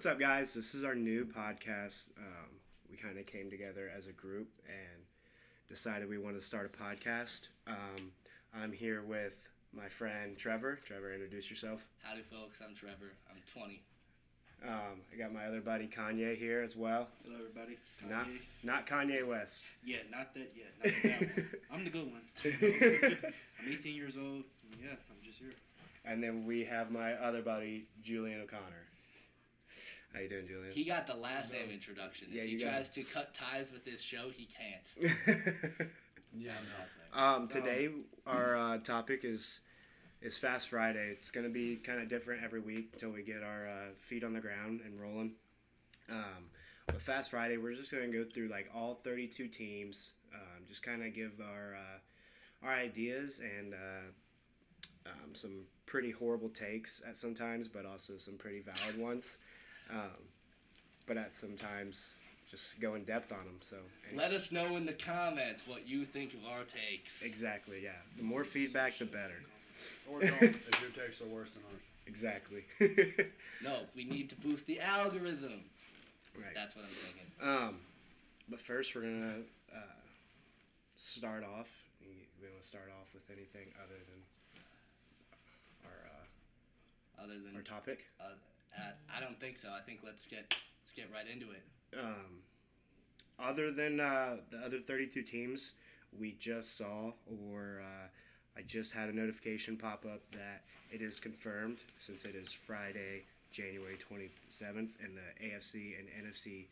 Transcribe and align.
What's 0.00 0.06
up, 0.06 0.18
guys? 0.18 0.54
This 0.54 0.74
is 0.74 0.82
our 0.82 0.94
new 0.94 1.26
podcast. 1.26 2.08
Um, 2.16 2.48
we 2.90 2.96
kind 2.96 3.18
of 3.18 3.26
came 3.26 3.50
together 3.50 3.90
as 3.94 4.06
a 4.06 4.12
group 4.12 4.48
and 4.66 5.02
decided 5.68 6.08
we 6.08 6.16
wanted 6.16 6.40
to 6.40 6.46
start 6.46 6.72
a 6.74 6.82
podcast. 6.82 7.48
Um, 7.66 8.10
I'm 8.54 8.72
here 8.72 9.02
with 9.02 9.34
my 9.74 9.90
friend 9.90 10.38
Trevor. 10.38 10.80
Trevor, 10.86 11.12
introduce 11.12 11.50
yourself. 11.50 11.84
Howdy, 12.02 12.22
folks. 12.22 12.62
I'm 12.66 12.74
Trevor. 12.74 13.12
I'm 13.30 13.42
20. 13.52 13.82
Um, 14.66 15.02
I 15.12 15.18
got 15.18 15.34
my 15.34 15.44
other 15.44 15.60
buddy 15.60 15.86
Kanye 15.86 16.34
here 16.34 16.62
as 16.62 16.74
well. 16.74 17.08
Hello, 17.22 17.36
everybody. 17.38 17.76
Kanye. 18.02 18.08
Not 18.08 18.26
not 18.62 18.86
Kanye 18.86 19.28
West. 19.28 19.66
Yeah, 19.84 19.98
not 20.10 20.32
that 20.32 20.54
yet. 20.56 20.72
Not 20.82 21.02
that. 21.02 21.44
I'm 21.70 21.84
the 21.84 21.90
good 21.90 22.10
one. 22.10 22.22
I'm 23.66 23.70
18 23.70 23.94
years 23.94 24.16
old. 24.16 24.44
Yeah, 24.82 24.92
I'm 25.10 25.22
just 25.22 25.40
here. 25.40 25.52
and 26.06 26.22
then 26.22 26.46
we 26.46 26.64
have 26.64 26.90
my 26.90 27.12
other 27.16 27.42
buddy 27.42 27.84
Julian 28.02 28.40
O'Connor. 28.40 28.89
How 30.12 30.20
you 30.20 30.28
doing, 30.28 30.46
Julian? 30.46 30.72
He 30.72 30.84
got 30.84 31.06
the 31.06 31.14
last 31.14 31.52
name 31.52 31.70
introduction. 31.72 32.28
Yeah, 32.30 32.42
if 32.42 32.48
he 32.48 32.54
you 32.54 32.60
got 32.60 32.72
tries 32.72 32.88
to 32.90 33.02
cut 33.02 33.34
ties 33.34 33.70
with 33.72 33.84
this 33.84 34.00
show, 34.00 34.30
he 34.30 34.46
can't. 34.46 35.10
Yeah, 36.32 36.52
I'm 37.12 37.20
not 37.22 37.40
Um, 37.40 37.48
today 37.48 37.88
our 38.24 38.56
uh, 38.56 38.78
topic 38.78 39.24
is 39.24 39.58
is 40.22 40.36
Fast 40.36 40.68
Friday. 40.68 41.08
It's 41.10 41.30
gonna 41.32 41.48
be 41.48 41.76
kind 41.76 42.00
of 42.00 42.08
different 42.08 42.44
every 42.44 42.60
week 42.60 42.90
until 42.92 43.10
we 43.10 43.22
get 43.22 43.42
our 43.42 43.68
uh, 43.68 43.94
feet 43.98 44.22
on 44.22 44.32
the 44.32 44.40
ground 44.40 44.80
and 44.84 45.00
rolling. 45.00 45.32
Um, 46.08 46.50
but 46.86 47.02
Fast 47.02 47.30
Friday, 47.30 47.56
we're 47.56 47.74
just 47.74 47.90
gonna 47.90 48.06
go 48.08 48.24
through 48.24 48.46
like 48.48 48.70
all 48.72 49.00
32 49.02 49.48
teams, 49.48 50.12
um, 50.32 50.62
just 50.68 50.84
kind 50.84 51.02
of 51.02 51.12
give 51.14 51.32
our 51.40 51.74
uh, 51.74 52.66
our 52.66 52.72
ideas 52.72 53.40
and 53.40 53.74
uh, 53.74 55.08
um, 55.10 55.34
some 55.34 55.62
pretty 55.86 56.12
horrible 56.12 56.48
takes 56.48 57.02
at 57.08 57.16
sometimes, 57.16 57.66
but 57.66 57.84
also 57.84 58.16
some 58.18 58.34
pretty 58.34 58.60
valid 58.60 58.98
ones. 58.98 59.38
Um, 59.92 60.10
but 61.06 61.16
at 61.16 61.32
sometimes 61.32 62.14
just 62.50 62.80
go 62.80 62.94
in 62.94 63.04
depth 63.04 63.32
on 63.32 63.44
them. 63.44 63.58
So 63.68 63.76
Let 64.14 64.32
us 64.32 64.50
know 64.52 64.76
in 64.76 64.86
the 64.86 64.92
comments 64.92 65.62
what 65.66 65.86
you 65.88 66.04
think 66.04 66.34
of 66.34 66.40
our 66.50 66.62
takes. 66.64 67.22
exactly, 67.22 67.80
yeah. 67.82 67.90
The 68.16 68.22
more 68.22 68.44
feedback, 68.44 68.98
the 68.98 69.04
better. 69.06 69.40
Or 70.10 70.20
don't, 70.20 70.42
if 70.42 70.80
your 70.80 70.90
takes 70.90 71.20
are 71.20 71.26
worse 71.26 71.50
than 71.52 71.62
ours. 71.72 71.82
Exactly. 72.06 72.64
No, 73.62 73.80
we 73.94 74.04
need 74.04 74.30
to 74.30 74.36
boost 74.36 74.64
the 74.66 74.80
algorithm. 74.80 75.60
right. 76.34 76.54
That's 76.54 76.74
what 76.74 76.86
I'm 76.86 76.90
thinking. 76.90 77.28
Um, 77.42 77.76
but 78.48 78.58
first 78.58 78.94
we're 78.94 79.02
gonna 79.02 79.42
uh, 79.70 79.78
start 80.96 81.44
off. 81.44 81.68
We, 82.00 82.08
we 82.40 82.48
want 82.48 82.62
to 82.62 82.66
start 82.66 82.88
off 82.98 83.12
with 83.12 83.24
anything 83.30 83.66
other 83.84 84.00
than 84.08 84.20
our 85.84 86.00
uh, 86.08 87.22
Other 87.24 87.38
than 87.44 87.54
our 87.54 87.60
topic. 87.62 88.06
uh, 88.18 88.32
uh, 88.78 88.92
I 89.14 89.20
don't 89.20 89.38
think 89.40 89.56
so. 89.56 89.68
I 89.68 89.80
think 89.80 90.00
let's 90.04 90.26
get 90.26 90.54
let's 90.82 90.92
get 90.94 91.08
right 91.12 91.26
into 91.32 91.46
it. 91.52 91.62
Um, 91.98 92.42
other 93.38 93.70
than 93.70 94.00
uh, 94.00 94.36
the 94.50 94.58
other 94.58 94.80
32 94.80 95.22
teams, 95.22 95.72
we 96.18 96.32
just 96.38 96.76
saw, 96.76 97.12
or 97.48 97.82
uh, 97.82 98.06
I 98.56 98.62
just 98.62 98.92
had 98.92 99.08
a 99.08 99.16
notification 99.16 99.76
pop 99.76 100.04
up 100.04 100.20
that 100.32 100.62
it 100.90 101.02
is 101.02 101.18
confirmed 101.18 101.78
since 101.98 102.24
it 102.24 102.34
is 102.34 102.52
Friday, 102.52 103.22
January 103.50 103.96
27th, 103.96 104.90
and 105.02 105.16
the 105.16 105.44
AFC 105.46 105.94
and 105.98 106.08
NFC 106.26 106.66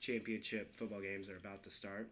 championship 0.00 0.74
football 0.74 1.00
games 1.00 1.28
are 1.28 1.36
about 1.36 1.62
to 1.64 1.70
start. 1.70 2.08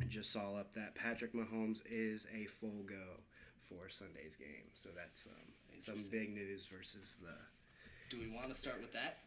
I 0.00 0.04
just 0.04 0.32
saw 0.32 0.56
up 0.56 0.72
that 0.74 0.94
Patrick 0.94 1.34
Mahomes 1.34 1.80
is 1.90 2.26
a 2.34 2.46
full 2.46 2.82
go 2.88 3.20
for 3.68 3.88
Sunday's 3.88 4.36
game. 4.36 4.70
So 4.74 4.88
that's 4.96 5.26
um, 5.26 5.52
some 5.80 6.04
big 6.10 6.34
news 6.34 6.66
versus 6.66 7.16
the 7.20 7.34
Do 8.10 8.18
we 8.18 8.28
want 8.28 8.50
to 8.50 8.54
start 8.54 8.80
with 8.80 8.92
that? 8.92 9.18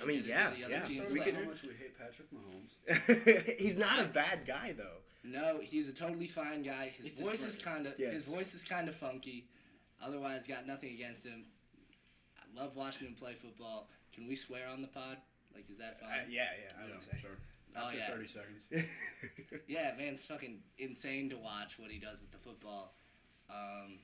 I 0.00 0.04
mean, 0.06 0.22
yeah, 0.24 0.50
the 0.50 0.64
other 0.66 0.74
yeah. 0.74 0.80
teams 0.82 1.10
We 1.12 1.18
later. 1.18 1.32
can- 1.32 1.44
how 1.44 1.50
much 1.50 1.62
we 1.62 1.70
hate 1.70 1.98
Patrick 1.98 2.28
Mahomes. 2.32 3.56
He's 3.58 3.76
not 3.76 3.98
a 3.98 4.04
bad 4.04 4.46
guy 4.46 4.72
though. 4.76 4.98
No, 5.24 5.58
he's 5.62 5.86
a 5.88 5.92
totally 5.92 6.28
fine 6.28 6.62
guy. 6.62 6.92
His 6.96 7.06
It's 7.06 7.20
voice 7.20 7.42
is 7.42 7.54
kind 7.54 7.86
of 7.86 7.92
Yes. 7.98 8.12
his 8.14 8.26
voice 8.34 8.54
is 8.54 8.62
kind 8.62 8.88
of 8.88 8.94
funky. 8.94 9.44
Otherwise, 10.02 10.46
got 10.46 10.66
nothing 10.66 10.94
against 10.94 11.24
him. 11.24 11.44
I 12.38 12.58
love 12.58 12.74
watching 12.74 13.06
him 13.08 13.14
play 13.14 13.34
football. 13.34 13.88
Can 14.14 14.26
we 14.28 14.34
swear 14.36 14.66
on 14.68 14.80
the 14.80 14.88
pod? 14.88 15.18
Like, 15.54 15.68
is 15.70 15.76
that 15.78 15.98
Uh, 16.02 16.06
fine? 16.06 16.30
yeah, 16.30 16.48
yeah, 16.64 16.72
I 16.82 16.86
Yeah, 16.86 16.92
would 16.92 17.02
say. 17.02 17.18
sure. 17.20 17.36
Oh, 17.76 17.90
yeah. 17.90 18.08
30 18.10 18.26
seconds. 18.26 18.66
Yeah, 19.68 19.94
man, 19.98 20.14
it's 20.14 20.24
fucking 20.24 20.62
insane 20.78 21.28
to 21.30 21.36
watch 21.36 21.78
what 21.78 21.90
he 21.90 21.98
does 21.98 22.20
with 22.20 22.30
the 22.32 22.38
football. 22.38 22.94
Um, 23.50 23.98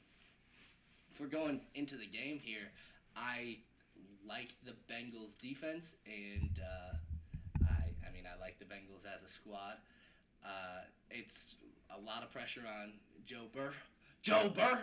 if 1.12 1.18
we're 1.20 1.26
going 1.28 1.60
into 1.74 1.96
the 1.96 2.06
game 2.06 2.38
here, 2.38 2.68
I 3.16 3.58
like 4.28 4.54
the 4.64 4.72
Bengals 4.92 5.38
defense, 5.40 5.94
and 6.06 6.50
uh, 6.60 6.96
I, 7.70 7.90
I 8.06 8.12
mean, 8.12 8.24
I 8.26 8.38
like 8.40 8.58
the 8.58 8.64
Bengals 8.64 9.04
as 9.06 9.22
a 9.24 9.30
squad. 9.32 9.76
Uh, 10.44 10.82
it's 11.10 11.56
a 11.96 12.00
lot 12.00 12.22
of 12.22 12.30
pressure 12.32 12.62
on 12.66 12.92
Joe 13.24 13.46
Burr. 13.54 13.72
Joe 14.22 14.50
Burr. 14.54 14.78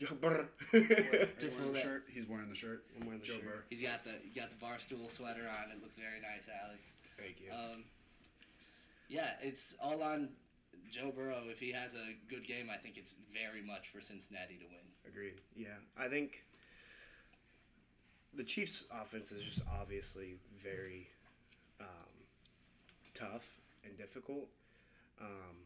Joe 0.00 0.14
Burr. 0.20 0.46
Are 0.72 0.78
you 0.78 0.86
To 0.86 1.50
wearing 1.58 1.72
the 1.72 1.80
shirt? 1.80 2.04
He's 2.08 2.26
wearing 2.26 2.48
the 2.48 2.54
shirt. 2.54 2.84
I'm 2.98 3.06
wearing 3.06 3.20
the 3.20 3.26
Joe 3.26 3.34
shirt. 3.34 3.44
Burr. 3.44 3.64
He's 3.68 3.82
got 3.82 4.04
the 4.04 4.12
he 4.22 4.38
got 4.38 4.48
the 4.50 4.64
barstool 4.64 5.10
sweater 5.10 5.42
on. 5.44 5.70
It 5.70 5.82
looks 5.82 5.96
very 5.96 6.20
nice, 6.22 6.48
Alex. 6.64 6.80
Thank 7.18 7.40
you. 7.40 7.52
Um, 7.52 7.84
yeah, 9.08 9.32
it's 9.42 9.74
all 9.80 10.02
on 10.02 10.30
Joe 10.90 11.12
Burrow. 11.14 11.42
If 11.50 11.58
he 11.58 11.72
has 11.72 11.92
a 11.94 12.16
good 12.28 12.46
game, 12.46 12.68
I 12.72 12.76
think 12.78 12.96
it's 12.96 13.14
very 13.34 13.60
much 13.62 13.88
for 13.92 14.00
Cincinnati 14.00 14.54
to 14.56 14.64
win. 14.64 14.86
Agreed. 15.06 15.34
Yeah, 15.54 15.76
I 15.98 16.08
think 16.08 16.44
the 18.34 18.44
Chiefs' 18.44 18.84
offense 19.02 19.32
is 19.32 19.42
just 19.42 19.62
obviously 19.80 20.36
very 20.62 21.08
um, 21.80 21.86
tough 23.14 23.46
and 23.84 23.96
difficult. 23.96 24.48
Um, 25.20 25.56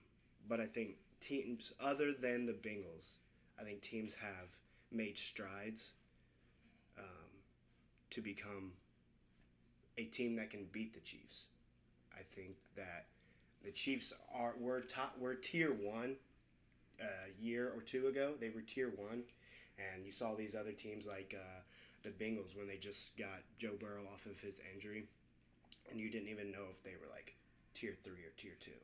but 0.48 0.60
I 0.60 0.66
think 0.66 0.96
teams 1.20 1.72
other 1.80 2.12
than 2.12 2.46
the 2.46 2.52
Bengals, 2.52 3.14
I 3.60 3.64
think 3.64 3.82
teams 3.82 4.14
have 4.14 4.48
made 4.90 5.16
strides 5.18 5.92
um, 6.98 7.04
to 8.10 8.20
become 8.20 8.72
a 9.98 10.04
team 10.04 10.36
that 10.36 10.50
can 10.50 10.66
beat 10.72 10.94
the 10.94 11.00
Chiefs. 11.00 11.46
I 12.14 12.22
think 12.34 12.56
that 12.76 13.06
the 13.64 13.70
Chiefs 13.70 14.12
are 14.34 14.54
were 14.58 14.80
top 14.80 15.16
were 15.18 15.34
tier 15.34 15.72
one 15.72 16.16
a 17.00 17.42
year 17.42 17.72
or 17.74 17.82
two 17.82 18.08
ago. 18.08 18.34
They 18.40 18.50
were 18.50 18.60
tier 18.60 18.90
one, 18.96 19.22
and 19.78 20.04
you 20.04 20.12
saw 20.12 20.34
these 20.34 20.54
other 20.54 20.72
teams 20.72 21.06
like 21.06 21.34
uh, 21.36 21.60
the 22.04 22.10
Bengals 22.10 22.54
when 22.56 22.68
they 22.68 22.76
just 22.76 23.16
got 23.16 23.40
Joe 23.58 23.74
Burrow 23.80 24.04
off 24.12 24.26
of 24.26 24.38
his 24.38 24.60
injury, 24.72 25.08
and 25.90 25.98
you 25.98 26.10
didn't 26.10 26.28
even 26.28 26.52
know 26.52 26.68
if 26.70 26.82
they 26.84 26.94
were 27.00 27.10
like 27.10 27.34
tier 27.74 27.96
three 28.04 28.22
or 28.22 28.32
tier 28.36 28.54
two. 28.60 28.78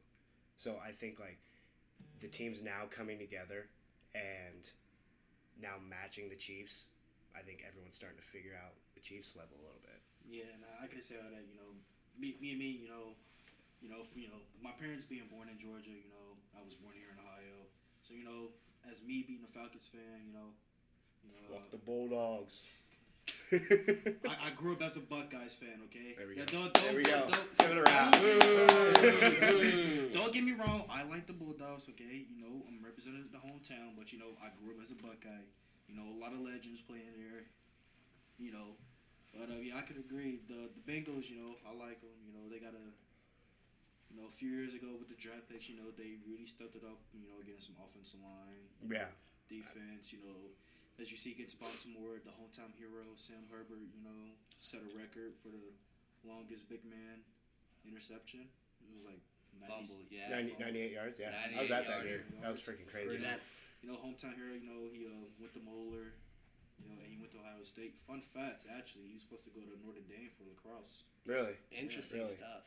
So 0.56 0.76
I 0.82 0.90
think 0.90 1.20
like 1.20 1.38
the 2.20 2.28
teams 2.28 2.60
now 2.62 2.88
coming 2.90 3.18
together 3.18 3.68
and 4.14 4.68
now 5.60 5.76
matching 5.88 6.28
the 6.28 6.36
Chiefs. 6.36 6.88
I 7.36 7.40
think 7.44 7.62
everyone's 7.62 7.94
starting 7.94 8.18
to 8.18 8.26
figure 8.26 8.56
out 8.58 8.74
the 8.96 9.00
Chiefs 9.00 9.36
level 9.36 9.54
a 9.60 9.64
little 9.64 9.84
bit. 9.84 10.00
Yeah, 10.26 10.50
and 10.50 10.64
I 10.82 10.88
can 10.88 11.00
say 11.00 11.14
all 11.20 11.30
that. 11.30 11.44
You 11.46 11.54
know, 11.54 11.70
me, 12.18 12.34
me 12.40 12.56
and 12.56 12.58
me. 12.58 12.72
You 12.74 12.88
know, 12.88 13.14
you 13.80 13.88
know, 13.88 14.02
f- 14.02 14.16
you 14.16 14.26
know, 14.26 14.42
my 14.58 14.72
parents 14.74 15.04
being 15.04 15.28
born 15.30 15.46
in 15.48 15.60
Georgia. 15.60 15.94
You 15.94 16.10
know, 16.10 16.34
I 16.56 16.64
was 16.64 16.74
born 16.74 16.96
here 16.98 17.12
in 17.12 17.20
Ohio. 17.20 17.68
So 18.02 18.16
you 18.16 18.24
know, 18.24 18.50
as 18.88 19.04
me 19.04 19.22
being 19.22 19.44
a 19.46 19.52
Falcons 19.52 19.86
fan, 19.86 20.26
you 20.26 20.32
know, 20.34 20.50
you 21.22 21.30
know, 21.32 21.54
Fuck 21.54 21.70
the 21.70 21.80
Bulldogs. 21.80 22.66
I, 23.52 24.46
I 24.46 24.50
grew 24.54 24.72
up 24.72 24.82
as 24.82 24.96
a 24.96 25.00
Buckeyes 25.00 25.54
fan. 25.54 25.82
Okay. 25.90 26.14
There 26.16 26.26
we 26.28 26.36
Yeah, 26.36 26.44
go. 26.46 26.70
Don't, 26.70 26.74
don't, 26.74 26.84
There 26.84 26.94
we 26.94 27.02
don't, 27.02 27.26
go. 27.30 27.34
Don't, 27.34 27.58
Give 27.58 27.70
it 27.70 27.78
a 27.78 27.82
round. 27.82 28.12
don't- 28.14 30.12
don't 30.14 30.32
get 30.32 30.44
me 30.44 30.52
wrong. 30.52 30.84
I 30.90 31.02
like 31.02 31.26
the 31.26 31.32
Bulldogs. 31.34 31.88
Okay. 31.90 32.26
You 32.30 32.38
know, 32.38 32.62
I'm 32.68 32.78
representing 32.84 33.26
the 33.32 33.38
hometown, 33.42 33.96
but 33.98 34.12
you 34.12 34.18
know, 34.18 34.38
I 34.42 34.48
grew 34.62 34.74
up 34.74 34.80
as 34.82 34.90
a 34.90 34.98
Buckeye. 34.98 35.44
You 35.88 35.96
know, 35.98 36.06
a 36.06 36.16
lot 36.22 36.32
of 36.32 36.40
legends 36.40 36.80
playing 36.80 37.10
there. 37.18 37.42
You 38.38 38.52
know, 38.54 38.78
but 39.34 39.50
uh, 39.50 39.58
yeah, 39.60 39.76
I 39.76 39.82
could 39.82 39.98
agree. 39.98 40.40
The 40.46 40.70
the 40.70 40.82
Bengals. 40.86 41.26
You 41.28 41.42
know, 41.42 41.52
I 41.66 41.74
like 41.74 42.00
them. 42.00 42.14
You 42.22 42.32
know, 42.32 42.46
they 42.48 42.58
got 42.62 42.72
a. 42.74 42.86
You 44.10 44.18
know, 44.18 44.26
a 44.26 44.34
few 44.34 44.50
years 44.50 44.74
ago 44.74 44.90
with 44.98 45.06
the 45.06 45.14
draft 45.14 45.46
picks, 45.46 45.70
you 45.70 45.78
know, 45.78 45.94
they 45.94 46.18
really 46.26 46.42
stepped 46.46 46.74
it 46.74 46.82
up. 46.82 46.98
You 47.14 47.22
know, 47.30 47.38
getting 47.46 47.62
some 47.62 47.78
offensive 47.78 48.18
line, 48.18 48.66
yeah. 48.90 49.06
defense. 49.46 50.10
You 50.10 50.18
know, 50.26 50.50
as 50.98 51.10
you 51.10 51.16
see 51.16 51.32
against 51.32 51.60
Baltimore, 51.60 52.18
the 52.24 52.34
hometown 52.34 52.72
hero 52.76 53.06
Sam 53.14 53.44
Hubbard, 53.52 53.88
you 53.94 54.02
know, 54.02 54.34
set 54.58 54.80
a 54.82 54.90
record 54.96 55.36
for 55.40 55.48
the 55.52 55.70
longest 56.26 56.68
big 56.68 56.84
man 56.84 57.22
interception. 57.86 58.48
It 58.82 58.90
was 58.92 59.04
like 59.06 59.22
90, 59.60 59.68
Fumble, 59.68 60.00
yeah. 60.10 60.28
90, 60.28 60.56
98 60.60 60.92
yards, 60.92 61.16
yeah. 61.20 61.32
I 61.32 61.62
was 61.62 61.70
at 61.70 61.86
that 61.86 62.04
yards. 62.04 62.26
game. 62.28 62.40
That 62.42 62.52
was 62.52 62.60
freaking 62.60 62.88
crazy. 62.88 63.16
Crazy. 63.16 63.24
That, 63.24 63.40
You 63.80 63.88
know, 63.92 63.96
hometown 64.00 64.36
hero. 64.36 64.52
You 64.52 64.68
know, 64.68 64.80
he 64.92 65.08
uh, 65.08 65.24
went 65.40 65.52
to 65.56 65.62
Moeller. 65.64 66.16
You 66.80 66.88
know, 66.88 66.96
and 67.04 67.12
he 67.12 67.20
went 67.20 67.28
to 67.36 67.40
Ohio 67.44 67.60
State. 67.60 67.92
Fun 68.08 68.24
fact, 68.32 68.64
actually, 68.72 69.12
he 69.12 69.14
was 69.16 69.20
supposed 69.20 69.44
to 69.44 69.52
go 69.52 69.60
to 69.60 69.76
Notre 69.84 70.00
Dame 70.08 70.32
for 70.32 70.48
lacrosse. 70.48 71.04
Really? 71.28 71.52
interesting 71.68 72.24
really. 72.24 72.40
stuff. 72.40 72.64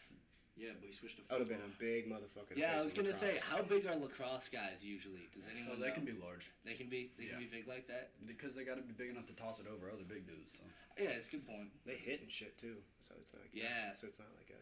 Yeah, 0.54 0.78
but 0.78 0.86
he 0.86 0.94
switched 0.94 1.18
to 1.18 1.26
That 1.26 1.42
would 1.42 1.50
have 1.50 1.54
been 1.54 1.66
a 1.66 1.74
big 1.82 2.06
motherfucker. 2.06 2.54
Yeah, 2.54 2.78
I 2.78 2.84
was 2.86 2.94
gonna 2.94 3.14
say, 3.14 3.42
how 3.42 3.62
big 3.66 3.86
are 3.90 3.96
lacrosse 3.98 4.50
guys 4.54 4.86
usually? 4.86 5.26
Does 5.34 5.50
oh, 5.50 5.52
anyone 5.52 5.74
Well, 5.74 5.80
know? 5.82 5.86
they 5.90 5.98
can 5.98 6.06
be 6.06 6.14
large 6.14 6.52
They 6.64 6.78
can 6.78 6.88
be. 6.94 7.10
They 7.18 7.26
Yeah. 7.26 7.42
can 7.42 7.50
be 7.50 7.50
big 7.50 7.68
like 7.68 7.88
that. 7.90 8.14
because 8.28 8.54
they 8.54 8.64
got 8.64 8.78
to 8.78 8.86
be 8.86 8.94
big 8.94 9.10
enough 9.10 9.26
to 9.28 9.34
toss 9.34 9.60
it 9.60 9.66
over 9.66 9.90
other 9.90 10.06
big 10.06 10.30
dudes. 10.30 10.62
So. 10.62 10.64
Yeah, 11.02 11.18
it's 11.18 11.28
a 11.28 11.32
good 11.32 11.48
point. 11.50 11.74
They 11.86 11.98
hit 11.98 12.22
and 12.22 12.30
shit 12.30 12.58
too, 12.62 12.78
so 13.02 13.16
it's 13.18 13.34
like 13.34 13.50
Yeah. 13.52 13.98
So 13.98 14.06
it's 14.06 14.20
not 14.22 14.30
like 14.38 14.54
a 14.54 14.62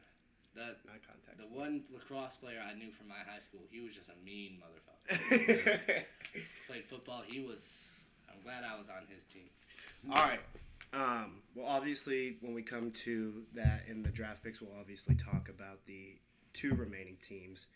The 0.55 0.79
not 0.88 1.03
contact. 1.03 1.38
the 1.38 1.43
sport. 1.43 1.59
one 1.59 1.83
lacrosse 1.91 2.35
player 2.39 2.63
I 2.63 2.73
knew 2.73 2.91
from 2.95 3.07
my 3.11 3.19
high 3.27 3.43
school, 3.43 3.67
he 3.69 3.81
was 3.83 3.91
just 3.93 4.07
a 4.09 4.15
mean 4.23 4.63
motherfucker. 4.63 5.11
Played 6.67 6.85
football. 6.88 7.23
He 7.27 7.41
was. 7.43 7.67
I'm 8.31 8.39
glad 8.43 8.63
I 8.63 8.77
was 8.79 8.88
on 8.88 9.03
his 9.11 9.23
team. 9.27 9.49
All 10.09 10.23
right. 10.23 10.39
Um, 10.93 11.41
well, 11.55 11.67
obviously, 11.67 12.38
when 12.41 12.53
we 12.53 12.61
come 12.63 12.91
to 13.05 13.43
that 13.55 13.83
in 13.88 14.03
the 14.03 14.09
draft 14.09 14.43
picks, 14.43 14.61
we'll 14.61 14.75
obviously 14.79 15.15
talk 15.15 15.47
about 15.49 15.85
the 15.85 16.19
two 16.53 16.75
remaining 16.75 17.17
teams, 17.23 17.67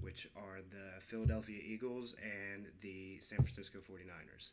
which 0.00 0.28
are 0.36 0.62
the 0.70 1.00
Philadelphia 1.00 1.58
Eagles 1.64 2.14
and 2.22 2.66
the 2.80 3.18
San 3.20 3.38
Francisco 3.38 3.78
49ers. 3.80 4.50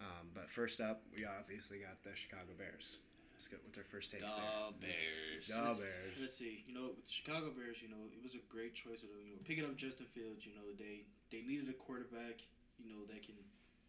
Um, 0.00 0.28
but 0.34 0.48
first 0.48 0.80
up, 0.80 1.02
we 1.14 1.24
obviously 1.24 1.78
got 1.78 2.02
the 2.02 2.16
Chicago 2.16 2.50
Bears. 2.58 2.98
Let's 3.34 3.48
get 3.48 3.60
with 3.66 3.74
their 3.74 3.84
first 3.84 4.10
takes 4.10 4.24
The 4.24 4.72
Bears. 4.80 5.46
there. 5.50 5.58
The 5.58 5.64
Let's- 5.68 5.82
Bears. 5.82 6.16
Let's 6.20 6.36
see. 6.38 6.64
You 6.66 6.74
know, 6.74 6.96
with 6.96 7.04
the 7.04 7.12
Chicago 7.12 7.50
Bears, 7.50 7.82
you 7.82 7.90
know, 7.90 8.00
it 8.14 8.22
was 8.22 8.34
a 8.34 8.42
great 8.48 8.74
choice 8.74 9.02
of 9.02 9.10
you 9.26 9.34
know 9.36 9.42
picking 9.44 9.66
up 9.66 9.76
Justin 9.76 10.06
Fields. 10.14 10.46
You 10.46 10.54
know, 10.54 10.64
they 10.78 11.04
they 11.34 11.42
needed 11.42 11.68
a 11.68 11.76
quarterback. 11.76 12.40
You 12.78 12.88
know, 12.94 13.04
that 13.10 13.20
can 13.26 13.34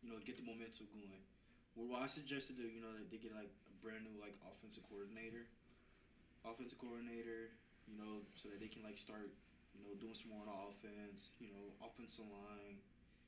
you 0.03 0.09
know 0.11 0.17
get 0.25 0.35
the 0.37 0.43
momentum 0.43 0.89
going. 0.91 1.21
Well, 1.75 1.99
I 1.99 2.07
suggested 2.07 2.55
you 2.57 2.79
know 2.81 2.95
that 2.95 3.11
they 3.11 3.19
get 3.19 3.35
like 3.35 3.51
a 3.51 3.73
brand 3.83 4.07
new 4.07 4.15
like 4.19 4.35
offensive 4.47 4.83
coordinator, 4.87 5.45
offensive 6.47 6.79
coordinator. 6.79 7.51
You 7.85 8.01
know, 8.01 8.25
so 8.33 8.49
that 8.49 8.57
they 8.57 8.65
can 8.71 8.81
like 8.81 8.97
start 8.97 9.29
you 9.77 9.85
know 9.85 9.93
doing 10.01 10.17
some 10.17 10.33
more 10.33 10.41
on 10.47 10.71
offense. 10.71 11.35
You 11.37 11.51
know, 11.51 11.75
offensive 11.83 12.25
line. 12.31 12.79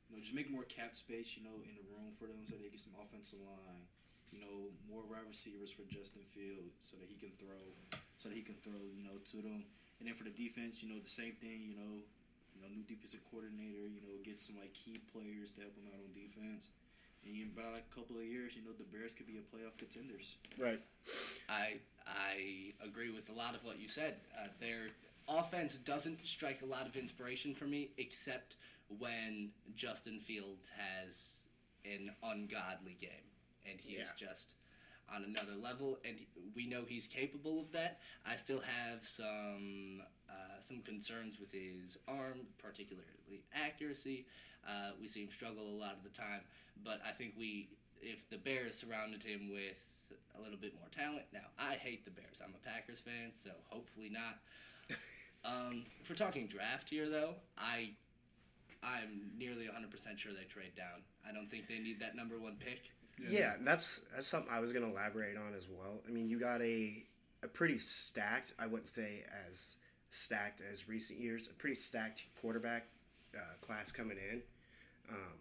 You 0.07 0.15
know, 0.15 0.19
just 0.23 0.33
make 0.33 0.49
more 0.49 0.63
cap 0.65 0.95
space. 0.95 1.35
You 1.35 1.43
know, 1.43 1.59
in 1.67 1.75
the 1.75 1.85
room 1.91 2.15
for 2.17 2.25
them 2.25 2.41
so 2.47 2.55
they 2.57 2.71
get 2.71 2.81
some 2.81 2.95
offensive 2.97 3.43
line 3.43 3.85
you 4.31 4.43
know, 4.43 4.71
more 4.91 5.07
wide 5.07 5.23
receivers 5.27 5.71
for 5.71 5.87
Justin 5.87 6.23
Field 6.35 6.67
so 6.79 6.99
that 6.99 7.07
he 7.07 7.15
can 7.15 7.31
throw, 7.39 7.63
so 8.19 8.27
that 8.29 8.35
he 8.35 8.43
can 8.43 8.59
throw, 8.59 8.79
you 8.91 9.03
know, 9.03 9.15
to 9.23 9.37
them. 9.39 9.63
And 9.99 10.05
then 10.07 10.15
for 10.15 10.27
the 10.27 10.35
defense, 10.35 10.83
you 10.83 10.91
know, 10.91 10.99
the 10.99 11.09
same 11.09 11.39
thing, 11.39 11.63
you 11.63 11.75
know, 11.79 12.03
you 12.53 12.59
know, 12.59 12.67
new 12.69 12.83
defensive 12.83 13.23
coordinator, 13.31 13.87
you 13.87 14.03
know, 14.03 14.13
get 14.23 14.39
some 14.39 14.59
like 14.59 14.73
key 14.73 14.99
players 15.13 15.49
to 15.55 15.63
help 15.63 15.73
them 15.79 15.87
out 15.87 16.01
on 16.03 16.11
defense. 16.11 16.69
And 17.25 17.35
in 17.35 17.49
about 17.57 17.73
a 17.77 17.95
couple 17.95 18.17
of 18.17 18.23
years, 18.23 18.53
you 18.55 18.63
know, 18.63 18.71
the 18.77 18.85
Bears 18.85 19.13
could 19.13 19.27
be 19.27 19.37
a 19.37 19.55
playoff 19.55 19.77
contenders. 19.77 20.35
Right. 20.57 20.81
I 21.49 21.79
I 22.05 22.73
agree 22.85 23.11
with 23.11 23.29
a 23.29 23.33
lot 23.33 23.55
of 23.55 23.63
what 23.63 23.79
you 23.79 23.87
said. 23.89 24.15
Uh, 24.37 24.47
their 24.59 24.87
offense 25.27 25.75
doesn't 25.75 26.19
strike 26.25 26.61
a 26.61 26.65
lot 26.65 26.87
of 26.87 26.95
inspiration 26.95 27.53
for 27.53 27.65
me, 27.65 27.89
except 27.97 28.55
when 28.99 29.49
Justin 29.75 30.21
Fields 30.25 30.69
has 30.69 31.39
an 31.85 32.11
ungodly 32.23 32.97
game, 32.99 33.27
and 33.69 33.79
he 33.79 33.95
is 33.95 34.07
just 34.17 34.55
on 35.13 35.23
another 35.23 35.55
level. 35.61 35.97
And 36.05 36.17
we 36.55 36.65
know 36.65 36.83
he's 36.87 37.07
capable 37.07 37.59
of 37.59 37.71
that. 37.73 37.99
I 38.25 38.35
still 38.35 38.61
have 38.61 38.99
some 39.03 40.01
uh, 40.29 40.61
some 40.61 40.81
concerns 40.81 41.39
with 41.39 41.51
his 41.51 41.97
arm, 42.07 42.47
particularly 42.57 43.43
accuracy. 43.53 44.25
Uh, 44.67 44.91
we 44.99 45.07
see 45.07 45.23
him 45.23 45.29
struggle 45.31 45.63
a 45.63 45.77
lot 45.79 45.93
of 45.93 46.03
the 46.03 46.09
time, 46.09 46.41
but 46.83 46.99
I 47.07 47.11
think 47.11 47.33
we, 47.37 47.69
if 48.01 48.29
the 48.29 48.37
Bears 48.37 48.75
surrounded 48.75 49.23
him 49.23 49.49
with 49.51 49.77
a 50.37 50.41
little 50.41 50.57
bit 50.57 50.73
more 50.75 50.87
talent. 50.91 51.25
Now, 51.33 51.47
I 51.59 51.73
hate 51.73 52.05
the 52.05 52.11
Bears. 52.11 52.41
I'm 52.43 52.53
a 52.53 52.67
Packers 52.67 52.99
fan, 52.99 53.31
so 53.33 53.51
hopefully 53.67 54.09
not. 54.09 54.39
Um, 55.45 55.85
if 56.01 56.09
we're 56.09 56.15
talking 56.15 56.47
draft 56.47 56.89
here, 56.89 57.09
though, 57.09 57.35
I 57.57 57.91
I'm 58.83 59.31
nearly 59.37 59.65
100% 59.65 60.17
sure 60.17 60.33
they 60.33 60.43
trade 60.43 60.75
down. 60.75 61.03
I 61.27 61.31
don't 61.33 61.49
think 61.49 61.67
they 61.67 61.79
need 61.79 61.99
that 62.01 62.15
number 62.15 62.37
one 62.39 62.57
pick. 62.59 62.81
Yeah, 63.29 63.53
that's 63.63 64.01
that's 64.13 64.27
something 64.27 64.51
I 64.51 64.59
was 64.59 64.71
going 64.71 64.83
to 64.83 64.91
elaborate 64.91 65.37
on 65.37 65.53
as 65.55 65.67
well. 65.69 66.01
I 66.07 66.11
mean, 66.11 66.27
you 66.27 66.39
got 66.39 66.61
a 66.61 67.03
a 67.43 67.47
pretty 67.47 67.79
stacked. 67.79 68.53
I 68.59 68.67
wouldn't 68.67 68.89
say 68.89 69.23
as 69.49 69.77
stacked 70.09 70.61
as 70.69 70.87
recent 70.87 71.19
years. 71.19 71.47
A 71.47 71.53
pretty 71.53 71.75
stacked 71.75 72.23
quarterback 72.41 72.87
uh, 73.35 73.39
class 73.61 73.91
coming 73.91 74.17
in, 74.31 74.41
um, 75.09 75.33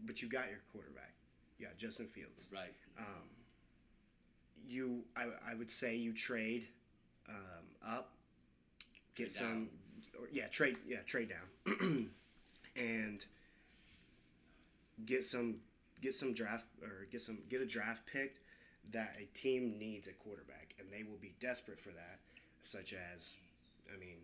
but 0.00 0.22
you 0.22 0.28
got 0.28 0.48
your 0.48 0.60
quarterback. 0.72 1.12
You 1.58 1.66
got 1.66 1.76
Justin 1.78 2.06
Fields. 2.06 2.48
Right. 2.52 2.74
Um, 2.98 3.28
you, 4.66 5.04
I, 5.16 5.26
I 5.50 5.54
would 5.54 5.70
say 5.70 5.94
you 5.94 6.12
trade 6.12 6.66
um, 7.28 7.64
up, 7.86 8.12
get 9.14 9.32
Trade 9.32 9.32
some, 9.32 9.68
or, 10.18 10.28
yeah, 10.32 10.46
trade, 10.48 10.78
yeah, 10.86 10.98
trade 11.06 11.30
down, 11.30 12.10
and 12.76 13.24
get 15.06 15.24
some, 15.24 15.56
get 16.00 16.14
some 16.14 16.32
draft 16.34 16.66
or 16.82 17.06
get 17.10 17.20
some, 17.20 17.38
get 17.48 17.60
a 17.60 17.66
draft 17.66 18.02
picked 18.06 18.40
that 18.92 19.16
a 19.18 19.24
team 19.38 19.78
needs 19.78 20.08
a 20.08 20.12
quarterback, 20.12 20.74
and 20.78 20.88
they 20.90 21.02
will 21.02 21.18
be 21.20 21.34
desperate 21.40 21.80
for 21.80 21.90
that, 21.90 22.18
such 22.62 22.92
as, 22.92 23.34
I 23.94 23.98
mean. 23.98 24.18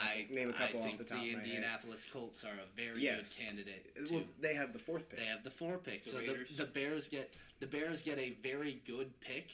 I 0.00 0.26
name 0.32 0.50
a 0.50 0.52
couple, 0.52 0.64
I, 0.64 0.64
name 0.64 0.72
a 0.72 0.72
couple 0.72 0.80
I 0.80 0.82
off 0.82 0.84
think 0.86 0.98
the 0.98 1.04
top 1.04 1.22
the 1.22 1.28
of 1.28 1.32
my 1.34 1.38
head. 1.40 1.48
Indianapolis 1.48 2.06
Colts 2.12 2.44
are 2.44 2.54
a 2.54 2.66
very 2.76 3.02
Yes. 3.02 3.32
good 3.34 3.44
candidate. 3.44 3.96
Well, 4.10 4.22
they 4.40 4.54
have 4.54 4.72
the 4.72 4.78
fourth 4.78 5.08
pick. 5.08 5.18
They 5.18 5.26
have 5.26 5.44
the 5.44 5.50
four 5.50 5.78
pick, 5.78 6.04
The 6.04 6.10
so 6.10 6.16
the, 6.18 6.46
the 6.56 6.64
Bears 6.66 7.08
get 7.08 7.36
the 7.60 7.66
Bears 7.66 8.02
get 8.02 8.18
a 8.18 8.36
very 8.42 8.80
good 8.86 9.18
pick, 9.20 9.52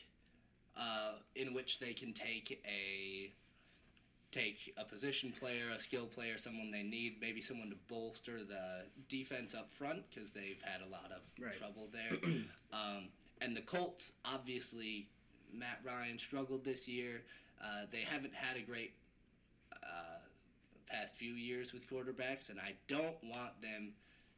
uh, 0.77 1.13
in 1.35 1.55
which 1.55 1.79
they 1.79 1.93
can 1.93 2.13
take 2.13 2.61
a 2.67 3.33
take 4.33 4.75
a 4.77 4.85
position 4.85 5.33
player, 5.39 5.71
a 5.71 5.79
skill 5.79 6.07
player, 6.07 6.37
someone 6.39 6.71
they 6.73 6.83
need, 6.83 7.15
maybe 7.21 7.41
someone 7.41 7.71
to 7.71 7.77
bolster 7.89 8.43
the 8.43 8.83
defense 9.09 9.55
up 9.55 9.69
front 9.79 10.03
because 10.13 10.33
they've 10.33 10.61
had 10.63 10.81
a 10.83 10.91
lot 10.91 11.13
of 11.13 11.23
Right. 11.39 11.57
trouble 11.57 11.89
there. 11.93 12.19
um, 12.73 13.09
and 13.41 13.57
the 13.57 13.61
Colts, 13.61 14.13
obviously, 14.25 15.07
Matt 15.53 15.79
Ryan 15.85 16.19
struggled 16.19 16.65
this 16.65 16.89
year. 16.89 17.23
Uh, 17.63 17.83
they 17.93 18.01
haven't 18.01 18.35
had 18.35 18.57
a 18.57 18.61
great 18.61 18.95
past 20.95 21.17
few 21.17 21.33
years 21.35 21.73
with 21.73 21.89
quarterbacks, 21.91 22.51
and 22.51 22.59
I 22.61 22.75
don't 22.89 23.17
want 23.25 23.61
them 23.61 23.93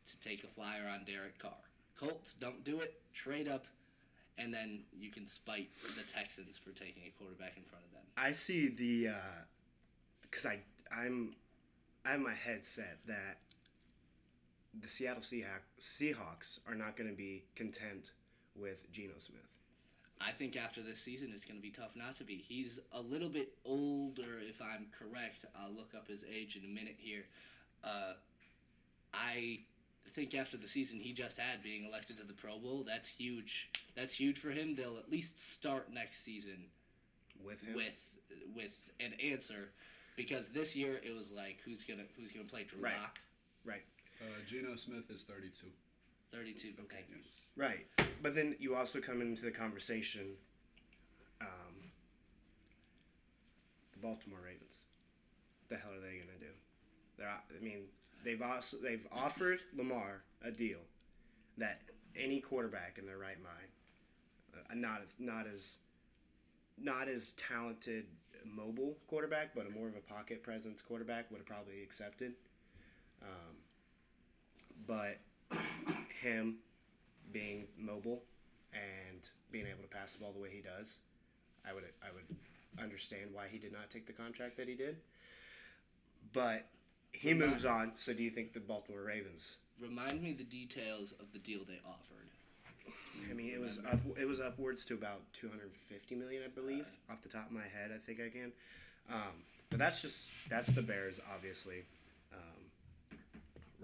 to 0.07 0.21
take 0.21 0.45
a 0.45 0.47
flyer 0.47 0.89
on 0.93 1.05
Derek 1.05 1.39
Carr. 1.39 1.53
Colts, 1.99 2.35
don't 2.41 2.65
do 2.65 2.81
it. 2.81 3.01
Trade 3.15 3.49
up, 3.49 3.67
and 4.39 4.53
then 4.53 4.81
you 4.99 5.11
can 5.11 5.27
spite 5.27 5.69
the 5.83 6.03
Texans 6.13 6.59
for 6.59 6.71
taking 6.71 7.03
a 7.07 7.13
quarterback 7.19 7.57
in 7.57 7.63
front 7.65 7.85
of 7.85 7.93
them. 7.93 8.03
I 8.17 8.33
see 8.33 8.69
the 8.69 9.15
uh, 9.15 9.43
because 10.23 10.47
I 10.47 10.61
I'm 10.95 11.35
I 12.05 12.13
have 12.13 12.21
my 12.21 12.35
head 12.35 12.65
set 12.65 12.99
that 13.07 13.39
the 14.81 14.89
Seattle 14.89 15.23
Seahawks 15.23 16.61
are 16.69 16.75
not 16.75 16.97
going 16.97 17.09
to 17.09 17.17
be 17.17 17.45
content 17.55 18.11
with 18.55 18.91
Geno 18.93 19.15
Smith. 19.19 19.41
I 20.21 20.33
think 20.33 20.57
after 20.57 20.83
this 20.83 20.99
season, 20.99 21.31
it's 21.35 21.45
going 21.45 21.57
to 21.59 21.63
be 21.63 21.71
tough 21.71 21.95
not 21.95 22.17
to 22.17 22.25
be. 22.25 22.37
He's 22.37 22.81
a 22.93 23.01
little 23.01 23.29
bit 23.29 23.53
older, 23.65 24.41
if 24.41 24.61
I'm 24.63 24.87
correct. 24.99 25.45
I'll 25.55 25.73
look 25.73 25.93
up 25.95 26.09
his 26.09 26.25
age 26.25 26.57
in 26.57 26.65
a 26.65 26.73
minute 26.73 26.97
here. 26.99 27.25
Uh, 27.85 28.15
I 29.13 29.61
think 30.15 30.35
after 30.35 30.57
the 30.57 30.69
season 30.69 30.99
he 30.99 31.13
just 31.13 31.39
had, 31.39 31.63
being 31.63 31.85
elected 31.85 32.19
to 32.19 32.25
the 32.25 32.33
Pro 32.33 32.59
Bowl, 32.59 32.85
that's 32.87 33.09
huge. 33.09 33.69
That's 33.95 34.13
huge 34.13 34.39
for 34.39 34.51
him. 34.51 34.75
They'll 34.75 34.99
at 34.99 35.11
least 35.11 35.39
start 35.53 35.93
next 35.93 36.25
season 36.25 36.65
With 37.45 37.63
him, 37.63 37.75
with 37.77 37.95
with 38.55 38.75
an 39.01 39.13
answer, 39.23 39.69
because 40.17 40.49
this 40.49 40.75
year 40.75 41.01
it 41.05 41.15
was 41.15 41.31
like 41.31 41.59
who's 41.65 41.85
gonna 41.85 42.05
who's 42.19 42.33
gonna 42.33 42.47
play 42.47 42.65
Drew 42.65 42.81
Right. 42.81 42.97
Lock? 43.01 43.19
Uh, 44.21 44.25
Geno 44.47 44.77
Smith 44.77 45.11
is 45.11 45.23
32. 45.23 45.67
Thirty-two. 46.33 46.73
Okay. 46.81 47.05
Thank. 47.09 47.09
Yes. 47.11 47.27
right? 47.57 47.87
But 48.23 48.35
then 48.35 48.57
you 48.59 48.75
also 48.75 49.01
come 49.01 49.21
into 49.21 49.43
the 49.43 49.51
conversation. 49.51 50.37
Um, 51.41 51.91
the 53.93 53.99
Baltimore 54.01 54.41
Ravens. 54.45 54.83
The 55.69 55.77
hell 55.77 55.91
are 55.93 56.01
they 56.01 56.17
going 56.17 56.39
to 56.39 56.45
do? 56.45 56.53
They're, 57.19 57.29
I 57.29 57.63
mean, 57.63 57.85
they've 58.25 58.41
also 58.43 58.77
they've 58.83 59.07
offered 59.13 59.61
Lamar 59.77 60.23
a 60.45 60.51
deal 60.51 60.79
that 61.59 61.81
any 62.19 62.41
quarterback 62.41 62.99
in 62.99 63.07
their 63.07 63.19
right 63.19 63.39
mind, 63.43 63.71
uh, 64.55 64.75
not 64.75 65.01
as 65.03 65.15
not 65.19 65.47
as 65.53 65.79
not 66.79 67.09
as 67.09 67.33
talented 67.33 68.05
mobile 68.45 68.97
quarterback, 69.09 69.55
but 69.55 69.67
a 69.67 69.71
more 69.71 69.89
of 69.89 69.97
a 69.97 70.01
pocket 70.13 70.43
presence 70.43 70.83
quarterback 70.83 71.31
would 71.31 71.39
have 71.39 71.47
probably 71.47 71.83
accepted. 71.83 72.33
Um, 73.23 73.57
but 74.87 75.19
him 76.27 76.57
being 77.33 77.67
mobile 77.79 78.23
and 78.73 79.31
being 79.53 79.67
able 79.67 79.83
to 79.83 79.89
pass 79.89 80.13
the 80.13 80.19
ball 80.21 80.33
the 80.33 80.41
way 80.43 80.51
he 80.53 80.61
does, 80.61 80.99
I 81.69 81.73
would 81.73 81.85
I 82.03 82.13
would 82.13 82.83
understand 82.83 83.31
why 83.33 83.47
he 83.51 83.59
did 83.59 83.73
not 83.73 83.91
take 83.91 84.07
the 84.07 84.13
contract 84.13 84.57
that 84.57 84.69
he 84.69 84.75
did. 84.75 84.97
But 86.33 86.67
he 87.13 87.33
Remind- 87.33 87.53
moves 87.53 87.65
on. 87.65 87.93
So 87.97 88.13
do 88.13 88.23
you 88.23 88.31
think 88.31 88.53
the 88.53 88.61
Baltimore 88.61 89.03
Ravens? 89.03 89.57
Remind 89.81 90.23
me 90.23 90.33
the 90.33 90.45
details 90.45 91.13
of 91.21 91.27
the 91.33 91.39
deal 91.39 91.61
they 91.67 91.81
offered. 91.87 92.29
I 93.31 93.33
mean, 93.35 93.53
it 93.53 93.61
was 93.61 93.79
up. 93.91 93.99
It 94.21 94.27
was 94.27 94.41
upwards 94.41 94.85
to 94.87 94.95
about 94.95 95.21
250 95.33 96.15
million, 96.15 96.43
I 96.45 96.49
believe, 96.49 96.87
off 97.11 97.23
the 97.23 97.29
top 97.29 97.47
of 97.47 97.53
my 97.53 97.63
head. 97.63 97.91
I 97.95 97.99
think 97.99 98.21
I 98.21 98.29
can. 98.29 98.53
Um, 99.11 99.33
but 99.71 99.79
that's 99.79 100.03
just 100.03 100.27
that's 100.49 100.69
the 100.69 100.83
Bears, 100.83 101.19
obviously. 101.35 101.85
Um, 102.33 102.61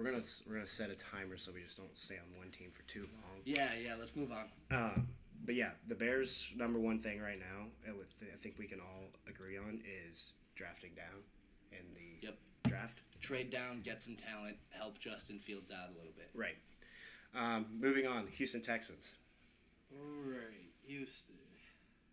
we're 0.03 0.11
gonna 0.11 0.25
we're 0.49 0.55
gonna 0.57 0.67
set 0.67 0.91
a 0.91 0.95
timer 0.97 1.37
so 1.37 1.53
we 1.55 1.63
just 1.63 1.77
don't 1.77 1.97
stay 1.99 2.17
on 2.17 2.39
one 2.39 2.51
team 2.51 2.71
for 2.75 2.83
too 2.91 3.01
long. 3.23 3.41
Yeah, 3.45 3.69
yeah. 3.83 3.95
Let's 3.99 4.17
move 4.17 4.31
on. 4.33 4.47
Um, 4.77 5.09
but 5.45 5.55
yeah, 5.55 5.71
the 5.89 5.95
Bears' 5.95 6.49
number 6.57 6.79
one 6.79 7.01
thing 7.01 7.21
right 7.21 7.39
now, 7.39 7.67
and 7.87 7.97
with 7.97 8.09
I 8.23 8.37
think 8.43 8.57
we 8.59 8.67
can 8.67 8.81
all 8.81 9.05
agree 9.29 9.57
on, 9.59 9.81
is 10.09 10.33
drafting 10.57 10.91
down 10.97 11.23
in 11.73 11.85
the 11.95 12.27
Yep. 12.27 12.39
draft. 12.69 13.01
Trade 13.21 13.51
down, 13.51 13.83
get 13.83 14.03
some 14.03 14.17
talent, 14.17 14.57
help 14.71 14.99
Justin 14.99 15.39
Fields 15.39 15.71
out 15.71 15.91
a 15.91 15.97
little 15.97 16.13
bit. 16.17 16.31
Right. 16.35 16.57
Um, 17.35 17.67
moving 17.81 18.07
on, 18.07 18.27
Houston 18.27 18.61
Texans. 18.61 19.15
All 19.93 20.31
right, 20.31 20.71
Houston. 20.87 21.37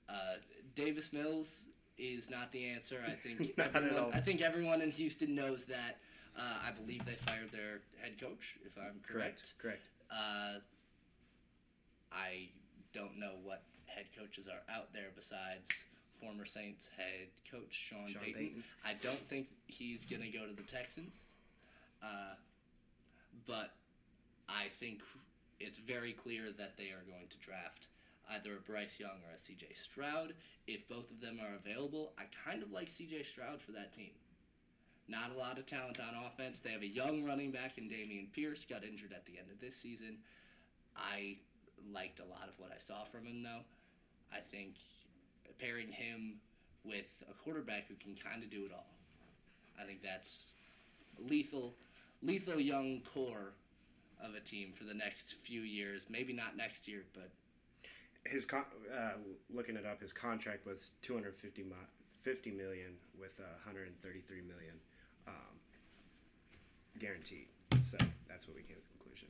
Uh, 0.07 0.35
Davis 0.75 1.11
Mills 1.13 1.63
is 1.97 2.29
not 2.29 2.51
the 2.51 2.65
answer. 2.65 3.03
I 3.07 3.11
think 3.15 3.39
Not 3.57 3.67
at 3.67 3.75
everyone, 3.75 4.03
all. 4.03 4.11
I 4.13 4.21
think 4.21 4.41
everyone 4.41 4.81
in 4.81 4.91
Houston 4.91 5.35
knows 5.35 5.65
that. 5.65 5.97
Uh, 6.39 6.67
I 6.67 6.71
believe 6.71 7.05
they 7.05 7.19
fired 7.27 7.51
their 7.51 7.81
head 8.01 8.19
coach, 8.19 8.55
if 8.65 8.71
I'm 8.77 9.01
correct. 9.03 9.53
Correct. 9.61 9.83
Uh, 10.09 10.63
I 12.11 12.47
don't 12.93 13.19
know 13.19 13.33
what 13.43 13.63
head 13.85 14.05
coaches 14.17 14.47
are 14.47 14.63
out 14.73 14.93
there 14.93 15.11
besides 15.15 15.69
former 16.21 16.45
Saints 16.45 16.87
head 16.95 17.27
coach 17.51 17.75
Sean, 17.89 18.07
Sean 18.07 18.23
Payton. 18.23 18.39
Payton. 18.39 18.63
I 18.85 18.93
don't 19.03 19.23
think 19.29 19.47
he's 19.67 20.05
going 20.05 20.21
to 20.21 20.29
go 20.29 20.47
to 20.47 20.53
the 20.53 20.63
Texans. 20.63 21.13
Uh, 22.01 22.35
but 23.45 23.71
I 24.47 24.67
think 24.79 24.99
it's 25.59 25.77
very 25.77 26.13
clear 26.13 26.51
that 26.57 26.77
they 26.77 26.95
are 26.95 27.03
going 27.05 27.27
to 27.29 27.37
draft 27.37 27.87
either 28.31 28.53
a 28.55 28.61
Bryce 28.61 28.99
Young 28.99 29.19
or 29.27 29.35
a 29.35 29.39
CJ 29.39 29.75
Stroud. 29.83 30.33
If 30.67 30.87
both 30.87 31.09
of 31.11 31.19
them 31.19 31.39
are 31.41 31.55
available, 31.55 32.13
I 32.17 32.23
kind 32.47 32.63
of 32.63 32.71
like 32.71 32.89
CJ 32.89 33.25
Stroud 33.25 33.59
for 33.61 33.71
that 33.73 33.93
team. 33.93 34.11
Not 35.09 35.31
a 35.35 35.39
lot 35.39 35.57
of 35.57 35.65
talent 35.65 35.99
on 35.99 36.13
offense. 36.25 36.59
They 36.59 36.69
have 36.69 36.83
a 36.83 36.87
young 36.87 37.23
running 37.25 37.51
back 37.51 37.79
in 37.79 37.85
Dameon 37.85 38.31
Pierce, 38.31 38.63
got 38.69 38.83
injured 38.83 39.11
at 39.11 39.25
the 39.25 39.39
end 39.39 39.47
of 39.51 39.59
this 39.59 39.75
season. 39.75 40.17
I 40.95 41.37
liked 41.91 42.19
a 42.19 42.25
lot 42.25 42.47
of 42.47 42.53
what 42.59 42.69
I 42.71 42.77
saw 42.77 43.05
from 43.05 43.25
him, 43.25 43.41
though. 43.41 43.61
I 44.31 44.39
think 44.51 44.75
pairing 45.57 45.91
him 45.91 46.35
with 46.85 47.07
a 47.27 47.33
quarterback 47.43 47.87
who 47.87 47.95
can 47.95 48.15
kind 48.15 48.43
of 48.43 48.51
do 48.51 48.65
it 48.65 48.71
all. 48.71 48.93
I 49.81 49.85
think 49.85 50.03
that's 50.03 50.51
lethal, 51.17 51.73
lethal 52.21 52.59
young 52.59 53.01
core 53.13 53.53
of 54.23 54.35
a 54.35 54.39
team 54.39 54.73
for 54.77 54.83
the 54.83 54.93
next 54.93 55.35
few 55.43 55.61
years. 55.61 56.05
Maybe 56.09 56.33
not 56.33 56.55
next 56.55 56.87
year, 56.87 57.03
but 57.15 57.29
His 58.25 58.45
con- 58.45 58.65
uh, 58.95 59.13
looking 59.49 59.75
it 59.75 59.85
up, 59.87 60.01
his 60.01 60.13
contract 60.13 60.67
was 60.67 60.91
250 61.01 61.63
mi- 61.63 61.73
50 62.21 62.51
million 62.51 62.93
with 63.19 63.39
uh, 63.39 63.49
133 63.65 64.41
million 64.41 64.75
um, 65.29 65.55
guaranteed. 66.99 67.47
So 67.83 67.97
that's 68.27 68.47
what 68.47 68.55
we 68.55 68.63
came 68.63 68.75
to 68.75 68.81
the 68.81 68.97
conclusion. 68.97 69.27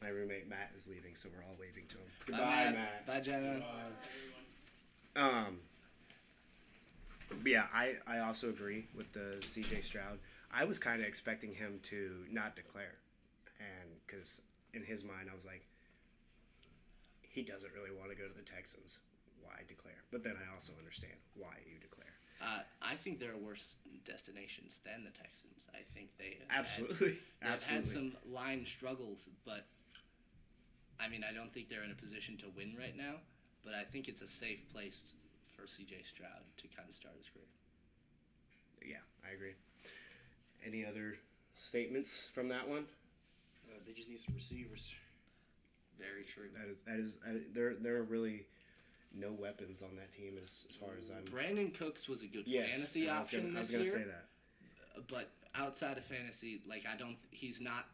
My 0.00 0.08
roommate 0.08 0.48
Matt 0.48 0.70
is 0.76 0.86
leaving, 0.86 1.14
so 1.14 1.28
we're 1.34 1.44
all 1.44 1.56
waving 1.58 1.84
to 1.88 1.96
him. 1.96 2.08
Goodbye, 2.26 2.40
Bye, 2.44 2.72
Matt. 2.72 3.06
Bye, 3.06 3.20
Jenna. 3.20 3.62
Um, 5.16 5.58
but 7.28 7.50
yeah, 7.50 7.66
I, 7.74 7.94
I 8.06 8.20
also 8.20 8.48
agree 8.48 8.86
with 8.96 9.12
the 9.12 9.36
CJ 9.40 9.84
Stroud. 9.84 10.18
I 10.52 10.64
was 10.64 10.78
kind 10.78 11.00
of 11.02 11.08
expecting 11.08 11.52
him 11.52 11.80
to 11.84 12.24
not 12.30 12.56
declare, 12.56 12.94
and 13.58 13.90
because 14.06 14.40
in 14.72 14.82
his 14.82 15.04
mind 15.04 15.28
I 15.30 15.34
was 15.34 15.44
like, 15.44 15.64
he 17.22 17.42
doesn't 17.42 17.72
really 17.74 17.94
want 17.96 18.10
to 18.10 18.16
go 18.16 18.26
to 18.26 18.34
the 18.34 18.42
Texans. 18.42 18.98
Why 19.42 19.60
declare? 19.68 20.00
But 20.10 20.24
then 20.24 20.34
I 20.38 20.54
also 20.54 20.72
understand 20.78 21.14
why 21.36 21.54
you 21.66 21.78
declare. 21.80 22.07
Uh, 22.40 22.60
I 22.80 22.94
think 22.94 23.18
there 23.18 23.32
are 23.32 23.36
worse 23.36 23.74
destinations 24.04 24.80
than 24.84 25.02
the 25.04 25.10
Texans. 25.10 25.66
I 25.74 25.82
think 25.94 26.08
they 26.18 26.38
have 26.48 26.64
had- 26.66 26.84
Absolutely, 26.84 27.18
They've 27.42 27.62
had 27.62 27.86
some 27.86 28.12
line 28.30 28.64
struggles, 28.66 29.28
but 29.44 29.64
I 31.00 31.08
mean, 31.08 31.24
I 31.28 31.32
don't 31.32 31.52
think 31.52 31.68
they're 31.68 31.84
in 31.84 31.90
a 31.90 31.94
position 32.00 32.36
to 32.38 32.46
win 32.56 32.74
right 32.78 32.96
now. 32.96 33.14
But 33.64 33.74
I 33.74 33.84
think 33.84 34.08
it's 34.08 34.22
a 34.22 34.26
safe 34.26 34.58
place 34.72 35.12
for 35.54 35.62
CJ 35.62 36.06
Stroud 36.06 36.42
to 36.56 36.68
kind 36.76 36.88
of 36.88 36.94
start 36.94 37.14
his 37.18 37.26
career. 37.28 37.44
Yeah, 38.94 39.02
I 39.28 39.34
agree. 39.34 39.54
Any 40.64 40.86
other 40.86 41.18
statements 41.56 42.28
from 42.32 42.48
that 42.48 42.66
one? 42.68 42.86
Uh, 43.68 43.74
they 43.86 43.92
just 43.92 44.08
need 44.08 44.18
some 44.20 44.34
receivers. 44.34 44.94
Very 45.98 46.22
true. 46.24 46.48
That 46.54 46.70
is 46.70 46.78
that 46.86 46.98
is 46.98 47.18
uh, 47.26 47.40
there. 47.52 47.74
There 47.74 47.96
are 47.96 48.04
really 48.04 48.46
no 49.14 49.32
weapons 49.32 49.82
on 49.82 49.96
that 49.96 50.12
team 50.12 50.34
as, 50.40 50.64
as 50.68 50.76
far 50.76 50.90
as 51.00 51.10
I'm. 51.10 51.24
Brandin 51.32 51.76
Cooks 51.76 52.08
was 52.08 52.22
a 52.22 52.26
good 52.26 52.44
Yes, 52.46 52.70
fantasy 52.70 53.02
and 53.06 53.10
I 53.12 53.18
was 53.18 53.26
option 53.26 53.46
gonna, 53.46 53.58
I 53.58 53.60
was 53.60 53.70
gonna 53.70 53.90
say 53.90 54.04
that. 54.04 55.08
but 55.08 55.30
outside 55.54 55.96
of 55.98 56.04
fantasy, 56.04 56.60
like 56.68 56.84
I 56.92 56.96
don't, 56.96 57.16
he's 57.30 57.60
not, 57.60 57.86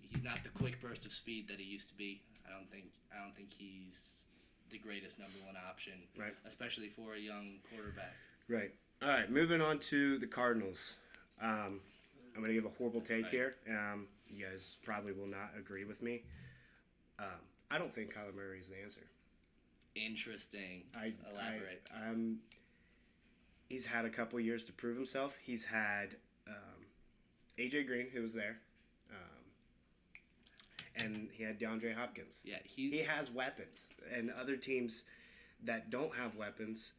he's 0.00 0.22
not 0.22 0.38
the 0.42 0.50
quick 0.50 0.80
burst 0.80 1.04
of 1.04 1.12
speed 1.12 1.48
that 1.48 1.58
he 1.60 1.64
used 1.64 1.88
to 1.88 1.94
be. 1.94 2.20
I 2.46 2.56
don't 2.56 2.70
think, 2.70 2.86
I 3.14 3.22
don't 3.22 3.34
think 3.36 3.48
he's 3.52 3.98
the 4.70 4.78
greatest 4.78 5.18
number 5.18 5.36
one 5.46 5.56
option, 5.68 5.92
Right. 6.18 6.34
Especially 6.48 6.88
for 6.88 7.14
a 7.14 7.18
young 7.18 7.58
quarterback. 7.70 8.14
Right. 8.48 8.72
All 9.02 9.08
right. 9.08 9.30
Moving 9.30 9.60
on 9.60 9.78
to 9.80 10.18
the 10.18 10.26
Cardinals. 10.26 10.94
Um, 11.40 11.80
I'm 12.34 12.40
going 12.40 12.48
to 12.48 12.54
give 12.54 12.64
a 12.64 12.74
horrible 12.78 13.02
take 13.02 13.24
right. 13.24 13.30
here. 13.30 13.54
Um, 13.68 14.06
you 14.28 14.44
guys 14.46 14.76
probably 14.82 15.12
will 15.12 15.26
not 15.26 15.50
agree 15.58 15.84
with 15.84 16.02
me. 16.02 16.22
Um, 17.18 17.26
I 17.70 17.78
don't 17.78 17.94
think 17.94 18.14
Kyler 18.14 18.34
Murray 18.34 18.58
is 18.60 18.68
the 18.68 18.82
answer. 18.82 19.02
Interesting. 19.94 20.84
I 20.96 21.12
Elaborate. 21.32 21.88
I, 21.94 22.08
um, 22.10 22.38
he's 23.68 23.84
had 23.84 24.04
a 24.04 24.10
couple 24.10 24.38
years 24.40 24.64
to 24.64 24.72
prove 24.72 24.96
himself. 24.96 25.34
He's 25.42 25.64
had 25.64 26.16
um, 26.46 26.86
AJ 27.58 27.86
Green, 27.86 28.06
who 28.12 28.22
was 28.22 28.34
there, 28.34 28.58
um, 29.10 31.04
and 31.04 31.28
he 31.32 31.42
had 31.42 31.58
DeAndre 31.60 31.94
Hopkins. 31.94 32.36
yeah, 32.44 32.56
he, 32.64 32.90
He 32.90 32.98
has 32.98 33.30
weapons, 33.30 33.76
and 34.14 34.30
other 34.30 34.56
teams 34.56 35.04
that 35.64 35.90
don't 35.90 36.14
have 36.14 36.36
weapons, 36.36 36.92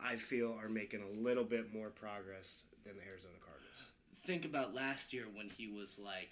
I 0.00 0.16
feel, 0.16 0.56
are 0.62 0.68
making 0.68 1.02
a 1.02 1.20
little 1.20 1.44
bit 1.44 1.72
more 1.74 1.88
progress 1.88 2.62
than 2.84 2.94
the 2.96 3.02
Arizona 3.08 3.34
Cardinals. 3.44 3.92
think 4.24 4.44
about 4.44 4.74
last 4.74 5.12
year 5.12 5.24
when 5.34 5.48
he 5.48 5.68
was 5.68 5.98
like 5.98 6.30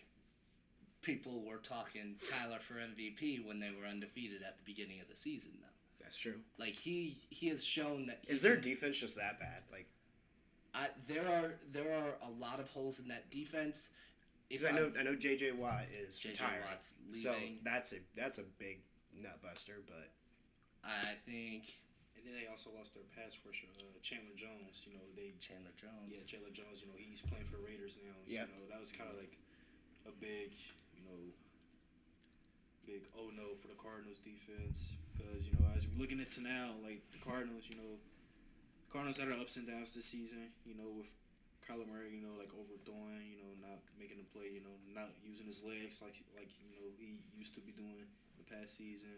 people 1.02 1.42
were 1.44 1.58
talking 1.58 2.16
Kyler 2.30 2.60
for 2.60 2.74
MVP 2.74 3.44
when 3.46 3.58
they 3.60 3.70
were 3.70 3.86
undefeated 3.86 4.42
at 4.42 4.56
the 4.58 4.64
beginning 4.64 5.00
of 5.00 5.08
the 5.08 5.16
season 5.16 5.52
though. 5.60 5.66
That's 6.02 6.16
true. 6.16 6.36
Like 6.58 6.74
he 6.74 7.16
he 7.30 7.48
has 7.48 7.62
shown 7.64 8.06
that 8.06 8.18
he 8.26 8.32
Is 8.32 8.42
their 8.42 8.56
can- 8.56 8.64
defense 8.64 8.98
just 8.98 9.16
that 9.16 9.38
bad? 9.38 9.62
Like, 9.70 9.86
I, 10.74 10.88
there 11.06 11.26
are 11.28 11.54
there 11.72 11.92
are 11.96 12.14
a 12.26 12.30
lot 12.30 12.60
of 12.60 12.68
holes 12.68 12.98
in 12.98 13.08
that 13.08 13.30
defense. 13.30 13.88
If 14.50 14.62
'cause 14.62 14.70
I 14.72 14.74
I'm- 14.74 14.92
know 14.92 15.00
I 15.00 15.02
know 15.04 15.14
JJ 15.16 15.52
Watt 15.56 15.84
is 15.92 16.18
J.J. 16.18 16.32
retiring, 16.42 16.64
Watt's 16.68 16.94
so 17.10 17.34
that's 17.62 17.92
a 17.92 17.98
that's 18.16 18.38
a 18.38 18.44
big 18.58 18.80
nut 19.14 19.40
buster. 19.42 19.82
But 19.86 20.10
I 20.84 21.14
think 21.26 21.76
And 22.16 22.26
then 22.28 22.34
they 22.36 22.48
also 22.52 22.68
lost 22.76 22.92
their 22.92 23.06
pass 23.16 23.38
rusher, 23.48 23.64
uh, 23.80 23.96
Chandler 24.02 24.36
Jones. 24.36 24.84
You 24.84 24.92
know, 24.92 25.06
they 25.16 25.32
Chandler 25.40 25.72
Jones. 25.80 26.12
yeah, 26.12 26.20
Chandler 26.26 26.50
Jones. 26.52 26.82
You 26.84 26.88
know, 26.92 26.98
he's 27.00 27.22
playing 27.24 27.46
for 27.48 27.56
the 27.56 27.64
Raiders 27.64 27.96
now. 28.04 28.12
Yeah. 28.26 28.44
You 28.44 28.60
know, 28.60 28.68
that 28.68 28.76
was 28.78 28.92
kind 28.92 29.08
of 29.08 29.16
like 29.16 29.38
a 30.04 30.12
big, 30.12 30.52
you 31.00 31.04
know, 31.08 31.20
big 32.86 33.06
oh 33.16 33.30
no 33.32 33.54
for 33.62 33.68
the 33.68 33.78
Cardinals 33.78 34.18
defense 34.20 34.92
because 35.14 35.46
you 35.46 35.54
know 35.56 35.70
as 35.76 35.86
we're 35.86 36.00
looking 36.00 36.20
into 36.20 36.42
now, 36.42 36.76
like 36.82 37.00
the 37.14 37.22
Cardinals, 37.22 37.70
you 37.70 37.76
know, 37.76 37.96
Cardinals 38.90 39.16
had 39.16 39.30
their 39.30 39.38
ups 39.38 39.56
and 39.56 39.68
downs 39.68 39.94
this 39.94 40.10
season. 40.10 40.50
You 40.66 40.74
know, 40.74 40.90
with 40.90 41.10
Kyler 41.62 41.86
Murray, 41.86 42.10
you 42.10 42.22
know, 42.24 42.34
like 42.34 42.50
overdoing, 42.50 43.30
you 43.30 43.38
know, 43.38 43.52
not 43.62 43.78
making 43.94 44.18
the 44.18 44.28
play, 44.34 44.50
you 44.50 44.64
know, 44.64 44.74
not 44.90 45.14
using 45.22 45.46
his 45.46 45.62
legs 45.62 46.02
like 46.02 46.18
like 46.34 46.50
you 46.58 46.74
know 46.74 46.90
he 46.98 47.22
used 47.38 47.54
to 47.54 47.62
be 47.62 47.70
doing 47.70 48.02
the 48.40 48.46
past 48.50 48.76
season. 48.76 49.14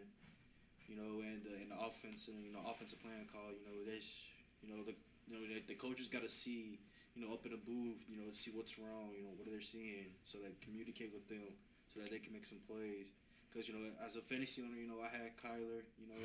You 0.91 0.99
know, 0.99 1.25
and 1.25 1.41
uh, 1.47 1.57
and 1.57 1.71
the 1.73 1.79
offense 1.79 2.29
and 2.29 2.45
you 2.45 2.53
know 2.53 2.61
offensive 2.69 3.01
plan 3.01 3.25
call. 3.31 3.49
You 3.55 3.65
know, 3.65 3.77
there's 3.89 4.13
you 4.61 4.69
know 4.69 4.85
the 4.85 4.93
you 5.25 5.33
know 5.33 5.43
the, 5.49 5.63
the 5.65 5.79
coaches 5.79 6.11
got 6.11 6.21
to 6.21 6.29
see 6.29 6.83
you 7.17 7.25
know 7.25 7.33
up 7.33 7.47
in 7.49 7.57
the 7.57 7.63
booth. 7.63 8.03
You 8.11 8.21
know, 8.21 8.29
see 8.37 8.53
what's 8.53 8.77
wrong. 8.77 9.15
You 9.17 9.25
know 9.25 9.33
what 9.39 9.49
are 9.49 9.57
they're 9.57 9.65
seeing, 9.65 10.13
so 10.27 10.43
they 10.43 10.53
communicate 10.61 11.15
with 11.15 11.25
them 11.33 11.57
so 11.93 12.01
that 12.01 12.11
they 12.11 12.19
can 12.19 12.33
make 12.33 12.47
some 12.47 12.59
plays. 12.69 13.13
Because 13.53 13.69
you 13.69 13.77
know, 13.77 13.93
as 14.01 14.17
a 14.17 14.25
fantasy 14.25 14.65
owner, 14.65 14.81
you 14.81 14.89
know 14.89 15.05
I 15.05 15.13
had 15.13 15.37
Kyler. 15.37 15.85
You 16.01 16.07
know, 16.09 16.25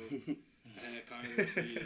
I 0.80 0.88
had 0.96 1.04
Kyler. 1.04 1.44
So 1.44 1.60
yeah, 1.60 1.84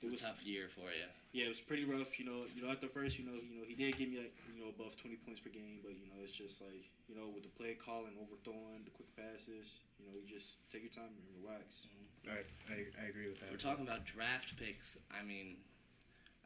It's 0.00 0.04
it 0.08 0.16
a 0.16 0.24
tough 0.24 0.40
year 0.40 0.72
for 0.72 0.88
you. 0.88 1.04
yeah, 1.36 1.44
it 1.46 1.52
was 1.52 1.60
pretty 1.60 1.84
rough. 1.84 2.16
You 2.16 2.24
know, 2.24 2.48
you 2.56 2.64
know, 2.64 2.72
at 2.72 2.80
the 2.80 2.88
first, 2.88 3.20
you 3.20 3.28
know, 3.28 3.36
you 3.36 3.60
know, 3.60 3.64
he 3.68 3.76
did 3.76 4.00
give 4.00 4.08
me 4.08 4.24
like, 4.24 4.32
you 4.48 4.64
know, 4.64 4.72
above 4.72 4.96
twenty 4.96 5.20
points 5.20 5.38
per 5.44 5.52
game, 5.52 5.84
but 5.84 5.92
you 5.92 6.08
know, 6.08 6.16
it's 6.24 6.32
just 6.32 6.64
like, 6.64 6.80
you 7.12 7.14
know, 7.14 7.28
with 7.28 7.44
the 7.44 7.52
play 7.60 7.76
call 7.76 8.08
calling, 8.08 8.16
overthrowing, 8.16 8.88
the 8.88 8.94
quick 8.96 9.12
passes, 9.20 9.84
you 10.00 10.08
know, 10.08 10.16
you 10.16 10.24
just 10.24 10.56
take 10.72 10.80
your 10.80 10.92
time 10.96 11.12
and 11.12 11.24
relax. 11.44 11.84
all 12.24 12.32
right, 12.32 12.48
I, 12.72 12.88
I 13.04 13.12
agree 13.12 13.28
with 13.28 13.36
that. 13.44 13.52
If 13.52 13.60
we're 13.60 13.68
talking 13.68 13.84
about 13.84 14.08
draft 14.08 14.56
picks, 14.56 14.96
I 15.12 15.20
mean, 15.20 15.60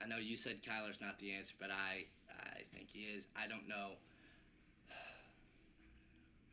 I 0.03 0.11
know 0.11 0.19
you 0.19 0.35
said 0.35 0.59
Kyler's 0.67 0.99
not 0.99 1.23
the 1.23 1.31
answer, 1.39 1.55
but 1.63 1.71
I 1.71 2.11
I 2.35 2.67
think 2.75 2.91
he 2.91 3.15
is. 3.15 3.31
I 3.39 3.47
don't 3.47 3.71
know. 3.71 3.95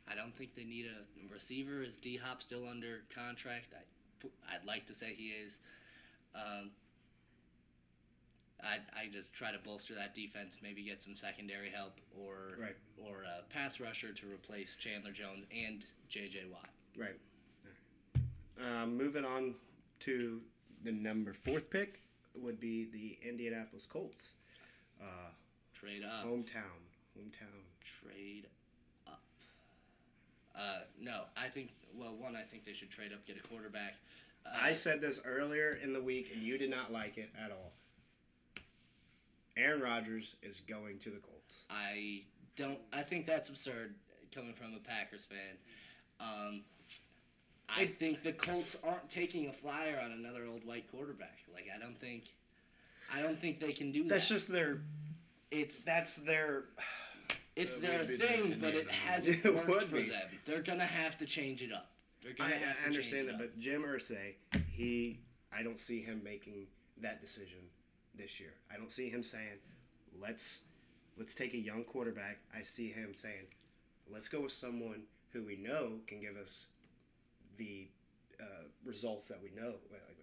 I 0.10 0.16
don't 0.16 0.36
think 0.36 0.56
they 0.56 0.64
need 0.66 0.86
a 0.88 1.34
receiver. 1.34 1.82
Is 1.82 1.96
D 1.98 2.18
Hop 2.18 2.42
still 2.42 2.68
under 2.68 3.02
contract? 3.14 3.68
I, 3.74 4.28
I'd 4.56 4.66
like 4.66 4.86
to 4.88 4.94
say 4.96 5.14
he 5.16 5.28
is. 5.30 5.58
Um, 6.36 6.72
I 8.62 8.78
I 8.98 9.08
just 9.12 9.34
try 9.34 9.52
to 9.52 9.60
bolster 9.60 9.94
that 9.96 10.16
defense, 10.16 10.58
maybe 10.62 10.84
get 10.84 11.02
some 11.02 11.16
secondary 11.16 11.70
help 11.70 11.94
or 12.18 12.58
Right. 12.60 12.76
or 12.98 13.24
a 13.24 13.44
pass 13.54 13.80
rusher 13.80 14.14
to 14.14 14.28
replace 14.32 14.76
Chandler 14.80 15.12
Jones 15.12 15.46
and 15.56 15.86
J.J. 16.10 16.46
Watt. 16.52 16.70
Right. 16.98 17.16
Um, 18.62 18.96
moving 18.98 19.26
on 19.26 19.56
to 20.02 20.40
the 20.84 20.92
number 20.92 21.34
fourth 21.34 21.70
pick 21.70 22.00
would 22.36 22.60
be 22.60 22.86
the 22.86 23.18
Indianapolis 23.28 23.86
Colts. 23.86 24.34
Uh, 25.02 25.06
Trade 25.74 26.04
up. 26.04 26.26
hometown. 26.26 26.80
Hometown. 27.18 27.64
Trade 28.02 28.46
up. 28.46 28.52
Uh, 30.56 30.80
no, 31.00 31.24
I 31.36 31.50
think. 31.50 31.72
Well, 31.96 32.16
one, 32.16 32.36
I 32.36 32.42
think 32.44 32.66
they 32.66 32.74
should 32.74 32.90
trade 32.92 33.12
up, 33.14 33.26
get 33.26 33.38
a 33.38 33.48
quarterback. 33.48 33.96
Uh, 34.46 34.50
I 34.62 34.74
said 34.74 35.00
this 35.02 35.20
earlier 35.26 35.78
in 35.84 35.94
the 35.94 36.02
week, 36.02 36.32
and 36.34 36.42
you 36.44 36.58
did 36.58 36.70
not 36.70 36.92
like 36.92 37.18
it 37.18 37.30
at 37.44 37.52
all. 37.52 37.72
Aaron 39.56 39.82
Rodgers 39.82 40.36
is 40.42 40.62
going 40.68 40.98
to 41.00 41.10
the 41.12 41.20
Colts. 41.20 41.66
I 41.70 42.24
don't. 42.56 42.80
I 42.92 43.04
think 43.04 43.26
that's 43.26 43.50
absurd 43.50 43.96
coming 44.34 44.54
from 44.54 44.74
a 44.76 44.80
Packers 44.80 45.26
fan. 45.26 45.58
Um, 46.20 46.62
I 47.70 47.86
think 47.86 48.24
the 48.24 48.34
Colts 48.34 48.78
aren't 48.84 49.10
taking 49.10 49.48
a 49.48 49.54
flyer 49.54 50.00
on 50.04 50.12
another 50.12 50.46
old 50.46 50.66
white 50.66 50.90
quarterback. 50.92 51.38
Like 51.54 51.66
I 51.76 51.80
don't 51.80 52.00
think. 52.00 52.24
I 53.14 53.22
don't 53.22 53.40
think 53.40 53.60
they 53.60 53.74
can 53.74 53.92
do 53.92 54.06
That's 54.08 54.28
that. 54.28 54.36
just 54.36 54.52
their. 54.52 54.82
it's 55.52 55.82
That's 55.82 56.16
their. 56.16 56.64
It's 57.56 57.72
That 57.72 57.82
their 57.82 58.06
the 58.06 58.18
thing, 58.18 58.58
but 58.60 58.74
it 58.74 58.90
hasn't 58.90 59.46
It 59.46 59.54
worked 59.54 59.90
for 59.90 59.96
be. 59.98 60.10
them. 60.10 60.22
They're 60.46 60.62
gonna 60.62 60.86
have 60.86 61.18
to 61.20 61.26
change 61.26 61.62
it 61.62 61.72
up. 61.72 61.92
I, 62.26 62.34
gonna 62.34 62.56
have 62.56 62.78
to 62.78 62.84
I 62.84 62.86
understand 62.88 63.28
that, 63.30 63.38
but 63.38 63.60
Jim 63.60 63.84
Irsay, 63.84 64.36
he, 64.72 65.20
I 65.56 65.62
don't 65.62 65.80
see 65.80 66.02
him 66.02 66.22
making 66.24 66.68
that 67.02 67.22
decision 67.22 67.60
this 68.16 68.40
year. 68.40 68.54
I 68.74 68.78
don't 68.78 68.92
see 68.92 69.10
him 69.10 69.24
saying, 69.24 69.60
"Let's, 70.20 70.60
let's 71.18 71.36
take 71.36 71.54
a 71.54 71.58
young 71.60 71.84
quarterback." 71.84 72.40
I 72.58 72.62
see 72.62 72.90
him 72.90 73.14
saying, 73.14 73.46
"Let's 74.10 74.30
go 74.30 74.42
with 74.42 74.54
someone 74.54 75.04
who 75.32 75.44
we 75.44 75.58
know 75.58 76.00
can 76.08 76.22
give 76.22 76.38
us 76.38 76.68
the 77.58 77.88
uh, 78.40 78.64
results 78.86 79.28
that 79.28 79.40
we 79.44 79.50
know 79.60 79.74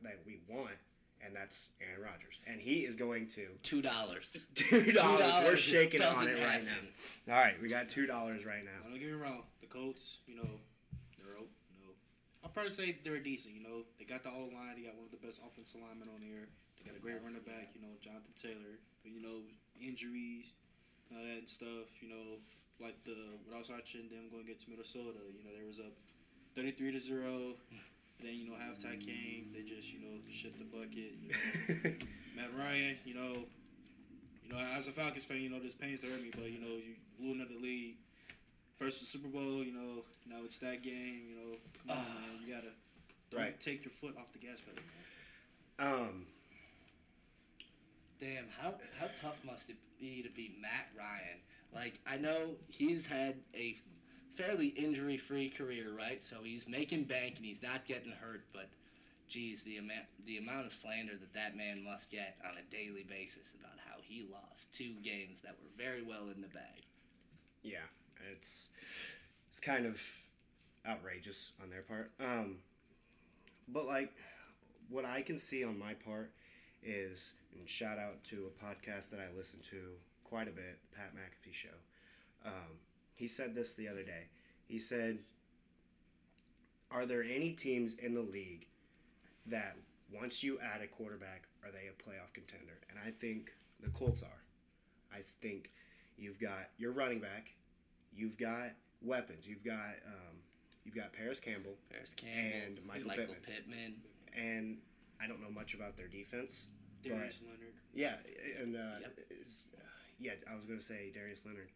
that 0.02 0.18
we 0.26 0.40
want." 0.48 0.76
And 1.24 1.36
that's 1.36 1.68
Aaron 1.84 2.00
Rodgers, 2.00 2.40
and 2.48 2.58
he 2.60 2.88
is 2.88 2.96
going 2.96 3.26
to 3.36 3.46
Two 3.62 3.82
dollars. 3.82 4.34
two 4.54 4.90
dollars. 4.92 5.44
We're 5.44 5.56
shaking 5.56 6.00
on 6.00 6.14
doesn't 6.14 6.28
it 6.28 6.40
right 6.40 6.64
happen. 6.64 6.88
now. 7.28 7.34
All 7.36 7.40
right, 7.44 7.60
we 7.60 7.68
got 7.68 7.88
two 7.90 8.06
dollars 8.06 8.46
right 8.46 8.64
now. 8.64 8.80
Don't 8.88 8.98
get 8.98 9.12
me 9.12 9.20
wrong. 9.20 9.42
The 9.60 9.66
Colts, 9.66 10.18
you 10.26 10.36
know, 10.36 10.48
they're 11.20 11.36
o- 11.36 11.52
you 11.68 11.78
know, 11.84 11.92
I'll 12.42 12.48
probably 12.50 12.72
say 12.72 12.96
they're 13.04 13.20
decent. 13.20 13.54
You 13.54 13.62
know, 13.62 13.84
they 13.98 14.06
got 14.08 14.22
the 14.24 14.32
old 14.32 14.52
line. 14.56 14.80
They 14.80 14.88
got 14.88 14.96
one 14.96 15.04
of 15.04 15.12
the 15.12 15.20
best 15.20 15.40
offensive 15.44 15.82
linemen 15.84 16.08
on 16.08 16.22
here. 16.24 16.48
They 16.80 16.88
got 16.88 16.96
a 16.96 17.02
great 17.04 17.20
running 17.22 17.44
back. 17.44 17.68
You 17.76 17.82
know, 17.84 17.92
Jonathan 18.00 18.32
Taylor. 18.34 18.80
But 19.04 19.12
you 19.12 19.20
know, 19.20 19.44
injuries, 19.76 20.56
all 21.12 21.20
that 21.20 21.44
stuff. 21.52 21.92
You 22.00 22.08
know, 22.08 22.40
like 22.80 22.96
the 23.04 23.36
what 23.44 23.54
I 23.54 23.58
was 23.60 23.68
watching 23.68 24.08
them 24.08 24.32
going 24.32 24.48
against 24.48 24.72
Minnesota. 24.72 25.20
You 25.36 25.44
know, 25.44 25.52
there 25.52 25.68
was 25.68 25.84
a 25.84 25.92
thirty-three 26.56 26.96
to 26.96 27.00
zero. 27.00 27.60
And 28.20 28.28
then 28.28 28.36
you 28.36 28.46
know 28.50 28.56
halftime 28.56 29.00
came. 29.04 29.48
They 29.54 29.62
just 29.62 29.88
you 29.92 30.00
know 30.00 30.20
shit 30.30 30.58
the 30.58 30.64
bucket. 30.64 31.16
You 31.20 31.28
know, 31.32 31.90
Matt 32.36 32.50
Ryan. 32.58 32.96
You 33.04 33.14
know, 33.14 33.32
you 34.44 34.52
know 34.52 34.58
as 34.76 34.88
a 34.88 34.92
Falcons 34.92 35.24
fan, 35.24 35.38
you 35.38 35.48
know 35.48 35.58
this 35.58 35.74
pains 35.74 36.00
to 36.02 36.06
hurt 36.06 36.20
me, 36.22 36.30
but 36.32 36.50
you 36.50 36.60
know 36.60 36.76
you 36.76 36.94
blew 37.18 37.32
another 37.32 37.58
lead. 37.60 37.96
First 38.78 39.00
the 39.00 39.06
Super 39.06 39.28
Bowl, 39.28 39.62
you 39.64 39.72
know. 39.72 40.04
Now 40.28 40.44
it's 40.44 40.58
that 40.58 40.82
game, 40.82 41.22
you 41.28 41.36
know. 41.36 41.56
Come 41.82 41.90
on, 41.98 42.04
Ah. 42.06 42.20
man. 42.20 42.40
You 42.46 42.54
gotta 42.54 42.68
don't 43.30 43.40
Right. 43.40 43.60
take 43.60 43.84
your 43.84 43.92
foot 43.92 44.16
off 44.18 44.32
the 44.32 44.38
gas 44.38 44.58
pedal. 44.60 44.82
Um, 45.78 46.26
Damn, 48.20 48.48
how 48.60 48.74
how 48.98 49.06
tough 49.20 49.36
must 49.44 49.70
it 49.70 49.76
be 49.98 50.22
to 50.22 50.28
be 50.28 50.54
Matt 50.60 50.88
Ryan? 50.96 51.40
Like 51.74 51.98
I 52.06 52.18
know 52.18 52.50
he's 52.68 53.06
had 53.06 53.36
a 53.54 53.78
fairly 54.36 54.68
injury-free 54.68 55.50
career, 55.50 55.92
right? 55.96 56.22
So 56.24 56.36
he's 56.42 56.66
making 56.68 57.04
bank 57.04 57.34
and 57.36 57.44
he's 57.44 57.62
not 57.62 57.86
getting 57.86 58.12
hurt, 58.12 58.44
but 58.52 58.68
geez, 59.28 59.62
the 59.62 59.78
amount 59.78 60.06
the 60.26 60.38
amount 60.38 60.66
of 60.66 60.72
slander 60.72 61.12
that 61.12 61.32
that 61.34 61.56
man 61.56 61.82
must 61.84 62.10
get 62.10 62.36
on 62.44 62.52
a 62.52 62.74
daily 62.74 63.04
basis 63.08 63.46
about 63.58 63.78
how 63.86 63.96
he 64.02 64.26
lost 64.30 64.72
two 64.74 64.94
games 65.02 65.38
that 65.42 65.56
were 65.62 65.70
very 65.82 66.02
well 66.02 66.28
in 66.34 66.40
the 66.40 66.48
bag. 66.48 66.84
Yeah, 67.62 67.86
it's 68.32 68.68
it's 69.50 69.60
kind 69.60 69.86
of 69.86 70.00
outrageous 70.86 71.52
on 71.62 71.70
their 71.70 71.82
part. 71.82 72.10
Um, 72.20 72.56
but 73.68 73.86
like, 73.86 74.12
what 74.88 75.04
I 75.04 75.22
can 75.22 75.38
see 75.38 75.64
on 75.64 75.78
my 75.78 75.94
part 75.94 76.32
is, 76.82 77.34
and 77.56 77.68
shout 77.68 77.98
out 77.98 78.22
to 78.24 78.46
a 78.46 78.64
podcast 78.64 79.10
that 79.10 79.20
I 79.20 79.36
listen 79.36 79.60
to 79.70 79.76
quite 80.24 80.48
a 80.48 80.52
bit, 80.52 80.78
the 80.90 80.96
Pat 80.96 81.12
McAfee 81.14 81.52
Show. 81.52 81.68
Um, 82.44 82.78
he 83.14 83.28
said 83.28 83.54
this 83.54 83.74
the 83.74 83.88
other 83.88 84.02
day. 84.02 84.28
He 84.66 84.78
said, 84.78 85.18
"Are 86.90 87.06
there 87.06 87.22
any 87.22 87.52
teams 87.52 87.94
in 87.94 88.14
the 88.14 88.20
league 88.22 88.66
that 89.46 89.76
once 90.12 90.42
you 90.42 90.58
add 90.60 90.82
a 90.82 90.86
quarterback, 90.86 91.44
are 91.64 91.70
they 91.70 91.88
a 91.88 92.02
playoff 92.02 92.32
contender?" 92.32 92.78
And 92.90 92.98
I 92.98 93.10
think 93.10 93.52
the 93.80 93.90
Colts 93.90 94.22
are. 94.22 94.42
I 95.16 95.20
think 95.22 95.70
You've 96.18 96.38
got 96.38 96.68
your 96.76 96.92
running 96.92 97.18
back. 97.18 97.54
You've 98.14 98.36
got 98.36 98.72
weapons. 99.00 99.46
You've 99.48 99.64
got 99.64 99.96
um, 100.06 100.36
you've 100.84 100.94
got 100.94 101.14
Parris 101.14 101.40
Campbell, 101.40 101.72
Parris 101.90 102.12
Campbell, 102.14 102.58
And 102.66 102.86
Michael 102.86 103.06
Michael 103.08 103.24
Pittman. 103.42 103.42
Pittman. 103.46 103.94
and 104.36 104.76
I 105.18 105.26
don't 105.26 105.40
know 105.40 105.48
much 105.50 105.72
about 105.72 105.96
their 105.96 106.08
defense. 106.08 106.66
Darius 107.02 107.40
Leonard. 107.42 107.72
Yeah, 107.94 108.16
and 108.60 108.76
uh, 108.76 109.00
Yep. 109.00 109.18
yeah, 110.18 110.32
I 110.52 110.54
was 110.56 110.66
going 110.66 110.78
to 110.78 110.84
say 110.84 111.10
Darius 111.14 111.46
Leonard, 111.46 111.70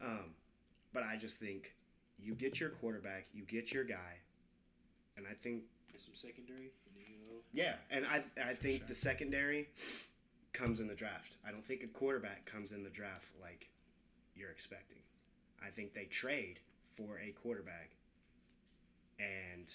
um, 0.00 0.30
but 0.92 1.02
I 1.02 1.16
just 1.16 1.38
think 1.38 1.74
you 2.18 2.34
get 2.34 2.60
your 2.60 2.70
quarterback, 2.70 3.26
you 3.32 3.44
get 3.44 3.72
your 3.72 3.84
guy, 3.84 4.18
and 5.16 5.26
I 5.30 5.34
think 5.34 5.62
Get 5.92 6.00
some 6.00 6.14
secondary. 6.14 6.70
And 6.86 6.94
then, 6.94 7.04
you 7.08 7.18
know, 7.18 7.40
yeah, 7.52 7.74
and 7.90 8.06
I 8.06 8.22
I 8.42 8.54
think 8.54 8.80
Sure. 8.80 8.88
the 8.88 8.94
secondary 8.94 9.68
comes 10.52 10.80
in 10.80 10.86
the 10.86 10.94
draft. 10.94 11.36
I 11.44 11.50
don't 11.50 11.64
think 11.64 11.82
a 11.82 11.88
quarterback 11.88 12.46
comes 12.46 12.72
in 12.72 12.82
the 12.82 12.90
draft 12.90 13.26
like 13.40 13.68
you're 14.34 14.50
expecting. 14.50 15.02
I 15.62 15.70
think 15.70 15.92
they 15.92 16.04
trade 16.06 16.60
for 16.94 17.18
a 17.18 17.32
quarterback, 17.32 17.90
and 19.18 19.72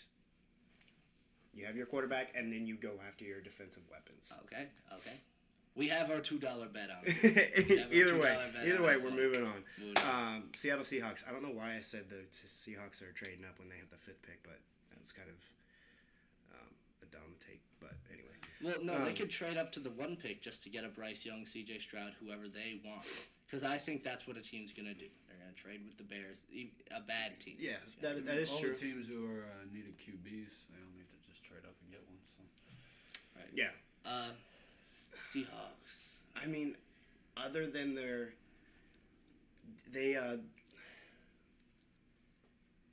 you 1.53 1.65
have 1.65 1.75
your 1.75 1.85
quarterback, 1.85 2.31
and 2.35 2.51
then 2.51 2.65
you 2.65 2.75
go 2.75 2.93
after 3.07 3.25
your 3.25 3.41
defensive 3.41 3.83
weapons. 3.89 4.31
Okay, 4.45 4.67
okay. 4.93 5.19
We 5.75 5.89
have 5.89 6.09
our 6.09 6.19
two 6.19 6.39
dollar 6.39 6.67
bet 6.67 6.89
on. 6.89 7.03
it. 7.05 7.91
either 7.91 8.17
way, 8.17 8.37
either 8.65 8.81
way, 8.81 8.95
we're 8.95 9.11
moving 9.11 9.43
on. 9.43 9.59
Moving 9.77 9.97
on. 10.07 10.35
Um, 10.37 10.43
Seattle 10.55 10.85
Seahawks. 10.85 11.27
I 11.27 11.31
don't 11.31 11.43
know 11.43 11.51
why 11.51 11.75
I 11.75 11.81
said 11.81 12.05
the 12.09 12.23
Seahawks 12.47 13.01
are 13.03 13.11
trading 13.11 13.43
up 13.43 13.59
when 13.59 13.67
they 13.67 13.75
have 13.77 13.89
the 13.91 13.99
fifth 13.99 14.21
pick, 14.23 14.39
but 14.43 14.55
that 14.91 14.99
was 15.03 15.11
kind 15.11 15.27
of 15.27 15.35
um, 16.55 16.71
a 17.03 17.07
dumb 17.11 17.35
take. 17.43 17.59
But 17.83 17.91
anyway, 18.07 18.39
Well, 18.63 18.79
no, 18.81 19.03
they 19.03 19.11
Um, 19.11 19.15
could 19.19 19.29
trade 19.29 19.57
up 19.57 19.73
to 19.73 19.81
the 19.81 19.91
one 19.91 20.15
pick 20.15 20.41
just 20.41 20.63
to 20.63 20.69
get 20.69 20.85
a 20.85 20.87
Bryce 20.87 21.25
Young, 21.25 21.45
C.J. 21.45 21.79
Stroud, 21.79 22.13
whoever 22.23 22.47
they 22.47 22.79
want. 22.85 23.03
Because 23.45 23.63
I 23.67 23.77
think 23.77 24.01
that's 24.03 24.25
what 24.25 24.37
a 24.37 24.41
team's 24.41 24.71
gonna 24.71 24.95
do. 24.95 25.11
They're 25.27 25.37
gonna 25.43 25.59
trade 25.59 25.83
with 25.83 25.97
the 25.99 26.07
Bears, 26.07 26.39
a 26.95 27.01
bad 27.03 27.37
team. 27.43 27.57
Yeah, 27.59 27.83
that- 27.99 28.25
that 28.25 28.37
is 28.39 28.49
all 28.49 28.59
true. 28.63 28.71
the 28.73 28.79
teams 28.79 29.07
who 29.11 29.27
are 29.27 29.43
uh, 29.43 29.67
needed 29.75 29.99
QBs, 29.99 30.71
they 30.71 30.79
all 30.79 30.95
need 30.95 31.05
to 31.11 31.19
just 31.27 31.43
trade 31.43 31.67
up 31.67 31.75
and 31.83 31.91
get 31.91 31.99
one. 32.07 32.15
So. 32.39 32.43
Right. 33.35 33.51
yeah. 33.53 33.75
Uh, 34.07 34.31
Seahawks. 35.33 36.21
I 36.35 36.47
mean, 36.47 36.75
other 37.37 37.67
than 37.67 37.95
their, 37.95 38.33
they 39.91 40.15
uh, 40.15 40.37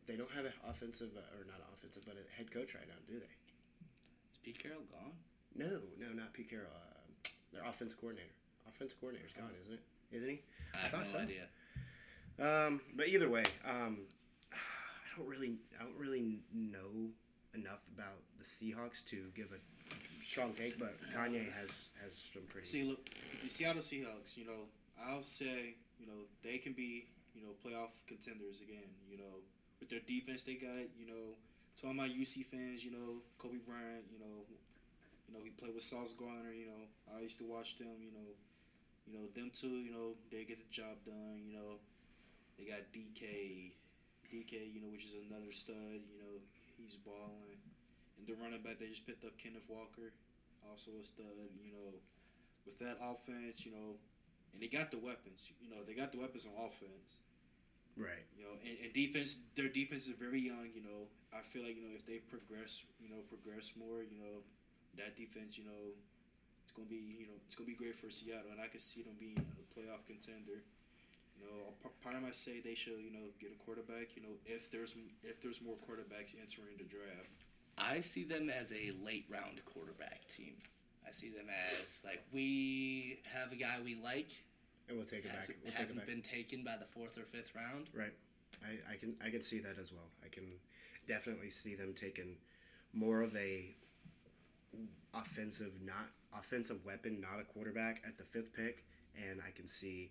they 0.06 0.16
don't 0.16 0.30
have 0.32 0.44
an 0.44 0.52
offensive 0.68 1.10
uh, 1.16 1.38
or 1.38 1.44
not 1.46 1.60
offensive, 1.74 2.02
but 2.06 2.14
a 2.16 2.36
head 2.36 2.50
coach 2.52 2.74
right 2.74 2.86
now, 2.88 2.98
do 3.06 3.18
they? 3.18 3.32
Is 4.32 4.38
Pete 4.42 4.58
Carroll 4.58 4.82
gone? 4.90 5.12
No, 5.54 5.80
no, 5.98 6.12
not 6.14 6.32
Pete 6.32 6.50
Carroll. 6.50 6.66
Uh, 6.74 7.28
their 7.52 7.64
offensive 7.64 7.98
coordinator. 8.00 8.32
Offensive 8.68 8.98
coordinator's 9.00 9.32
gone, 9.32 9.50
isn't 9.60 9.74
it? 9.74 9.82
Isn't 10.16 10.28
he? 10.28 10.40
I 10.74 10.78
have 10.78 10.90
thought 10.90 11.06
no 11.06 11.12
so. 11.12 11.18
idea. 11.18 11.46
Um, 12.40 12.80
but 12.96 13.08
either 13.08 13.28
way, 13.28 13.44
um, 13.68 13.98
I 14.52 15.18
don't 15.18 15.28
really, 15.28 15.56
I 15.78 15.84
don't 15.84 15.96
really 15.96 16.40
know 16.54 17.10
enough 17.54 17.80
about 17.94 18.16
the 18.38 18.44
Seahawks 18.44 19.04
to 19.10 19.28
give 19.36 19.48
a 19.52 19.60
strong 20.24 20.52
take. 20.52 20.78
But 20.78 20.94
Kanye 21.14 21.50
has 21.52 21.90
has 22.02 22.12
some 22.32 22.42
pretty. 22.48 22.66
see, 22.66 22.84
look, 22.84 23.08
the 23.42 23.48
Seattle 23.48 23.82
Seahawks. 23.82 24.36
You 24.36 24.46
know, 24.46 24.68
I'll 24.98 25.22
say, 25.22 25.74
you 25.98 26.06
know, 26.06 26.26
they 26.42 26.58
can 26.58 26.72
be, 26.72 27.06
you 27.34 27.42
know, 27.42 27.52
playoff 27.64 27.90
contenders 28.06 28.60
again. 28.60 28.88
You 29.10 29.18
know, 29.18 29.42
with 29.80 29.90
their 29.90 30.04
defense 30.06 30.42
they 30.42 30.54
got. 30.54 30.86
You 30.98 31.06
know, 31.06 31.36
to 31.80 31.86
all 31.86 31.94
my 31.94 32.08
UC 32.08 32.46
fans, 32.46 32.84
you 32.84 32.92
know, 32.92 33.22
Coby 33.38 33.60
Bryant. 33.64 34.06
You 34.12 34.20
know, 34.20 34.46
you 35.28 35.34
know 35.34 35.40
he 35.42 35.50
played 35.50 35.74
with 35.74 35.82
Sauce 35.82 36.12
Gardner. 36.12 36.52
You 36.52 36.66
know, 36.66 36.82
I 37.16 37.20
used 37.20 37.38
to 37.38 37.44
watch 37.44 37.78
them. 37.78 37.98
You 38.00 38.12
know, 38.12 38.30
you 39.06 39.12
know 39.18 39.26
them 39.34 39.50
two. 39.54 39.80
You 39.82 39.92
know, 39.92 40.08
they 40.30 40.44
get 40.44 40.58
the 40.58 40.70
job 40.70 40.96
done. 41.04 41.42
You 41.44 41.54
know, 41.54 41.80
they 42.58 42.64
got 42.64 42.80
DK, 42.92 43.72
DK, 44.30 44.52
you 44.72 44.80
know, 44.80 44.90
which 44.92 45.04
is 45.04 45.16
another 45.28 45.52
stud. 45.52 46.00
You 46.06 46.18
know, 46.20 46.36
he's 46.78 46.96
balling. 46.96 47.58
And 48.18 48.26
the 48.26 48.34
running 48.38 48.62
back 48.62 48.78
they 48.78 48.88
just 48.88 49.06
picked 49.06 49.24
up 49.24 49.36
Kenneth 49.38 49.66
Walker, 49.68 50.12
also 50.68 50.92
a 51.00 51.04
stud. 51.04 51.26
You 51.62 51.72
know, 51.72 51.90
with 52.66 52.78
that 52.78 52.98
offense, 53.02 53.64
you 53.66 53.72
know, 53.72 53.98
and 54.52 54.62
they 54.62 54.68
got 54.68 54.90
the 54.90 55.00
weapons. 55.00 55.50
You 55.60 55.70
know, 55.70 55.82
they 55.82 55.94
got 55.94 56.12
the 56.12 56.20
weapons 56.20 56.46
on 56.46 56.54
offense. 56.58 57.18
Right. 57.96 58.24
You 58.32 58.44
know, 58.48 58.56
and, 58.64 58.76
and 58.80 58.90
defense, 58.92 59.44
their 59.56 59.68
defense 59.68 60.08
is 60.08 60.16
very 60.16 60.40
young. 60.40 60.72
You 60.72 60.80
know, 60.80 61.08
I 61.32 61.44
feel 61.44 61.64
like 61.64 61.76
you 61.76 61.84
know 61.84 61.92
if 61.92 62.04
they 62.08 62.24
progress, 62.24 62.84
you 63.00 63.12
know, 63.12 63.20
progress 63.28 63.72
more, 63.76 64.00
you 64.00 64.16
know, 64.16 64.40
that 64.96 65.16
defense, 65.16 65.60
you 65.60 65.64
know, 65.64 65.92
it's 66.64 66.72
gonna 66.72 66.88
be, 66.88 67.20
you 67.20 67.28
know, 67.28 67.36
it's 67.44 67.54
gonna 67.54 67.68
be 67.68 67.76
great 67.76 67.96
for 67.96 68.08
Seattle, 68.08 68.52
and 68.52 68.60
I 68.60 68.68
can 68.68 68.80
see 68.80 69.04
them 69.04 69.16
being 69.20 69.36
a 69.36 69.64
playoff 69.76 70.04
contender. 70.08 70.64
You 71.36 71.48
know, 71.48 71.74
part 72.00 72.14
of 72.14 72.22
my 72.22 72.32
say 72.32 72.60
they 72.60 72.76
should, 72.76 73.00
you 73.02 73.12
know, 73.12 73.28
get 73.40 73.52
a 73.52 73.58
quarterback. 73.60 74.16
You 74.16 74.22
know, 74.22 74.34
if 74.46 74.70
there's 74.70 74.94
if 75.24 75.40
there's 75.44 75.60
more 75.60 75.76
quarterbacks 75.84 76.32
entering 76.36 76.80
the 76.80 76.88
draft. 76.88 77.51
I 77.90 78.00
see 78.00 78.24
them 78.24 78.48
as 78.50 78.72
a 78.72 78.92
late 79.04 79.26
round 79.30 79.60
quarterback 79.66 80.28
team. 80.28 80.54
I 81.06 81.12
see 81.12 81.28
them 81.28 81.46
as 81.50 82.00
like 82.04 82.22
we 82.32 83.18
have 83.24 83.52
a 83.52 83.56
guy 83.56 83.76
we 83.84 83.96
like. 83.96 84.30
And 84.88 84.96
we'll 84.98 85.06
take 85.06 85.24
it 85.24 85.28
back. 85.28 85.40
Hasn't, 85.40 85.58
We'll 85.62 85.72
take 85.72 85.78
it 85.78 85.80
hasn't 85.80 85.98
back. 85.98 86.06
been 86.06 86.22
taken 86.22 86.64
by 86.64 86.76
the 86.76 86.86
fourth 86.86 87.16
or 87.18 87.24
fifth 87.24 87.54
round. 87.54 87.88
I, 88.64 88.92
I 88.92 88.96
can 88.96 89.14
I 89.24 89.30
can 89.30 89.42
see 89.42 89.58
that 89.60 89.78
as 89.80 89.92
well. 89.92 90.08
I 90.24 90.28
can 90.28 90.44
definitely 91.08 91.50
see 91.50 91.74
them 91.74 91.94
taking 91.98 92.36
more 92.92 93.22
of 93.22 93.34
a 93.36 93.74
offensive 95.14 95.72
not 95.84 96.08
offensive 96.38 96.84
weapon, 96.84 97.20
not 97.20 97.40
a 97.40 97.44
quarterback 97.44 98.02
at 98.06 98.16
the 98.18 98.24
fifth 98.24 98.52
pick, 98.54 98.84
and 99.16 99.40
I 99.46 99.50
can 99.50 99.66
see 99.66 100.10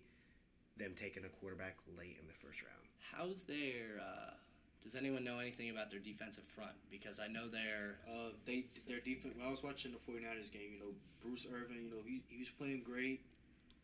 them 0.78 0.92
taking 0.98 1.24
a 1.24 1.28
quarterback 1.28 1.76
late 1.98 2.16
in 2.20 2.26
the 2.26 2.34
first 2.46 2.62
round. 2.62 2.86
How's 3.12 3.42
their? 3.42 4.00
Uh, 4.00 4.34
does 4.82 4.98
anyone 4.98 5.22
know 5.22 5.38
anything 5.38 5.70
about 5.70 5.90
their 5.90 6.02
defensive 6.02 6.44
front? 6.54 6.74
Because 6.90 7.22
I 7.22 7.30
know 7.30 7.46
they're. 7.46 8.02
Uh, 8.02 8.34
they 8.46 8.66
their 8.90 8.98
defense. 8.98 9.38
When 9.38 9.46
I 9.46 9.50
was 9.50 9.62
watching 9.62 9.94
the 9.94 10.02
49ers 10.02 10.50
game, 10.50 10.74
you 10.74 10.80
know, 10.82 10.92
Bruce 11.22 11.46
Irvin, 11.46 11.86
you 11.86 11.90
know, 11.90 12.02
he 12.02 12.22
he 12.26 12.42
was 12.42 12.50
playing 12.50 12.82
great. 12.82 13.22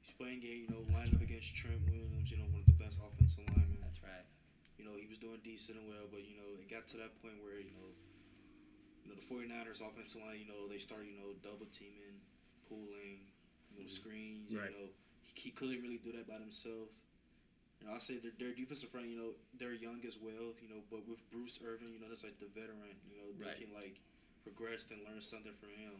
He's 0.02 0.14
playing 0.18 0.42
game, 0.42 0.66
you 0.66 0.70
know, 0.74 0.82
lined 0.90 1.14
up 1.14 1.22
against 1.22 1.54
Trent 1.54 1.78
Williams, 1.86 2.30
you 2.30 2.38
know, 2.38 2.48
one 2.50 2.64
of 2.64 2.68
the 2.70 2.78
best 2.82 2.98
offensive 2.98 3.46
linemen. 3.54 3.78
That's 3.82 4.02
right. 4.02 4.26
you 4.78 4.84
know, 4.84 4.94
he 4.98 5.06
was 5.06 5.18
doing 5.18 5.38
decent 5.46 5.78
and 5.78 5.86
well, 5.86 6.10
but 6.10 6.26
you 6.26 6.34
know, 6.34 6.48
it 6.58 6.66
got 6.66 6.90
to 6.94 6.96
that 6.98 7.14
point 7.22 7.38
where 7.46 7.62
you 7.62 7.70
know, 7.78 7.90
you 9.06 9.14
know, 9.14 9.16
the 9.16 9.26
49ers 9.30 9.80
offensive 9.84 10.20
line, 10.26 10.42
you 10.42 10.48
know, 10.50 10.66
they 10.66 10.82
started, 10.82 11.06
you 11.06 11.18
know, 11.18 11.30
double 11.46 11.70
teaming, 11.70 12.18
pulling, 12.66 13.22
you 13.70 13.78
know, 13.78 13.86
screens. 13.86 14.50
Right. 14.50 14.74
You 14.74 14.76
know, 14.76 14.88
he, 15.22 15.48
he 15.48 15.50
couldn't 15.54 15.78
really 15.78 16.02
do 16.02 16.10
that 16.18 16.26
by 16.26 16.42
himself. 16.42 16.90
You 17.80 17.86
know, 17.86 17.94
I 17.94 17.98
say 18.02 18.18
their, 18.18 18.34
their 18.38 18.54
defensive 18.54 18.90
front, 18.90 19.06
you 19.08 19.16
know, 19.18 19.32
they're 19.58 19.74
young 19.76 20.02
as 20.06 20.18
well, 20.18 20.50
you 20.58 20.68
know, 20.68 20.82
but 20.90 21.06
with 21.06 21.22
Bruce 21.30 21.58
Irvin, 21.62 21.94
you 21.94 22.00
know, 22.02 22.10
that's 22.10 22.24
like 22.26 22.38
the 22.42 22.50
veteran, 22.50 22.98
you 23.06 23.14
know, 23.18 23.30
they 23.38 23.46
Right. 23.46 23.56
can 23.56 23.70
like 23.74 24.00
progress 24.42 24.90
and 24.90 25.00
learn 25.06 25.22
something 25.22 25.54
from 25.54 25.70
him. 25.78 25.94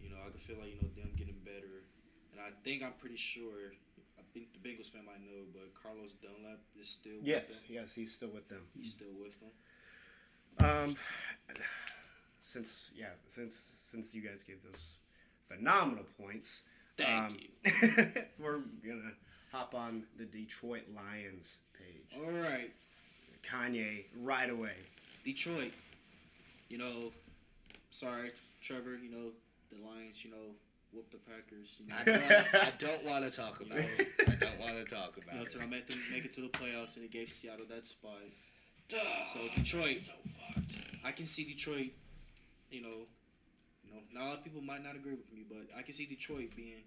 You 0.00 0.10
know, 0.10 0.20
I 0.26 0.30
can 0.30 0.40
feel 0.40 0.56
like, 0.60 0.72
you 0.72 0.80
know, 0.80 0.90
them 0.96 1.12
getting 1.16 1.40
better. 1.44 1.84
And 2.32 2.40
I 2.40 2.52
think 2.64 2.82
I'm 2.82 2.94
pretty 3.00 3.16
sure 3.18 3.72
I 4.18 4.22
think 4.34 4.52
the 4.52 4.60
Bengals 4.60 4.90
fan 4.92 5.04
might 5.06 5.20
know, 5.24 5.48
but 5.52 5.72
Carlos 5.74 6.14
Dunlap 6.20 6.60
is 6.78 6.88
still 6.88 7.20
Yes, 7.22 7.48
with 7.48 7.48
them. 7.48 7.64
yes, 7.68 7.92
he's 7.94 8.12
still 8.12 8.30
with 8.30 8.48
them. 8.48 8.62
He's 8.76 8.92
still 8.92 9.12
with 9.18 9.38
them. 9.40 9.50
Um, 10.58 10.96
since 12.42 12.90
yeah, 12.94 13.10
since 13.28 13.60
since 13.90 14.14
you 14.14 14.22
guys 14.22 14.42
gave 14.42 14.62
those 14.62 14.94
phenomenal 15.48 16.04
points, 16.20 16.62
Thank 16.96 17.32
um, 17.32 17.38
you. 17.40 17.48
we're 18.38 18.58
gonna 18.84 19.12
hop 19.50 19.74
on 19.74 20.04
the 20.18 20.24
Detroit 20.24 20.82
Lions 20.94 21.56
page. 21.76 22.20
All 22.22 22.30
right, 22.30 22.70
Kanye 23.48 24.04
right 24.22 24.50
away. 24.50 24.74
Detroit. 25.24 25.72
You 26.68 26.78
know, 26.78 27.12
sorry, 27.90 28.32
Trevor. 28.62 28.96
You 28.96 29.10
know, 29.10 29.30
the 29.72 29.84
Lions. 29.86 30.24
You 30.24 30.30
know, 30.30 30.46
whoop 30.92 31.10
the 31.10 31.18
Packers. 31.18 31.76
You 31.78 31.88
know, 31.88 31.96
I 32.60 32.72
don't, 32.78 33.04
want 33.04 33.24
to 33.24 33.30
talk 33.30 33.60
about 33.60 33.78
it. 33.78 34.08
I 34.28 34.34
don't 34.36 34.58
want 34.60 34.76
to 34.76 34.84
talk 34.84 35.12
you 35.16 35.22
about 35.22 35.36
know, 35.36 35.42
it. 35.42 35.50
to 35.52 35.66
make 35.66 35.88
them 35.88 36.00
make 36.12 36.24
it 36.24 36.32
to 36.34 36.40
the 36.42 36.48
playoffs, 36.48 36.96
and 36.96 37.04
it 37.04 37.10
gave 37.10 37.28
Seattle 37.30 37.66
that 37.70 37.86
spot. 37.86 38.18
Duh, 38.88 38.98
So, 39.32 39.40
Detroit. 39.54 39.96
So 39.96 40.12
fucked. 40.54 40.78
I 41.04 41.12
can 41.12 41.26
see 41.26 41.44
Detroit. 41.44 41.90
You 42.70 42.82
know, 42.82 43.02
you 43.84 43.90
know, 43.90 44.00
not 44.12 44.22
a 44.22 44.28
lot 44.30 44.38
of 44.38 44.44
people 44.44 44.62
might 44.62 44.82
not 44.84 44.94
agree 44.94 45.14
with 45.14 45.30
me, 45.32 45.44
but 45.48 45.66
I 45.76 45.82
can 45.82 45.92
see 45.92 46.06
Detroit 46.06 46.50
being 46.56 46.86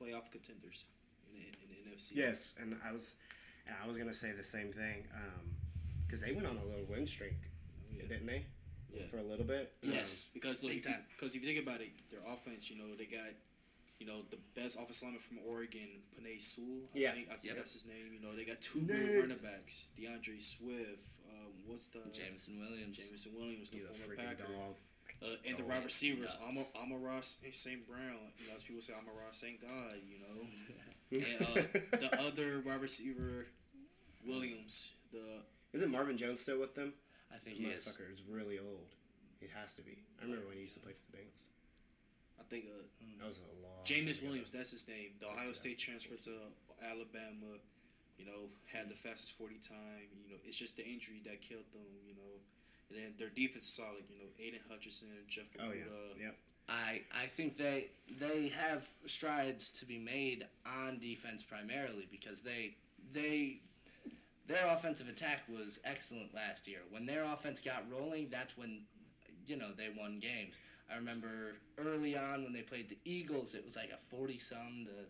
playoff 0.00 0.30
contenders 0.30 0.84
in 1.32 1.40
in 1.40 1.67
the 1.98 2.14
NFC. 2.14 2.16
Yes, 2.16 2.54
and 2.60 2.76
I 2.86 2.92
was, 2.92 3.14
and 3.66 3.76
I 3.82 3.86
was 3.86 3.96
gonna 3.98 4.14
say 4.14 4.32
the 4.32 4.44
same 4.44 4.72
thing, 4.72 5.04
because 6.06 6.20
they 6.20 6.32
went 6.32 6.46
on 6.46 6.56
a 6.56 6.64
little 6.64 6.84
win 6.88 7.06
streak, 7.06 7.34
Yeah. 7.94 8.02
didn't 8.08 8.26
they? 8.26 8.44
Yeah. 8.94 9.06
For 9.10 9.18
a 9.18 9.22
little 9.22 9.44
bit. 9.44 9.72
Yes. 9.82 10.26
Because 10.32 10.62
look, 10.62 10.72
Big 10.72 10.86
if 10.86 10.96
because 11.14 11.34
if 11.34 11.42
you 11.42 11.48
think 11.54 11.62
about 11.66 11.80
it, 11.82 11.90
their 12.10 12.20
offense, 12.26 12.70
you 12.70 12.76
know, 12.78 12.96
they 12.96 13.04
got, 13.04 13.28
you 14.00 14.06
know, 14.06 14.22
the 14.30 14.38
best 14.58 14.76
offensive 14.80 15.02
lineman 15.02 15.20
from 15.20 15.38
Oregon, 15.46 16.00
Penei 16.16 16.40
Sewell. 16.40 16.88
I 16.94 16.98
Yeah. 16.98 17.12
think, 17.12 17.28
I 17.28 17.32
think 17.36 17.44
Yep. 17.52 17.56
that's 17.56 17.72
his 17.74 17.84
name. 17.84 18.12
You 18.14 18.20
know, 18.20 18.34
they 18.34 18.44
got 18.46 18.62
two 18.62 18.80
Nick. 18.80 18.96
good 18.96 19.20
running 19.20 19.38
backs, 19.44 19.86
D'Andre 19.96 20.38
Swift. 20.40 21.00
Um, 21.28 21.52
what's 21.66 21.86
the 21.88 22.00
Jameson 22.14 22.58
Williams. 22.58 22.96
Jameson 22.96 23.34
Williams, 23.34 23.68
the 23.70 23.76
You 23.78 23.86
a 23.88 23.92
former 23.92 24.16
freaking 24.16 24.26
Packer, 24.26 24.52
dog. 24.54 24.76
uh, 25.22 25.36
and 25.44 25.56
the 25.58 25.64
wide 25.64 25.84
receivers. 25.84 26.30
nuts. 26.32 26.36
I'm 26.42 26.56
a, 26.56 26.66
I'm 26.78 26.92
a 26.92 26.96
Ross 26.98 27.36
St. 27.52 27.86
Brown. 27.86 28.32
You 28.38 28.48
know, 28.48 28.56
as 28.56 28.62
people 28.62 28.80
say, 28.80 28.94
I'm 28.94 29.06
Ross 29.06 29.36
St. 29.36 29.60
God. 29.60 30.00
You 30.08 30.20
know, 30.20 30.48
and 31.10 31.42
uh, 31.42 31.62
the 31.98 32.20
other 32.26 32.60
wide 32.64 32.80
receiver, 32.80 33.46
Williams. 34.26 34.90
The 35.12 35.42
Isn't 35.72 35.90
Marvin 35.90 36.16
Jones 36.16 36.40
still 36.40 36.58
with 36.58 36.74
them? 36.74 36.92
I 37.32 37.38
think 37.38 37.56
he 37.56 37.64
is. 37.64 37.84
Motherfucker 37.84 38.12
is 38.12 38.22
really 38.28 38.58
old. 38.58 38.92
He 39.40 39.46
has 39.54 39.72
to 39.74 39.82
be. 39.82 39.96
I 40.20 40.24
remember 40.24 40.48
when 40.48 40.56
he 40.56 40.62
used 40.62 40.74
to 40.74 40.80
play 40.80 40.92
for 40.92 41.04
the 41.12 41.16
Bengals. 41.18 41.46
I 42.40 42.44
think 42.50 42.66
uh, 42.68 42.82
That 43.20 43.26
was 43.26 43.38
a 43.38 43.50
long. 43.62 43.84
Jameis. 43.84 44.22
Williams, 44.22 44.50
that's 44.50 44.70
his 44.70 44.86
name. 44.88 45.12
The 45.20 45.26
Ohio 45.28 45.48
Yeah. 45.48 45.52
State 45.60 45.78
transfer 45.78 46.16
to 46.28 46.50
Alabama, 46.82 47.58
you 48.18 48.24
know, 48.26 48.50
had 48.66 48.88
the 48.88 48.94
fastest 48.96 49.32
40 49.38 49.58
time. 49.62 50.08
You 50.24 50.30
know, 50.34 50.40
it's 50.44 50.56
just 50.56 50.76
the 50.76 50.84
injury 50.86 51.20
that 51.24 51.40
killed 51.40 51.66
them, 51.72 51.88
you 52.06 52.14
know. 52.14 52.34
And 52.90 52.98
then 52.98 53.10
their 53.18 53.28
defense 53.28 53.66
is 53.68 53.74
solid, 53.74 54.04
you 54.08 54.16
know, 54.18 54.30
Aidan 54.40 54.60
Hutchinson, 54.68 55.08
Jeff 55.28 55.44
Oh 55.60 55.70
yeah, 55.72 55.84
Okudah. 55.84 56.20
yeah. 56.20 56.34
I 56.68 57.02
I 57.12 57.26
think 57.26 57.56
they 57.56 57.88
they 58.20 58.48
have 58.48 58.88
strides 59.06 59.70
to 59.70 59.86
be 59.86 59.98
made 59.98 60.46
on 60.66 60.98
defense 60.98 61.42
primarily 61.42 62.06
because 62.10 62.42
they 62.42 62.76
they 63.12 63.60
their 64.46 64.66
offensive 64.66 65.08
attack 65.08 65.42
was 65.48 65.78
excellent 65.84 66.34
last 66.34 66.66
year. 66.66 66.80
When 66.90 67.06
their 67.06 67.24
offense 67.24 67.60
got 67.60 67.90
rolling, 67.90 68.28
that's 68.30 68.56
when 68.56 68.82
you 69.46 69.56
know 69.56 69.72
they 69.76 69.88
won 69.96 70.18
games. 70.20 70.54
I 70.90 70.96
remember 70.96 71.54
early 71.78 72.16
on 72.16 72.44
when 72.44 72.52
they 72.52 72.62
played 72.62 72.88
the 72.88 72.98
Eagles, 73.04 73.54
it 73.54 73.64
was 73.64 73.76
like 73.76 73.90
a 73.90 73.98
forty 74.10 74.38
some 74.38 74.86
to 74.86 75.06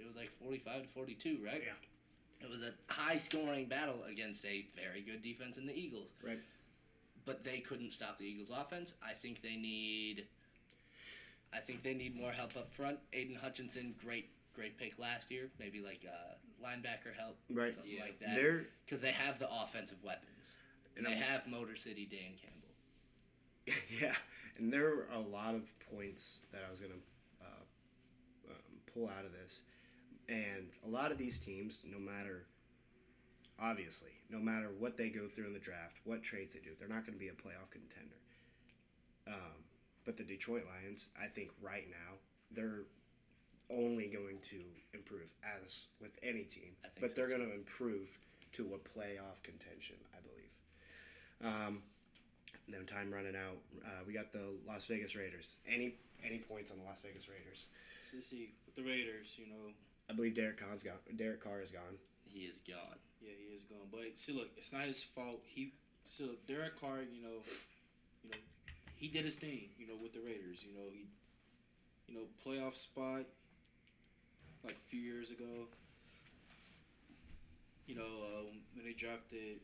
it 0.00 0.06
was 0.06 0.16
like 0.16 0.30
forty 0.42 0.58
five 0.58 0.82
to 0.82 0.88
forty 0.88 1.14
two, 1.14 1.38
right? 1.44 1.62
Yeah. 1.64 1.74
It 2.40 2.50
was 2.50 2.62
a 2.62 2.72
high 2.92 3.18
scoring 3.18 3.66
battle 3.66 4.04
against 4.04 4.44
a 4.44 4.66
very 4.76 5.00
good 5.02 5.22
defense 5.22 5.56
in 5.56 5.66
the 5.66 5.74
Eagles. 5.74 6.10
Right. 6.22 6.40
But 7.24 7.44
they 7.44 7.60
couldn't 7.60 7.92
stop 7.92 8.18
the 8.18 8.26
Eagles 8.26 8.50
offense. 8.50 8.94
I 9.02 9.14
think 9.14 9.40
they 9.42 9.56
need 9.56 10.26
I 11.54 11.60
think 11.60 11.82
they 11.82 11.94
need 11.94 12.16
more 12.16 12.32
help 12.32 12.56
up 12.56 12.72
front. 12.74 12.98
Aidan 13.12 13.36
Hutchinson, 13.36 13.94
great 14.04 14.30
great 14.54 14.78
pick 14.78 14.98
last 14.98 15.30
year. 15.30 15.50
Maybe 15.58 15.80
like 15.80 16.04
uh, 16.08 16.34
linebacker 16.64 17.12
help, 17.18 17.36
Right. 17.50 17.74
something 17.74 17.90
Yeah. 17.92 18.02
like 18.04 18.18
that. 18.20 18.64
Because 18.86 19.00
they 19.02 19.10
have 19.12 19.38
the 19.38 19.48
offensive 19.52 20.02
weapons. 20.04 20.56
and 20.96 21.04
they 21.04 21.10
I'm- 21.10 21.22
have 21.22 21.46
Motor 21.48 21.74
City 21.74 22.06
Dan 22.06 22.36
Campbell. 22.40 23.80
yeah, 24.00 24.14
and 24.58 24.72
there 24.72 24.86
are 24.86 25.08
a 25.12 25.18
lot 25.18 25.54
of 25.56 25.62
points 25.90 26.38
that 26.52 26.62
I 26.66 26.70
was 26.70 26.78
gonna 26.80 26.94
uh, 27.42 27.64
um, 28.50 28.80
pull 28.92 29.08
out 29.08 29.24
of 29.24 29.32
this, 29.32 29.62
and 30.28 30.68
a 30.84 30.88
lot 30.88 31.10
of 31.10 31.18
these 31.18 31.38
teams, 31.38 31.80
no 31.84 31.98
matter, 31.98 32.46
obviously, 33.58 34.12
no 34.30 34.38
matter 34.38 34.68
what 34.78 34.96
they 34.96 35.08
go 35.08 35.26
through 35.28 35.46
in 35.46 35.52
the 35.52 35.58
draft, 35.58 35.96
what 36.04 36.22
trades 36.22 36.52
they 36.52 36.60
do, 36.60 36.70
they're 36.78 36.86
not 36.88 37.04
going 37.06 37.14
to 37.14 37.18
be 37.18 37.28
a 37.28 37.32
playoff 37.32 37.70
contender. 37.70 38.16
Um, 39.26 39.64
but 40.04 40.16
the 40.16 40.22
Detroit 40.24 40.64
Lions, 40.68 41.08
I 41.20 41.26
think 41.26 41.50
right 41.62 41.86
now, 41.90 42.18
they're 42.50 42.84
only 43.70 44.06
going 44.06 44.38
to 44.50 44.60
improve 44.92 45.28
as 45.42 45.86
with 46.00 46.12
any 46.22 46.44
team, 46.44 46.76
I 46.84 46.88
think 46.88 47.00
but 47.00 47.10
so, 47.10 47.16
they're 47.16 47.28
going 47.28 47.46
to 47.46 47.54
improve 47.54 48.08
to 48.52 48.62
a 48.74 48.98
playoff 48.98 49.42
contention, 49.42 49.96
I 50.12 50.20
believe. 50.22 51.54
Um, 51.54 51.82
no 52.68 52.82
time 52.82 53.12
running 53.12 53.36
out. 53.36 53.58
Uh, 53.84 54.04
we 54.06 54.12
got 54.12 54.32
the 54.32 54.54
Las 54.66 54.86
Vegas 54.86 55.14
Raiders. 55.14 55.56
Any 55.68 55.96
any 56.24 56.38
points 56.38 56.70
on 56.70 56.78
the 56.78 56.84
Las 56.84 57.00
Vegas 57.02 57.28
Raiders? 57.28 57.64
So, 58.10 58.20
see, 58.20 58.54
with 58.64 58.74
the 58.76 58.82
Raiders, 58.82 59.34
you 59.36 59.46
know, 59.46 59.72
I 60.08 60.14
believe 60.14 60.34
Derek 60.34 60.60
Carr's 60.60 60.82
gone. 60.82 61.00
Derek 61.16 61.42
Carr 61.42 61.60
is 61.60 61.70
gone. 61.70 61.98
He 62.24 62.40
is 62.40 62.58
gone. 62.60 62.98
yeah, 63.20 63.32
he 63.36 63.54
is 63.54 63.64
gone. 63.64 63.88
But 63.90 64.16
see, 64.16 64.32
look, 64.32 64.48
it's 64.56 64.72
not 64.72 64.82
his 64.82 65.02
fault. 65.02 65.40
He, 65.44 65.74
so 66.04 66.24
Derek 66.46 66.80
Carr, 66.80 67.00
you 67.02 67.22
know, 67.22 67.40
you 68.22 68.30
know, 68.30 68.36
he 69.04 69.10
did 69.10 69.26
his 69.26 69.34
thing, 69.34 69.68
you 69.78 69.86
know, 69.86 70.00
with 70.02 70.14
the 70.14 70.20
Raiders. 70.20 70.64
You 70.64 70.72
know, 70.72 70.88
he, 70.90 71.04
you 72.08 72.14
know, 72.14 72.24
playoff 72.40 72.74
spot, 72.74 73.24
like 74.64 74.76
a 74.76 74.88
few 74.88 74.98
years 75.00 75.30
ago. 75.30 75.68
You 77.86 77.96
know, 77.96 78.02
um, 78.02 78.62
when 78.74 78.86
they 78.86 78.94
drafted 78.94 79.60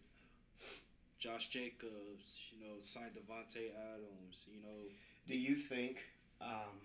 Josh 1.19 1.49
Jacobs, 1.49 2.43
you 2.53 2.61
know, 2.61 2.75
signed 2.83 3.13
Davante 3.17 3.73
Adams, 3.95 4.45
you 4.47 4.61
know. 4.61 4.91
Do 5.27 5.35
you 5.35 5.57
think, 5.57 5.97
um, 6.43 6.77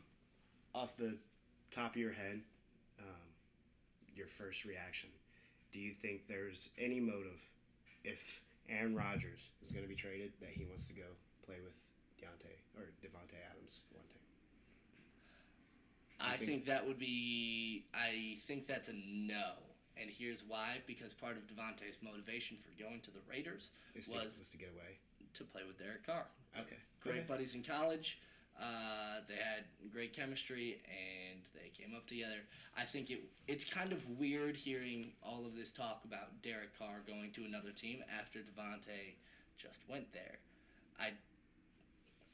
off 0.73 0.95
the 0.95 1.17
top 1.71 1.91
of 1.91 1.97
your 1.97 2.13
head, 2.13 2.39
um, 3.01 3.27
your 4.15 4.27
first 4.27 4.63
reaction, 4.63 5.09
do 5.73 5.79
you 5.79 5.93
think 6.01 6.21
there's 6.29 6.69
any 6.79 7.01
motive 7.01 7.41
if 8.05 8.39
Aaron 8.69 8.95
Rodgers 8.95 9.41
is 9.65 9.73
going 9.73 9.83
to 9.83 9.89
be 9.89 9.95
traded 9.95 10.31
that 10.39 10.51
he 10.51 10.63
wants 10.63 10.85
to 10.87 10.93
go 10.93 11.03
play 11.45 11.57
with 11.61 11.73
Deontay 12.25 12.57
or 12.81 12.89
Davante 13.05 13.37
Adams 13.51 13.81
one 13.93 14.05
time? 14.09 14.25
I 16.19 16.37
think- 16.37 16.49
think 16.49 16.65
that 16.65 16.85
would 16.87 16.97
be. 16.97 17.85
I 17.93 18.37
think 18.47 18.67
that's 18.67 18.89
a 18.89 18.93
no. 18.93 19.57
And 19.97 20.09
here's 20.09 20.43
why: 20.43 20.81
because 20.87 21.13
part 21.13 21.37
of 21.37 21.43
Davante's 21.47 22.01
motivation 22.01 22.57
for 22.57 22.71
going 22.81 23.01
to 23.01 23.11
the 23.11 23.21
Raiders 23.29 23.69
Is 23.93 24.07
to, 24.07 24.13
Was- 24.15 24.37
was 24.37 24.49
to 24.49 24.57
get 24.57 24.69
away. 24.71 24.97
to 25.33 25.43
play 25.45 25.63
with 25.65 25.77
Derek 25.77 26.03
Carr. 26.05 26.25
Okay. 26.57 26.77
Great 27.01 27.17
Okay. 27.19 27.27
buddies 27.27 27.55
in 27.55 27.63
college. 27.63 28.17
Uh, 28.57 29.19
they 29.27 29.35
had 29.35 29.65
great 29.91 30.13
chemistry 30.13 30.81
and 30.87 31.43
they 31.53 31.69
came 31.69 31.93
up 31.93 32.07
together. 32.07 32.39
I 32.77 32.85
think 32.85 33.11
it 33.11 33.21
it's 33.47 33.65
kind 33.65 33.91
of 33.91 33.99
weird 34.17 34.55
hearing 34.55 35.13
all 35.21 35.45
of 35.45 35.55
this 35.55 35.71
talk 35.73 36.05
about 36.05 36.41
Derek 36.41 36.73
Carr 36.77 37.01
going 37.01 37.31
to 37.33 37.43
another 37.45 37.71
team 37.73 38.03
after 38.09 38.39
Davante 38.41 39.15
just 39.57 39.85
went 39.89 40.11
there. 40.13 40.39
I 40.97 41.11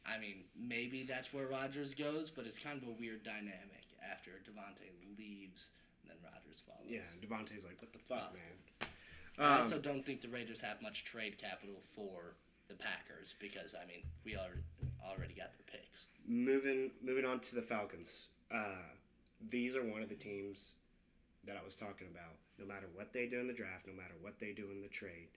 I 0.06 0.20
mean, 0.20 0.44
maybe 0.58 1.04
that's 1.04 1.32
where 1.34 1.48
Rodgers 1.48 1.94
goes, 1.94 2.30
but 2.30 2.46
it's 2.46 2.58
kind 2.58 2.82
of 2.82 2.88
a 2.90 2.96
weird 3.00 3.24
dynamic 3.24 3.86
after 4.12 4.32
Davante 4.44 4.90
leaves 5.18 5.70
and 6.02 6.10
then 6.10 6.18
Rodgers 6.24 6.62
follows. 6.66 6.90
Yeah, 6.90 7.06
Davante's 7.22 7.64
like, 7.64 7.80
what 7.82 7.94
the 7.94 8.00
fuck, 8.10 8.34
man? 8.34 8.90
I 9.38 9.58
Um, 9.58 9.62
also 9.64 9.80
don't 9.80 10.04
think 10.06 10.22
the 10.22 10.28
Raiders 10.30 10.60
have 10.62 10.82
much 10.82 11.06
trade 11.06 11.38
capital 11.38 11.76
for 11.96 12.34
the 12.68 12.76
Packers 12.76 13.36
because 13.40 13.76
I 13.76 13.86
mean 13.86 14.04
we 14.26 14.36
already 14.36 14.64
already 15.04 15.34
got 15.34 15.52
their 15.56 15.68
picks. 15.68 16.06
moving 16.28 16.92
moving 17.02 17.26
on 17.26 17.40
to 17.40 17.56
the 17.56 17.62
Falcons. 17.62 18.28
Uh, 18.52 18.84
these 19.50 19.76
are 19.76 19.84
one 19.84 20.02
of 20.02 20.10
the 20.10 20.16
teams 20.20 20.74
that 21.46 21.56
I 21.58 21.64
was 21.64 21.76
talking 21.76 22.08
about. 22.12 22.36
No 22.60 22.66
matter 22.66 22.88
what 22.94 23.14
they 23.14 23.26
do 23.28 23.40
in 23.40 23.48
the 23.48 23.54
draft, 23.54 23.88
no 23.88 23.94
matter 23.94 24.14
what 24.22 24.40
they 24.40 24.52
do 24.52 24.70
in 24.72 24.82
the 24.82 24.90
trade, 24.92 25.30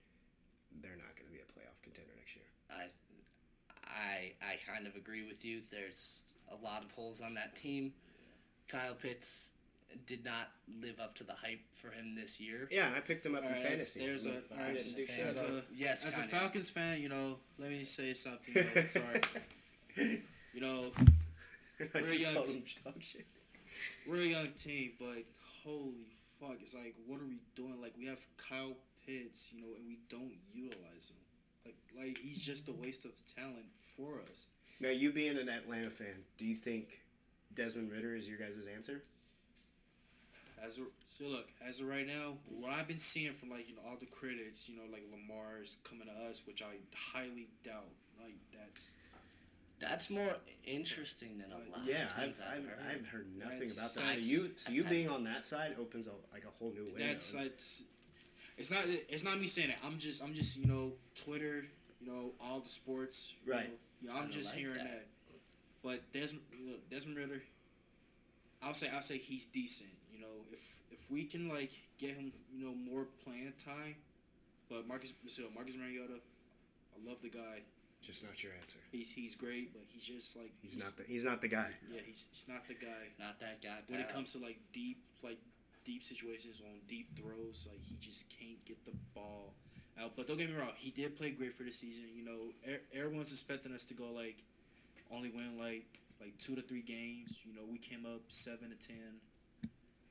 they're 0.81 0.95
not 0.99 1.15
going 1.17 1.25
to 1.27 1.33
be 1.33 1.41
a 1.41 1.49
playoff 1.55 1.75
contender 1.81 2.11
next 2.15 2.35
year. 2.35 2.45
I 2.69 2.87
I 3.95 4.33
I 4.41 4.55
kind 4.71 4.85
of 4.87 4.95
agree 4.95 5.25
with 5.25 5.43
you. 5.45 5.61
There's 5.71 6.21
a 6.51 6.55
lot 6.63 6.83
of 6.83 6.91
holes 6.91 7.21
on 7.21 7.33
that 7.35 7.55
team. 7.55 7.93
Kyle 8.67 8.93
Pitts 8.95 9.51
did 10.07 10.25
not 10.25 10.49
live 10.81 10.99
up 10.99 11.15
to 11.15 11.23
the 11.23 11.33
hype 11.33 11.61
for 11.81 11.89
him 11.89 12.15
this 12.15 12.39
year. 12.39 12.67
Yeah, 12.69 12.87
and 12.87 12.95
I 12.95 12.99
picked 12.99 13.25
him 13.25 13.35
up 13.35 13.43
All 13.43 13.49
in 13.49 13.55
right, 13.55 13.63
fantasy. 13.63 13.99
there's 14.01 14.25
a- 14.25 14.29
I 14.29 14.33
all 14.33 14.63
right, 14.65 14.75
didn't 14.75 14.95
do 14.95 15.05
Fan 15.05 15.15
shit. 15.17 15.25
as 15.27 15.37
a- 15.41 15.63
yes, 15.73 16.05
As 16.05 16.13
a 16.15 16.21
kinda. 16.21 16.31
Falcons 16.37 16.69
fan, 16.69 17.01
you 17.01 17.07
know, 17.09 17.37
let 17.57 17.69
me 17.69 17.83
say 17.85 18.13
something. 18.13 18.53
You 18.75 18.87
sorry. 18.87 19.21
You 20.53 20.61
know, 20.61 20.91
We're 21.93 22.01
just 22.01 22.19
young 22.19 22.33
called 22.33 22.47
t- 22.47 22.53
them 22.53 22.63
dog 22.85 23.01
shit. 23.03 23.25
we're 24.07 24.17
a 24.23 24.25
young 24.25 24.47
team, 24.53 24.93
but 24.99 25.23
holy 25.63 26.15
fuck, 26.39 26.57
it's 26.61 26.73
like, 26.73 26.95
what 27.07 27.19
are 27.21 27.25
we 27.25 27.39
doing? 27.55 27.81
Like, 27.81 27.93
we 27.97 28.05
have 28.07 28.19
Kyle 28.37 28.75
Pitts, 29.05 29.51
you 29.53 29.61
know, 29.61 29.75
and 29.77 29.85
we 29.87 29.99
don't 30.09 30.33
utilize 30.53 31.09
him. 31.11 31.17
Like, 31.65 31.75
like 31.97 32.17
he's 32.21 32.37
just 32.39 32.67
a 32.69 32.73
waste 32.73 33.05
of 33.05 33.11
talent 33.35 33.65
for 33.97 34.21
us. 34.31 34.47
Now, 34.79 34.89
you 34.89 35.11
being 35.11 35.37
an 35.37 35.49
Atlanta 35.49 35.89
fan, 35.89 36.23
do 36.37 36.45
you 36.45 36.55
think 36.55 36.99
Desmond 37.55 37.91
Ridder 37.91 38.15
is 38.15 38.27
your 38.27 38.37
guys' 38.37 38.55
answer? 38.75 39.01
As 40.63 40.77
of, 40.77 40.85
so 41.03 41.25
look, 41.25 41.47
as 41.67 41.79
of 41.81 41.87
right 41.87 42.07
now, 42.07 42.33
what 42.49 42.71
I've 42.73 42.87
been 42.87 42.97
seeing 42.99 43.33
from 43.33 43.49
like 43.49 43.67
you 43.69 43.75
know 43.75 43.81
all 43.87 43.97
the 43.99 44.05
critics, 44.05 44.67
you 44.69 44.75
know, 44.77 44.83
like 44.91 45.03
Lamar's 45.11 45.77
coming 45.83 46.07
to 46.07 46.29
us, 46.31 46.41
which 46.47 46.61
I 46.61 46.75
highly 47.13 47.47
doubt. 47.63 47.89
Like 48.19 48.35
that's 48.57 48.93
That's 49.79 50.09
more 50.09 50.37
interesting 50.65 51.37
than 51.37 51.51
a 51.51 51.55
lot 51.55 51.85
Yeah, 51.85 52.05
of 52.05 52.11
I've, 52.17 52.23
teams 52.25 52.39
I've, 52.39 52.57
I've, 52.59 52.65
heard. 52.65 52.79
I've 53.01 53.07
heard 53.07 53.27
nothing 53.37 53.59
That's- 53.67 53.77
about 53.77 53.93
that. 54.05 54.13
So 54.13 54.19
you, 54.19 54.51
so 54.57 54.71
you 54.71 54.83
being 54.85 55.09
on 55.09 55.23
that 55.25 55.43
side 55.45 55.75
opens 55.79 56.07
a, 56.07 56.11
like 56.33 56.45
a 56.45 56.51
whole 56.57 56.71
new 56.73 56.85
window. 56.85 57.05
that's 57.05 57.31
that's. 57.33 57.83
It's 58.57 58.71
not. 58.71 58.83
It's 58.87 59.23
not 59.23 59.39
me 59.39 59.47
saying 59.47 59.69
it. 59.69 59.77
I'm 59.85 59.99
just. 59.99 60.23
I'm 60.23 60.33
just. 60.33 60.57
You 60.57 60.67
know, 60.67 60.93
Twitter. 61.15 61.65
You 61.99 62.07
know, 62.11 62.31
all 62.39 62.59
the 62.59 62.69
sports. 62.69 63.33
you 63.45 63.53
Right. 63.53 63.69
You 64.01 64.09
know, 64.09 64.15
I'm 64.15 64.29
just 64.29 64.51
like 64.51 64.59
hearing 64.59 64.77
that. 64.77 64.83
that. 64.83 65.07
But 65.83 66.11
Desmond, 66.13 66.43
you 66.59 66.69
know, 66.71 66.75
Desmond 66.89 67.17
Ridder. 67.17 67.41
I'll 68.63 68.73
say. 68.73 68.89
I'll 68.93 69.01
say 69.01 69.17
he's 69.17 69.45
decent. 69.45 69.89
You 70.13 70.19
know, 70.21 70.33
if 70.51 70.59
if 70.91 70.99
we 71.11 71.25
can 71.25 71.49
like 71.49 71.71
get 71.97 72.11
him, 72.15 72.31
you 72.53 72.65
know, 72.65 72.73
more 72.73 73.05
playing 73.23 73.53
time. 73.63 73.95
But 74.69 74.87
Marcus, 74.87 75.13
so 75.27 75.43
Marcus 75.53 75.75
Mariota, 75.75 76.15
I 76.17 77.09
love 77.09 77.17
the 77.21 77.29
guy. 77.29 77.61
just 78.01 78.23
not 78.23 78.41
your 78.41 78.53
answer. 78.59 78.77
He's 78.91 79.11
he's 79.11 79.35
great, 79.35 79.73
but 79.73 79.83
he's 79.87 80.03
just 80.03 80.35
like 80.35 80.51
He's 80.61 80.77
not 80.77 80.97
the 80.97 81.03
he's 81.03 81.23
not 81.23 81.41
the 81.41 81.47
guy. 81.47 81.69
Yeah, 81.91 82.01
he's, 82.05 82.27
he's 82.31 82.45
not 82.47 82.67
the 82.67 82.73
guy. 82.73 83.13
Not 83.19 83.39
that 83.41 83.61
guy. 83.61 83.77
When 83.87 83.99
it 83.99 84.09
comes 84.09 84.31
to 84.33 84.39
like 84.39 84.57
deep 84.73 85.03
like 85.23 85.37
deep 85.85 86.03
situations 86.03 86.61
on 86.65 86.79
deep 86.87 87.15
throws, 87.15 87.67
like 87.69 87.79
he 87.83 87.95
just 88.01 88.25
can't 88.29 88.63
get 88.65 88.83
the 88.85 88.91
ball 89.13 89.53
out. 90.01 90.13
But 90.15 90.27
don't 90.27 90.37
get 90.37 90.49
me 90.49 90.55
wrong, 90.57 90.73
he 90.75 90.91
did 90.91 91.15
play 91.15 91.31
great 91.31 91.55
for 91.55 91.63
the 91.63 91.71
season. 91.71 92.05
You 92.13 92.25
know, 92.25 92.39
er- 92.67 92.81
everyone's 92.93 93.31
expecting 93.31 93.73
us 93.73 93.83
to 93.85 93.93
go 93.93 94.11
like 94.11 94.43
only 95.13 95.29
win 95.29 95.57
like 95.57 95.85
like 96.19 96.37
two 96.37 96.55
to 96.55 96.61
three 96.61 96.81
games. 96.81 97.37
You 97.45 97.53
know, 97.53 97.63
we 97.69 97.77
came 97.77 98.05
up 98.05 98.21
seven 98.27 98.69
to 98.73 98.87
ten. 98.87 99.21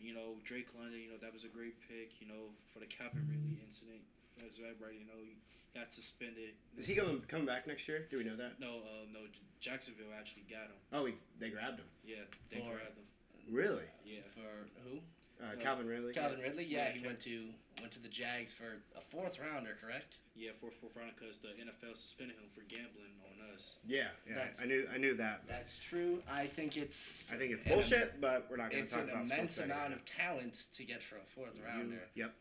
You 0.00 0.14
know, 0.14 0.36
Drake 0.44 0.68
London. 0.78 1.00
You 1.00 1.10
know 1.10 1.18
that 1.20 1.32
was 1.32 1.44
a 1.44 1.48
great 1.52 1.80
pick. 1.88 2.20
You 2.20 2.28
know, 2.28 2.54
for 2.72 2.78
the 2.78 2.86
Calvin 2.86 3.26
Ridley 3.28 3.58
incident, 3.64 4.00
as 4.46 4.58
everybody 4.62 5.00
you 5.02 5.06
know, 5.06 5.18
he 5.20 5.36
got 5.74 5.92
suspended. 5.92 6.54
Is 6.78 6.86
he 6.86 6.94
coming 6.94 7.20
coming 7.26 7.46
back 7.46 7.66
next 7.66 7.88
year? 7.88 8.06
Do 8.10 8.18
we 8.18 8.24
know 8.24 8.36
that? 8.36 8.60
No, 8.60 8.84
uh, 8.86 9.04
no. 9.12 9.20
Jacksonville 9.60 10.12
actually 10.12 10.44
got 10.44 10.68
him. 10.68 10.76
Oh, 10.92 11.02
we, 11.04 11.14
they 11.40 11.48
grabbed 11.48 11.80
him. 11.80 11.88
Yeah, 12.04 12.28
they 12.52 12.58
For- 12.60 12.76
grabbed 12.76 13.00
him. 13.00 13.08
Really? 13.48 13.88
Yeah. 14.04 14.20
for 14.34 14.68
who? 14.84 15.00
Uh, 15.42 15.46
Uh, 15.52 15.56
Calvin 15.60 15.86
Ridley. 15.86 16.12
Calvin 16.14 16.40
Ridley. 16.40 16.64
Yeah, 16.64 16.86
Yeah, 16.86 16.92
he 16.92 17.00
Cal- 17.00 17.08
went 17.08 17.20
to 17.20 17.48
went 17.80 17.92
to 17.92 17.98
the 18.00 18.08
Jags 18.08 18.54
for 18.54 18.80
a 18.96 19.00
fourth 19.10 19.38
rounder, 19.38 19.76
correct? 19.80 20.16
Yeah, 20.36 20.50
for 20.60 20.70
fourth 20.70 20.96
round 20.96 21.12
because 21.18 21.38
the 21.38 21.48
NFL 21.48 21.94
suspended 21.96 22.36
him 22.36 22.48
for 22.54 22.62
gambling 22.62 23.12
on 23.26 23.54
us. 23.54 23.76
Yeah, 23.86 24.08
yeah. 24.28 24.34
That's- 24.36 24.60
I 24.60 24.64
knew 24.66 24.88
I 24.92 24.98
knew 24.98 25.14
that. 25.14 25.42
but 25.46 25.52
That's 25.56 25.78
true. 25.78 26.22
I 26.28 26.46
think 26.46 26.76
it's. 26.76 27.30
I 27.32 27.36
think 27.36 27.52
it's 27.52 27.64
an- 27.64 27.72
bullshit, 27.72 28.20
but 28.20 28.48
we're 28.48 28.56
not 28.56 28.70
going 28.70 28.82
to 28.82 28.84
It's 28.84 28.92
talk 28.92 29.02
an 29.02 29.10
about 29.10 29.24
immense 29.24 29.54
sports 29.54 29.58
right 29.58 29.76
amount 29.76 29.90
now. 29.90 29.96
of 29.96 30.04
talent 30.04 30.66
to 30.72 30.84
get 30.84 31.02
for 31.02 31.16
a 31.16 31.24
fourth 31.34 31.58
rounder. 31.64 32.08
Yep. 32.14 32.32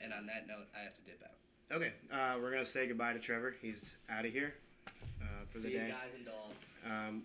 And 0.00 0.12
on 0.12 0.26
that 0.26 0.46
note, 0.46 0.66
I 0.76 0.80
have 0.80 0.94
to 0.94 1.00
dip 1.02 1.22
out. 1.22 1.30
Okay, 1.76 1.92
uh, 2.12 2.38
we're 2.40 2.50
gonna 2.50 2.64
say 2.66 2.86
goodbye 2.86 3.14
to 3.14 3.18
Trevor. 3.18 3.56
He's 3.60 3.96
out 4.10 4.26
of 4.26 4.32
here 4.32 4.54
uh, 5.22 5.24
for 5.50 5.58
the 5.58 5.68
See 5.68 5.72
you 5.74 5.80
day. 5.80 5.88
guys 5.88 6.10
and 6.14 6.26
dolls. 6.26 6.54
Um, 6.84 7.24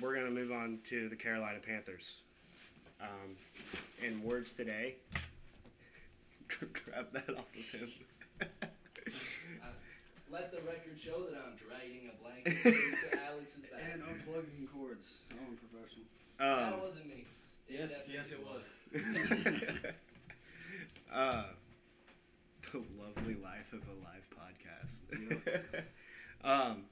we're 0.00 0.14
gonna 0.14 0.30
move 0.30 0.52
on 0.52 0.78
to 0.88 1.08
the 1.08 1.16
Carolina 1.16 1.58
Panthers. 1.58 2.20
Um, 3.00 3.36
in 4.02 4.22
words 4.22 4.52
today, 4.52 4.96
grab 6.48 7.12
that 7.12 7.30
off 7.30 7.46
of 7.54 7.80
him. 7.80 7.90
Let 10.30 10.50
the 10.50 10.60
record 10.62 10.98
show 10.98 11.22
that 11.30 11.36
I'm 11.36 11.54
dragging 11.56 12.10
a 12.10 12.14
blanket 12.20 12.64
into 12.66 13.24
Alex's 13.24 13.70
back. 13.70 13.82
And 13.92 14.02
unplugging 14.02 14.66
cords. 14.72 15.06
I'm 15.30 15.54
a 15.54 15.56
professional. 15.56 16.06
that 16.38 16.74
um, 16.74 16.80
wasn't 16.80 17.06
me. 17.06 17.24
Yes, 17.68 18.08
yes, 18.12 18.30
it 18.32 18.40
was. 18.44 18.70
uh, 21.12 21.44
the 22.72 22.82
lovely 23.00 23.36
life 23.42 23.72
of 23.72 23.82
a 23.86 23.94
live 24.02 24.28
podcast. 24.34 25.02
um, 26.44 26.84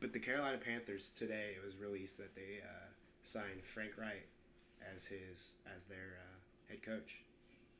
but 0.00 0.12
the 0.12 0.18
Carolina 0.18 0.58
Panthers 0.58 1.12
today 1.16 1.54
it 1.56 1.64
was 1.64 1.76
released 1.76 2.16
that 2.18 2.34
they 2.34 2.58
uh, 2.64 2.91
signed 3.22 3.62
Frank 3.62 3.96
Reich 3.96 4.26
as 4.82 5.04
his 5.04 5.54
as 5.66 5.86
their 5.86 6.18
uh, 6.18 6.38
head 6.68 6.82
coach. 6.82 7.22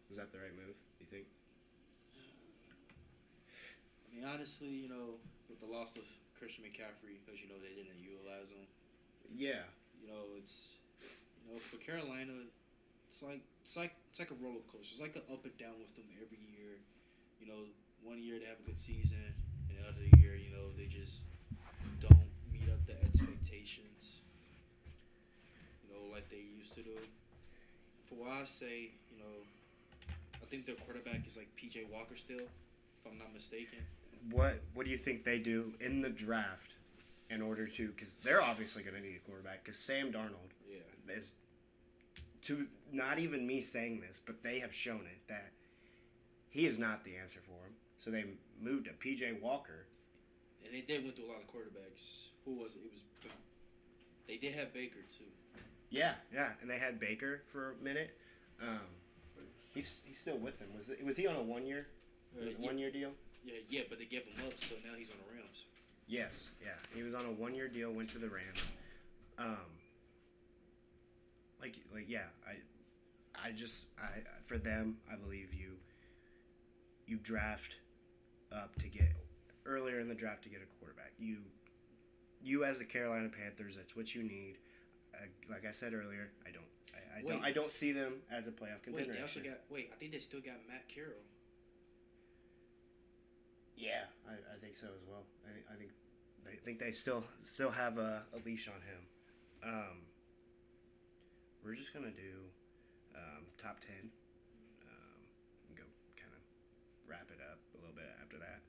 Was 0.08 0.18
that 0.18 0.32
the 0.32 0.38
right 0.38 0.54
move? 0.54 0.76
You 1.00 1.06
think? 1.10 1.26
I 4.06 4.08
mean, 4.14 4.24
honestly, 4.24 4.68
you 4.68 4.88
know, 4.88 5.18
with 5.48 5.60
the 5.60 5.66
loss 5.66 5.96
of 5.96 6.04
Christian 6.38 6.64
McCaffrey, 6.64 7.18
because 7.22 7.40
you 7.40 7.48
know 7.48 7.58
they 7.58 7.74
didn't 7.74 7.98
utilize 7.98 8.50
him. 8.52 8.66
Yeah. 9.32 9.66
You 9.98 10.10
know, 10.10 10.36
it's 10.36 10.74
you 11.46 11.54
know 11.54 11.58
for 11.58 11.78
Carolina, 11.78 12.46
it's 13.08 13.22
like 13.22 13.40
it's 13.62 13.76
like 13.76 13.94
it's 14.10 14.18
like 14.18 14.30
a 14.30 14.38
roller 14.42 14.64
coaster. 14.70 14.92
It's 14.94 15.00
like 15.00 15.16
an 15.16 15.26
up 15.32 15.44
and 15.44 15.56
down 15.58 15.78
with 15.80 15.94
them 15.96 16.06
every 16.18 16.42
year. 16.52 16.80
You 17.40 17.46
know, 17.48 17.66
one 18.02 18.22
year 18.22 18.38
they 18.38 18.46
have 18.46 18.60
a 18.60 18.66
good 18.66 18.78
season, 18.78 19.32
and 19.68 19.74
the 19.78 19.84
other 19.88 20.06
year, 20.18 20.34
you 20.36 20.50
know, 20.50 20.70
they 20.76 20.86
just 20.86 21.22
don't 21.98 22.30
meet 22.52 22.68
up 22.70 22.82
the 22.86 22.98
expectations. 23.02 24.21
Know, 25.92 26.12
like 26.12 26.28
they 26.30 26.42
used 26.58 26.74
to 26.74 26.82
do. 26.82 26.96
For 28.08 28.14
what 28.16 28.30
I 28.30 28.44
say, 28.44 28.90
you 29.10 29.18
know, 29.18 29.44
I 30.42 30.46
think 30.46 30.66
their 30.66 30.74
quarterback 30.76 31.26
is 31.26 31.36
like 31.36 31.48
PJ 31.56 31.88
Walker 31.90 32.16
still, 32.16 32.36
if 32.36 33.06
I'm 33.10 33.18
not 33.18 33.32
mistaken. 33.32 33.78
What 34.30 34.60
What 34.74 34.84
do 34.84 34.90
you 34.90 34.98
think 34.98 35.24
they 35.24 35.38
do 35.38 35.74
in 35.80 36.00
the 36.02 36.10
draft 36.10 36.74
in 37.30 37.42
order 37.42 37.66
to? 37.66 37.88
Because 37.88 38.14
they're 38.22 38.42
obviously 38.42 38.82
going 38.82 38.96
to 38.96 39.02
need 39.02 39.16
a 39.16 39.26
quarterback. 39.26 39.64
Because 39.64 39.78
Sam 39.78 40.12
Darnold 40.12 40.52
Yeah. 40.68 41.14
is 41.14 41.32
to 42.42 42.66
not 42.92 43.18
even 43.18 43.46
me 43.46 43.60
saying 43.60 44.00
this, 44.00 44.20
but 44.24 44.42
they 44.42 44.58
have 44.60 44.74
shown 44.74 45.06
it 45.06 45.26
that 45.28 45.52
he 46.50 46.66
is 46.66 46.78
not 46.78 47.04
the 47.04 47.16
answer 47.16 47.40
for 47.40 47.66
him. 47.66 47.74
So 47.98 48.10
they 48.10 48.24
moved 48.60 48.86
to 48.86 48.92
PJ 48.92 49.40
Walker. 49.40 49.86
And 50.64 50.74
they 50.74 50.80
did 50.80 51.02
went 51.04 51.16
through 51.16 51.26
a 51.26 51.32
lot 51.32 51.40
of 51.40 51.46
quarterbacks. 51.48 52.28
Who 52.44 52.54
was 52.54 52.74
it? 52.76 52.82
It 52.84 52.90
was. 52.90 53.00
They 54.28 54.36
did 54.36 54.54
have 54.54 54.72
Baker 54.72 55.00
too. 55.08 55.24
Yeah, 55.92 56.14
yeah, 56.32 56.52
and 56.62 56.70
they 56.70 56.78
had 56.78 56.98
Baker 56.98 57.42
for 57.52 57.72
a 57.78 57.84
minute. 57.84 58.16
Um, 58.62 58.80
he's 59.74 60.00
he's 60.04 60.18
still 60.18 60.38
with 60.38 60.58
them. 60.58 60.68
Was 60.76 60.88
it, 60.88 61.04
was 61.04 61.16
he 61.16 61.26
on 61.26 61.36
a 61.36 61.42
one 61.42 61.66
year 61.66 61.86
Uh, 62.34 62.46
one 62.58 62.78
year 62.78 62.90
deal? 62.90 63.10
yeah, 63.44 63.54
yeah, 63.68 63.82
but 63.90 63.98
they 63.98 64.06
gave 64.06 64.22
him 64.24 64.46
up, 64.46 64.54
so 64.56 64.74
now 64.86 64.96
he's 64.96 65.10
on 65.10 65.16
the 65.26 65.34
Rams. 65.36 65.64
Yes, 66.06 66.50
yeah. 66.64 66.70
He 66.94 67.02
was 67.02 67.14
on 67.14 67.26
a 67.26 67.30
one 67.30 67.54
year 67.54 67.68
deal, 67.68 67.92
went 67.92 68.08
to 68.10 68.18
the 68.18 68.28
Rams. 68.28 68.62
Um 69.38 69.56
like 71.60 71.76
like 71.92 72.06
yeah, 72.08 72.26
I 72.48 73.48
I 73.48 73.52
just 73.52 73.84
I 73.98 74.20
for 74.46 74.56
them, 74.58 74.96
I 75.12 75.16
believe 75.16 75.52
you 75.52 75.72
you 77.06 77.18
draft 77.18 77.76
up 78.50 78.74
to 78.76 78.88
get 78.88 79.12
earlier 79.66 80.00
in 80.00 80.08
the 80.08 80.14
draft 80.14 80.42
to 80.44 80.48
get 80.48 80.60
a 80.62 80.78
quarterback. 80.78 81.12
You 81.18 81.36
you 82.42 82.64
as 82.64 82.78
the 82.78 82.84
Carolina 82.84 83.28
Panthers, 83.28 83.76
that's 83.76 83.94
what 83.94 84.14
you 84.14 84.22
need. 84.22 84.56
I, 85.14 85.52
like 85.52 85.64
I 85.66 85.72
said 85.72 85.94
earlier, 85.94 86.30
I 86.46 86.50
don't 86.50 86.68
I, 86.92 87.18
I 87.18 87.22
don't 87.22 87.44
I 87.44 87.52
don't 87.52 87.70
see 87.70 87.92
them 87.92 88.22
as 88.30 88.48
a 88.48 88.52
playoff 88.52 88.82
contender. 88.82 89.12
Wait, 89.12 89.16
they 89.16 89.22
also 89.22 89.40
got. 89.40 89.60
Wait, 89.70 89.90
I 89.92 89.96
think 89.96 90.12
they 90.12 90.18
still 90.18 90.40
got 90.40 90.56
Matt 90.68 90.88
Corral. 90.92 91.24
Yeah, 93.76 94.08
I, 94.28 94.34
I 94.34 94.56
think 94.60 94.76
so 94.76 94.88
as 94.88 95.04
well. 95.08 95.24
I, 95.44 95.72
I 95.72 95.76
think 95.76 95.90
I 96.46 96.56
think 96.64 96.78
they 96.78 96.92
still 96.92 97.24
still 97.42 97.70
have 97.70 97.98
a, 97.98 98.24
a 98.32 98.38
leash 98.44 98.68
on 98.68 98.80
him. 98.80 99.00
Um, 99.62 99.96
we're 101.64 101.74
just 101.74 101.92
gonna 101.92 102.10
do 102.12 102.48
um, 103.14 103.46
top 103.58 103.80
ten. 103.80 104.10
Um, 104.82 105.20
and 105.68 105.76
go 105.76 105.86
kind 106.16 106.32
of 106.34 106.42
wrap 107.08 107.28
it 107.30 107.40
up 107.40 107.60
a 107.74 107.78
little 107.80 107.94
bit 107.94 108.08
after 108.20 108.38
that, 108.38 108.60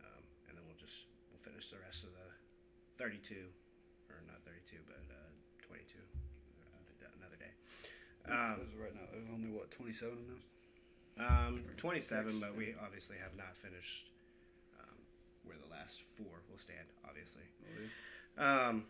um, 0.00 0.22
and 0.48 0.56
then 0.56 0.64
we'll 0.66 0.80
just 0.80 1.06
we'll 1.30 1.42
finish 1.44 1.68
the 1.70 1.78
rest 1.80 2.04
of 2.04 2.10
the 2.12 2.28
thirty-two, 2.98 3.48
or 4.10 4.22
not 4.26 4.42
thirty-two, 4.44 4.82
but 4.86 5.00
Um, 8.28 8.56
As 8.56 8.62
of 8.62 8.80
right 8.80 8.94
now, 8.94 9.06
there's 9.12 9.28
only 9.32 9.48
what 9.50 9.70
27 9.70 10.12
announced. 10.18 10.46
Um, 11.18 11.64
27, 11.76 12.40
but 12.40 12.54
we 12.56 12.74
obviously 12.84 13.16
have 13.22 13.36
not 13.36 13.56
finished 13.56 14.10
um, 14.80 14.96
where 15.44 15.56
the 15.56 15.70
last 15.72 16.02
four 16.16 16.42
will 16.50 16.58
stand, 16.58 16.86
obviously. 17.08 17.42
Um, 18.36 18.84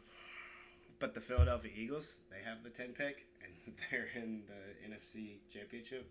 but 0.99 1.15
the 1.15 1.21
Philadelphia 1.21 1.71
Eagles, 1.77 2.15
they 2.31 2.43
have 2.45 2.65
the 2.65 2.71
10 2.71 2.95
pick, 2.95 3.27
and 3.45 3.53
they're 3.91 4.09
in 4.15 4.43
the 4.49 4.89
NFC 4.89 5.39
Championship. 5.53 6.09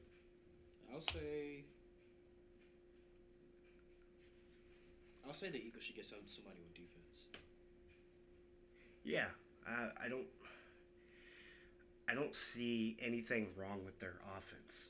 I'll 0.94 1.02
say. 1.02 1.66
I'll 5.28 5.34
say 5.34 5.50
the 5.50 5.58
Eagles 5.58 5.84
should 5.84 5.96
get 5.96 6.06
some 6.06 6.20
somebody 6.28 6.58
with 6.62 6.76
defense. 6.76 7.26
Yeah, 9.04 9.26
I, 9.68 10.06
I 10.06 10.10
don't. 10.10 10.28
I 12.10 12.14
don't 12.14 12.36
see 12.36 12.98
anything 13.02 13.48
wrong 13.58 13.84
with 13.86 14.00
their 14.00 14.16
offense. 14.38 14.90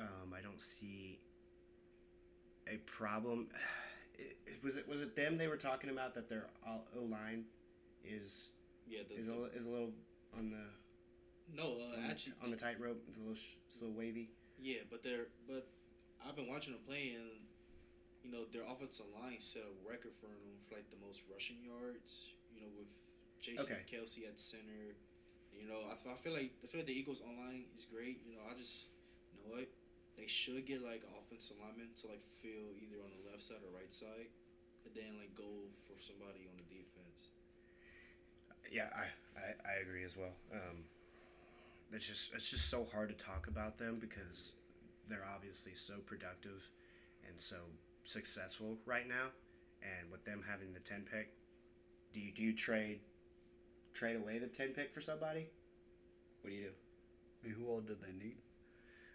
Um, 0.00 0.34
I 0.36 0.40
don't 0.42 0.60
see 0.60 1.20
a 2.68 2.76
problem. 2.86 3.48
It, 4.18 4.36
it- 4.46 4.62
was 4.62 4.76
it 4.76 4.86
was 4.86 5.00
it 5.00 5.16
them 5.16 5.38
they 5.38 5.48
were 5.48 5.56
talking 5.56 5.88
about 5.88 6.14
that 6.14 6.28
their 6.28 6.46
O 6.68 7.00
line 7.10 7.44
is 8.04 8.50
Yeah, 8.86 9.00
the, 9.08 9.16
is 9.18 9.26
the- 9.26 9.32
a, 9.32 9.44
is 9.58 9.64
a 9.66 9.70
little 9.70 9.90
on 10.36 10.50
the 10.52 10.62
no, 11.56 11.64
uh, 11.80 11.96
on, 11.98 12.10
actually, 12.10 12.34
the, 12.38 12.44
on 12.44 12.50
the 12.52 12.56
tightrope. 12.60 13.00
It's 13.08 13.16
a 13.16 13.20
little 13.20 13.34
it's 13.66 13.76
a 13.80 13.80
little 13.80 13.96
wavy. 13.96 14.28
yeah, 14.60 14.84
but 14.92 15.02
they're 15.02 15.32
but 15.48 15.66
I've 16.22 16.36
been 16.36 16.46
watching 16.46 16.74
them 16.74 16.82
play 16.86 17.16
and 17.16 17.40
you 18.22 18.30
know 18.30 18.44
their 18.52 18.62
offensive 18.68 19.06
line 19.18 19.40
set 19.40 19.62
a 19.64 19.72
record 19.88 20.12
for 20.20 20.28
them 20.28 20.60
for 20.68 20.76
like 20.76 20.90
the 20.92 21.00
most 21.04 21.22
rushing 21.32 21.56
yards. 21.64 22.36
You 22.54 22.60
know 22.60 22.70
with 22.76 22.92
Jason 23.40 23.64
Okay. 23.64 23.80
Kelce 23.90 24.28
at 24.28 24.38
center. 24.38 24.92
You 25.52 25.68
know 25.68 25.84
I, 25.88 25.94
I 25.94 26.16
feel 26.20 26.32
like 26.32 26.52
I 26.62 26.66
feel 26.66 26.80
like 26.80 26.90
the 26.90 26.96
Eagles 26.96 27.20
online 27.22 27.68
is 27.76 27.86
great. 27.86 28.24
You 28.24 28.34
know 28.36 28.44
I 28.48 28.56
just 28.56 28.88
you 29.32 29.44
know 29.44 29.56
what 29.56 29.68
they 30.16 30.26
should 30.28 30.66
get 30.66 30.82
like 30.82 31.02
offensive 31.16 31.56
linemen 31.60 31.92
to 32.02 32.08
like 32.08 32.24
fill 32.40 32.76
either 32.76 33.00
on 33.00 33.12
the 33.12 33.22
left 33.30 33.42
side 33.42 33.62
or 33.64 33.72
right 33.72 33.92
side, 33.92 34.28
and 34.84 34.92
then 34.94 35.16
like 35.20 35.32
go 35.34 35.48
for 35.88 35.96
somebody 36.00 36.48
on 36.48 36.56
the 36.56 36.66
defense. 36.68 37.32
Yeah, 38.70 38.88
I, 38.96 39.04
I, 39.36 39.48
I 39.68 39.74
agree 39.84 40.04
as 40.04 40.16
well. 40.16 40.32
Um, 40.52 40.84
it's 41.92 42.06
just 42.06 42.32
it's 42.34 42.48
just 42.48 42.70
so 42.70 42.86
hard 42.92 43.08
to 43.08 43.24
talk 43.24 43.46
about 43.48 43.78
them 43.78 43.98
because 44.00 44.52
they're 45.08 45.26
obviously 45.34 45.74
so 45.74 45.94
productive 46.06 46.62
and 47.28 47.38
so 47.40 47.56
successful 48.04 48.78
right 48.86 49.08
now. 49.08 49.28
And 49.82 50.10
with 50.10 50.24
them 50.24 50.42
having 50.48 50.72
the 50.72 50.80
ten 50.80 51.04
pick, 51.10 51.32
do 52.14 52.20
you 52.20 52.32
do 52.32 52.42
you 52.42 52.54
trade 52.54 53.00
trade 53.94 54.16
away 54.16 54.38
the 54.38 54.46
ten 54.46 54.68
pick 54.70 54.92
for 54.92 55.00
somebody? 55.00 55.48
What 56.40 56.50
do 56.50 56.56
you 56.56 56.62
do? 56.64 56.74
I 57.42 57.46
mean, 57.46 57.54
who 57.54 57.70
all 57.70 57.80
did 57.80 58.00
they 58.00 58.12
need? 58.12 58.36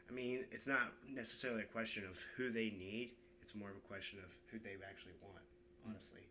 I 0.09 0.13
mean, 0.13 0.45
it's 0.51 0.67
not 0.67 0.95
necessarily 1.07 1.63
a 1.63 1.71
question 1.71 2.03
of 2.07 2.19
who 2.35 2.49
they 2.49 2.71
need. 2.71 3.11
It's 3.41 3.55
more 3.55 3.69
of 3.69 3.75
a 3.75 3.87
question 3.87 4.19
of 4.19 4.31
who 4.51 4.59
they 4.59 4.75
actually 4.83 5.15
want. 5.23 5.43
Honestly, 5.87 6.27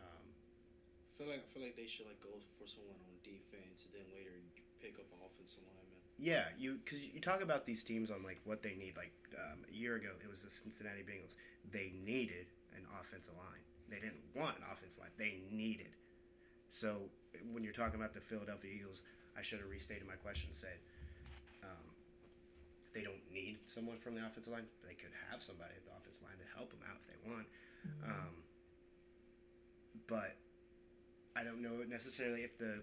um, 0.00 0.24
I 0.24 1.12
feel 1.20 1.28
like 1.28 1.44
I 1.44 1.48
feel 1.52 1.62
like 1.64 1.76
they 1.76 1.88
should 1.88 2.08
like 2.08 2.20
go 2.24 2.32
for 2.56 2.64
someone 2.64 2.96
on 2.96 3.12
defense 3.20 3.84
and 3.84 3.92
then 3.92 4.08
later 4.16 4.32
pick 4.80 4.96
up 4.96 5.08
an 5.12 5.20
offensive 5.20 5.64
lineman. 5.68 6.00
Yeah, 6.16 6.48
you 6.56 6.80
because 6.80 7.04
you 7.04 7.20
talk 7.20 7.44
about 7.44 7.68
these 7.68 7.84
teams 7.84 8.08
on 8.08 8.24
like 8.24 8.40
what 8.44 8.64
they 8.64 8.72
need. 8.72 8.96
Like 8.96 9.12
um, 9.36 9.68
a 9.68 9.74
year 9.76 9.96
ago, 9.96 10.16
it 10.24 10.30
was 10.30 10.40
the 10.40 10.48
Cincinnati 10.48 11.04
Bengals. 11.04 11.36
They 11.68 11.92
needed 11.92 12.48
an 12.72 12.88
offensive 12.96 13.36
line. 13.36 13.64
They 13.92 14.00
didn't 14.00 14.24
want 14.32 14.56
an 14.56 14.64
offensive 14.72 15.04
line. 15.04 15.12
They 15.20 15.44
needed. 15.52 15.92
So 16.70 17.12
when 17.52 17.64
you're 17.64 17.76
talking 17.76 17.98
about 17.98 18.14
the 18.14 18.20
Philadelphia 18.20 18.70
Eagles, 18.72 19.02
I 19.36 19.42
should 19.42 19.60
have 19.60 19.70
restated 19.70 20.06
my 20.06 20.16
question. 20.16 20.48
and 20.50 20.56
Said 20.56 20.78
um, 21.62 21.86
they 22.94 23.02
don't 23.02 23.20
need 23.32 23.58
someone 23.66 23.98
from 23.98 24.14
the 24.14 24.24
offensive 24.24 24.52
line. 24.52 24.64
They 24.86 24.94
could 24.94 25.12
have 25.30 25.42
somebody 25.42 25.76
at 25.76 25.84
the 25.84 25.92
offensive 25.92 26.24
line 26.24 26.38
to 26.40 26.48
help 26.56 26.70
them 26.70 26.80
out 26.88 26.96
if 26.96 27.06
they 27.08 27.18
want. 27.28 27.46
Um, 28.04 28.34
but 30.08 30.36
I 31.36 31.44
don't 31.44 31.60
know 31.60 31.84
necessarily 31.88 32.42
if 32.42 32.56
the 32.58 32.80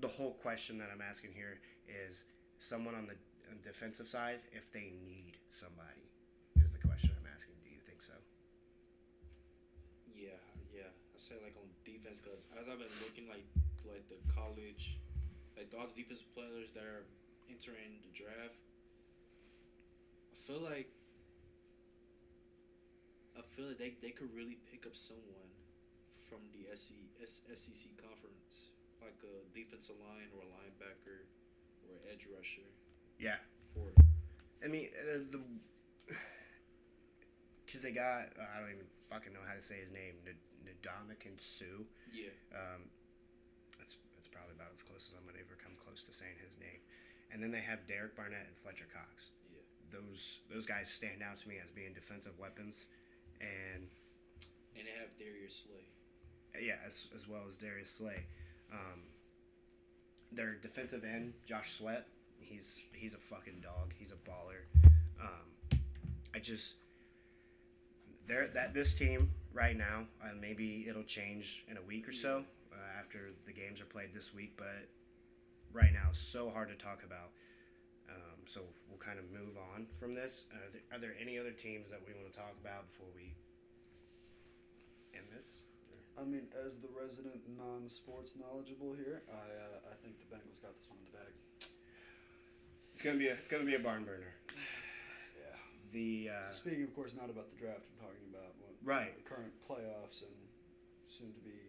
the 0.00 0.08
whole 0.08 0.32
question 0.40 0.78
that 0.78 0.88
I'm 0.92 1.02
asking 1.04 1.32
here 1.36 1.60
is 1.84 2.24
someone 2.58 2.94
on 2.94 3.06
the 3.06 3.16
on 3.52 3.60
the 3.60 3.68
defensive 3.68 4.08
side 4.08 4.40
if 4.52 4.72
they 4.72 4.92
need 5.04 5.36
somebody 5.50 6.08
is 6.62 6.72
the 6.72 6.80
question 6.80 7.10
I'm 7.20 7.28
asking. 7.34 7.54
Do 7.62 7.70
you 7.70 7.82
think 7.84 8.00
so? 8.00 8.16
Yeah, 10.16 10.40
yeah. 10.72 10.88
I 10.88 11.18
say 11.18 11.36
like 11.44 11.52
on 11.60 11.68
defense 11.84 12.20
because 12.20 12.46
as 12.56 12.68
I've 12.68 12.78
been 12.80 12.96
looking 13.04 13.28
like 13.28 13.44
like 13.92 14.06
the 14.08 14.18
college, 14.32 14.98
like 15.56 15.70
all 15.76 15.86
the 15.90 15.96
defensive 16.02 16.30
players 16.34 16.72
that 16.72 16.84
are 16.84 17.04
entering 17.50 17.98
the 18.06 18.12
draft, 18.14 18.58
I 20.32 20.36
feel 20.46 20.62
like 20.62 20.88
I 23.38 23.42
feel 23.56 23.66
like 23.68 23.78
they, 23.78 23.94
they 24.02 24.10
could 24.10 24.30
really 24.34 24.58
pick 24.70 24.86
up 24.86 24.94
someone 24.96 25.50
from 26.28 26.40
the 26.54 26.70
SEC 26.74 27.90
conference, 27.98 28.70
like 29.02 29.18
a 29.26 29.34
defensive 29.56 29.96
line 30.06 30.30
or 30.36 30.42
a 30.46 30.50
linebacker 30.54 31.26
or 31.88 31.94
an 31.98 32.02
edge 32.12 32.26
rusher. 32.30 32.66
Yeah. 33.18 33.38
For 33.74 33.90
I 34.64 34.68
mean 34.68 34.88
uh, 34.98 35.26
the 35.30 35.40
because 37.66 37.82
they 37.82 37.92
got 37.92 38.34
uh, 38.38 38.46
I 38.54 38.60
don't 38.60 38.70
even 38.70 38.86
fucking 39.10 39.32
know 39.32 39.42
how 39.46 39.54
to 39.54 39.62
say 39.62 39.82
his 39.82 39.90
name 39.92 40.14
Ndamukong 40.66 41.38
Suh. 41.40 41.84
yeah, 42.12 42.30
Um, 42.54 42.88
probably 44.30 44.54
about 44.54 44.72
as 44.74 44.82
close 44.82 45.10
as 45.10 45.14
I'm 45.18 45.26
gonna 45.26 45.42
ever 45.42 45.58
come 45.58 45.74
close 45.78 46.02
to 46.06 46.12
saying 46.14 46.38
his 46.40 46.56
name. 46.58 46.80
And 47.30 47.42
then 47.42 47.50
they 47.50 47.62
have 47.62 47.86
Derek 47.86 48.16
Barnett 48.16 48.46
and 48.46 48.56
Fletcher 48.58 48.86
Cox. 48.90 49.30
Yeah. 49.50 49.62
Those 49.92 50.42
those 50.50 50.66
guys 50.66 50.90
stand 50.90 51.22
out 51.22 51.38
to 51.42 51.48
me 51.48 51.58
as 51.62 51.70
being 51.70 51.92
defensive 51.94 52.38
weapons, 52.38 52.86
and 53.40 53.86
and 54.74 54.86
they 54.86 54.96
have 54.98 55.10
Darius 55.18 55.66
Slay. 55.66 55.86
yeah, 56.62 56.78
as, 56.86 57.08
as 57.14 57.28
well 57.28 57.42
as 57.46 57.56
Darius 57.56 57.90
Slay. 57.90 58.26
Um, 58.72 59.02
their 60.32 60.54
defensive 60.54 61.04
end, 61.04 61.34
Josh 61.46 61.78
Sweat, 61.78 62.06
he's 62.38 62.82
he's 62.92 63.14
a 63.14 63.18
fucking 63.18 63.60
dog. 63.62 63.92
He's 63.98 64.12
a 64.12 64.20
baller. 64.28 64.66
Um, 65.20 65.78
I 66.34 66.38
just 66.38 66.74
there 68.26 68.48
that 68.54 68.74
this 68.74 68.94
team 68.94 69.30
right 69.52 69.76
now, 69.76 70.04
uh, 70.22 70.28
maybe 70.40 70.86
it'll 70.88 71.02
change 71.02 71.64
in 71.68 71.76
a 71.76 71.82
week 71.82 72.08
or 72.08 72.12
so 72.12 72.44
uh, 72.72 72.98
after 72.98 73.30
the 73.46 73.52
games 73.52 73.80
are 73.80 73.86
played 73.86 74.14
this 74.14 74.34
week, 74.34 74.52
but 74.56 74.88
right 75.72 75.92
now 75.92 76.08
so 76.12 76.50
hard 76.50 76.68
to 76.68 76.76
talk 76.76 77.02
about. 77.04 77.30
Um, 78.10 78.42
so 78.46 78.60
we'll 78.88 78.98
kind 78.98 79.18
of 79.18 79.24
move 79.30 79.54
on 79.74 79.86
from 80.00 80.14
this. 80.14 80.46
Are 80.52 80.70
there, 80.72 80.82
are 80.90 80.98
there 81.00 81.14
any 81.20 81.38
other 81.38 81.52
teams 81.52 81.90
that 81.90 82.00
we 82.06 82.12
want 82.12 82.26
to 82.32 82.36
talk 82.36 82.54
about 82.60 82.90
before 82.90 83.06
we 83.14 83.34
end 85.14 85.26
this? 85.34 85.62
I 86.18 86.24
mean, 86.26 86.48
as 86.58 86.76
the 86.82 86.90
resident 86.90 87.40
non-sports 87.56 88.34
knowledgeable 88.34 88.92
here, 88.92 89.22
I 89.30 89.40
uh, 89.40 89.92
I 89.92 89.94
think 90.02 90.18
the 90.18 90.26
Bengals 90.26 90.60
got 90.60 90.74
this 90.76 90.90
one 90.90 90.98
in 91.00 91.06
the 91.06 91.16
bag. 91.16 91.32
It's 92.92 93.00
gonna 93.00 93.16
be 93.16 93.28
a 93.28 93.34
it's 93.38 93.48
gonna 93.48 93.64
be 93.64 93.76
a 93.76 93.82
barn 93.82 94.04
burner. 94.04 94.34
Yeah, 95.38 95.56
the 95.94 96.30
uh, 96.34 96.50
Speaking, 96.50 96.82
of 96.82 96.92
course, 96.94 97.14
not 97.14 97.30
about 97.30 97.48
the 97.48 97.56
draft. 97.56 97.86
I'm 97.88 98.10
talking 98.10 98.26
about 98.28 98.52
what 98.60 98.74
Right. 98.84 99.16
the 99.16 99.22
current 99.24 99.54
playoffs 99.64 100.20
and 100.26 100.34
soon 101.08 101.32
to 101.32 101.40
be 101.40 101.54
uh, 101.54 101.59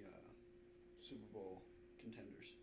Super 1.12 1.28
Bowl 1.36 1.62
contenders. 2.00 2.56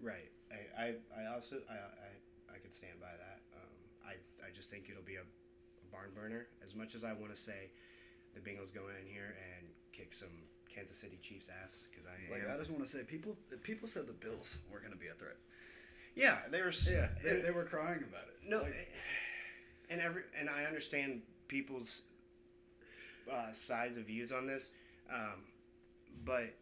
right. 0.00 0.32
I, 0.48 0.80
I, 0.80 0.86
I 1.12 1.34
also 1.34 1.56
I, 1.68 1.74
I 1.76 2.10
I 2.54 2.58
could 2.58 2.72
stand 2.74 2.96
by 3.00 3.12
that. 3.12 3.40
Um, 3.52 3.76
I 4.06 4.12
I 4.46 4.48
just 4.54 4.70
think 4.70 4.88
it'll 4.88 5.04
be 5.04 5.16
a, 5.16 5.26
a 5.26 5.86
barn 5.92 6.10
burner. 6.14 6.46
As 6.64 6.74
much 6.74 6.94
as 6.94 7.04
I 7.04 7.12
want 7.12 7.34
to 7.34 7.40
say 7.40 7.68
the 8.34 8.40
Bengals 8.40 8.72
go 8.72 8.88
in 8.88 9.04
here 9.06 9.36
and 9.36 9.66
kick 9.92 10.14
some 10.14 10.32
Kansas 10.72 10.96
City 10.96 11.18
Chiefs 11.22 11.48
ass 11.50 11.84
because 11.90 12.06
I 12.06 12.16
Like 12.32 12.44
am. 12.48 12.54
I 12.54 12.56
just 12.56 12.70
want 12.70 12.82
to 12.82 12.88
say, 12.88 13.02
people 13.04 13.36
people 13.62 13.88
said 13.88 14.06
the 14.06 14.12
Bills 14.16 14.58
were 14.72 14.80
going 14.80 14.92
to 14.92 14.98
be 14.98 15.08
a 15.08 15.14
threat. 15.14 15.36
yeah, 16.14 16.38
they 16.50 16.62
were. 16.62 16.72
Yeah, 16.88 17.08
they, 17.22 17.40
they 17.40 17.50
were 17.50 17.64
crying 17.64 18.00
about 18.08 18.24
it. 18.32 18.48
No, 18.48 18.62
Like, 18.62 18.72
and 19.90 20.00
every 20.00 20.22
and 20.38 20.48
I 20.48 20.64
understand 20.64 21.22
people's 21.48 22.02
uh, 23.30 23.52
sides 23.52 23.98
of 23.98 24.04
views 24.06 24.30
on 24.32 24.46
this, 24.46 24.70
um, 25.12 25.42
but 26.24 26.54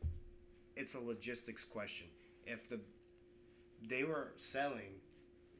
it's 0.77 0.95
a 0.95 1.01
logistics 1.01 1.65
question. 1.65 2.07
If 2.47 2.69
the 2.69 2.81
they 3.89 4.05
were 4.05 4.33
selling 4.37 5.01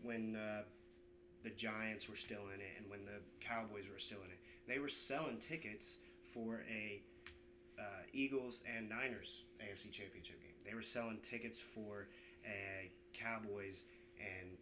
when 0.03 0.37
uh, 0.37 0.63
the 1.43 1.51
Giants 1.51 2.09
were 2.09 2.17
still 2.17 2.49
in 2.55 2.61
it 2.61 2.73
and 2.79 2.89
when 2.89 3.05
the 3.05 3.21
Cowboys 3.41 3.85
were 3.93 3.99
still 3.99 4.19
in 4.25 4.31
it, 4.31 4.39
they 4.67 4.79
were 4.79 4.89
selling 4.89 5.39
tickets 5.39 5.97
for 6.33 6.63
a 6.71 7.03
uh, 7.79 8.03
Eagles 8.13 8.63
and 8.77 8.89
Niners 8.89 9.43
AFC 9.61 9.91
Championship 9.91 10.41
game. 10.41 10.55
They 10.67 10.75
were 10.75 10.83
selling 10.83 11.19
tickets 11.23 11.59
for 11.59 12.09
a 12.47 12.91
Cowboys 13.13 13.85
and 14.19 14.57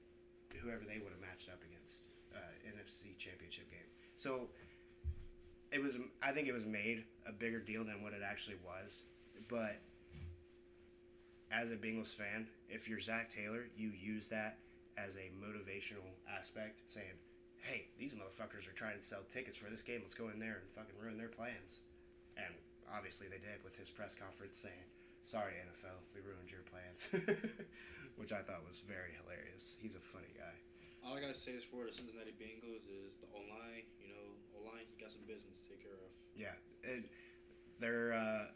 whoever 0.60 0.82
they 0.84 0.98
would 0.98 1.12
have 1.12 1.20
matched 1.20 1.48
up 1.48 1.60
against 1.62 2.02
uh, 2.34 2.38
NFC 2.66 3.16
Championship 3.18 3.70
game. 3.70 3.88
So 4.16 4.48
it 5.72 5.82
was. 5.82 5.96
I 6.22 6.32
think 6.32 6.48
it 6.48 6.52
was 6.52 6.64
made 6.64 7.04
a 7.26 7.32
bigger 7.32 7.60
deal 7.60 7.84
than 7.84 8.02
what 8.02 8.12
it 8.12 8.22
actually 8.24 8.56
was. 8.64 9.02
But 9.48 9.80
as 11.52 11.70
a 11.70 11.76
Bengals 11.76 12.14
fan, 12.14 12.48
if 12.68 12.88
you're 12.88 13.00
Zac 13.00 13.28
Taylor, 13.28 13.68
you 13.76 13.92
use 13.92 14.26
that 14.28 14.56
as 14.96 15.16
a 15.16 15.28
motivational 15.36 16.08
aspect, 16.26 16.80
saying, 16.86 17.20
"Hey, 17.60 17.88
these 17.98 18.14
motherfuckers 18.14 18.66
are 18.66 18.72
trying 18.72 18.96
to 18.96 19.04
sell 19.04 19.22
tickets 19.28 19.56
for 19.56 19.68
this 19.68 19.82
game. 19.82 20.00
Let's 20.02 20.14
go 20.14 20.30
in 20.30 20.38
there 20.38 20.64
and 20.64 20.70
fucking 20.72 20.96
ruin 20.98 21.18
their 21.18 21.28
plans." 21.28 21.80
And 22.36 22.54
obviously 22.90 23.28
they 23.28 23.38
did 23.38 23.62
with 23.62 23.76
his 23.76 23.90
press 23.90 24.14
conference 24.14 24.56
saying, 24.56 24.88
"Sorry, 25.22 25.52
NFL, 25.60 26.00
we 26.14 26.20
ruined 26.20 26.50
your 26.50 26.62
plans," 26.62 27.06
which 28.16 28.32
I 28.32 28.42
thought 28.42 28.66
was 28.66 28.80
very 28.80 29.12
hilarious. 29.22 29.76
He's 29.78 29.94
a 29.94 30.00
funny 30.00 30.32
guy. 30.36 30.56
All 31.04 31.16
I 31.16 31.20
gotta 31.20 31.34
say 31.34 31.52
is 31.52 31.64
for 31.64 31.84
the 31.84 31.92
Cincinnati 31.92 32.32
Bengals 32.32 32.88
is 33.04 33.16
the 33.16 33.26
O 33.34 33.40
line. 33.40 33.84
You 34.00 34.08
know, 34.08 34.24
O 34.56 34.64
line, 34.64 34.86
he 34.88 34.96
got 34.96 35.12
some 35.12 35.24
business 35.26 35.60
to 35.62 35.68
take 35.68 35.82
care 35.82 35.92
of. 35.92 36.10
Yeah, 36.34 36.54
and 36.84 37.04
their 37.78 38.12
uh, 38.12 38.46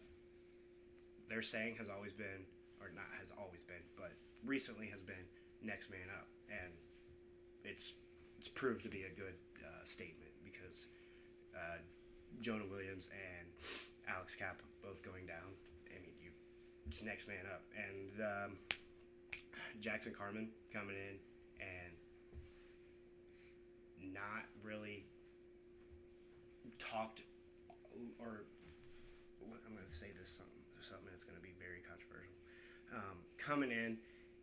their 1.28 1.42
saying 1.42 1.76
has 1.76 1.88
always 1.88 2.12
been, 2.12 2.46
or 2.80 2.90
not 2.94 3.08
has 3.18 3.32
always 3.38 3.62
been, 3.62 3.82
but 3.96 4.12
recently 4.44 4.86
has 4.88 5.02
been 5.02 5.24
next 5.62 5.90
man 5.90 6.08
up, 6.14 6.28
and 6.50 6.72
it's 7.64 7.92
it's 8.38 8.48
proved 8.48 8.82
to 8.82 8.88
be 8.88 9.04
a 9.04 9.10
good 9.10 9.34
uh, 9.64 9.84
statement 9.84 10.30
because 10.44 10.86
uh, 11.54 11.78
Jonah 12.40 12.66
Williams 12.70 13.08
and 13.12 13.48
Alex 14.08 14.34
Cappa 14.34 14.64
both 14.82 15.02
going 15.02 15.26
down. 15.26 15.56
I 15.88 16.00
mean, 16.00 16.14
you 16.22 16.30
it's 16.86 17.02
next 17.02 17.26
man 17.26 17.46
up, 17.52 17.62
and 17.74 18.20
um, 18.20 18.58
Jackson 19.80 20.12
Carman 20.16 20.50
coming 20.72 20.96
in 20.96 21.18
and 21.60 21.92
not 24.12 24.44
really 24.62 25.04
talked 26.78 27.22
or 28.18 28.44
I'm 29.42 29.74
going 29.74 29.86
to 29.86 29.94
say 29.94 30.12
this 30.18 30.28
something 30.28 30.52
something 30.80 31.08
that's 31.10 31.24
going 31.24 31.36
to 31.36 31.42
be 31.42 31.54
very 31.58 31.82
controversial. 31.82 32.35
Um, 32.94 33.18
coming 33.36 33.70
in 33.70 33.98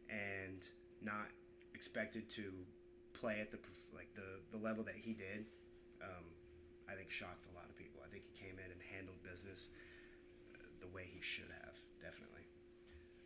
and 0.09 0.61
not 1.01 1.31
expected 1.73 2.29
to 2.31 2.51
play 3.13 3.39
at 3.39 3.51
the 3.51 3.59
like 3.95 4.13
the 4.15 4.39
the 4.51 4.61
level 4.61 4.83
that 4.83 4.95
he 4.95 5.13
did, 5.13 5.45
um, 6.01 6.25
I 6.89 6.95
think 6.95 7.09
shocked 7.09 7.45
a 7.51 7.55
lot 7.55 7.65
of 7.69 7.75
people. 7.77 8.01
I 8.03 8.09
think 8.11 8.23
he 8.27 8.35
came 8.35 8.59
in 8.59 8.69
and 8.71 8.79
handled 8.95 9.21
business 9.23 9.69
uh, 10.55 10.63
the 10.81 10.87
way 10.91 11.07
he 11.07 11.21
should 11.21 11.51
have, 11.63 11.75
definitely. 12.01 12.43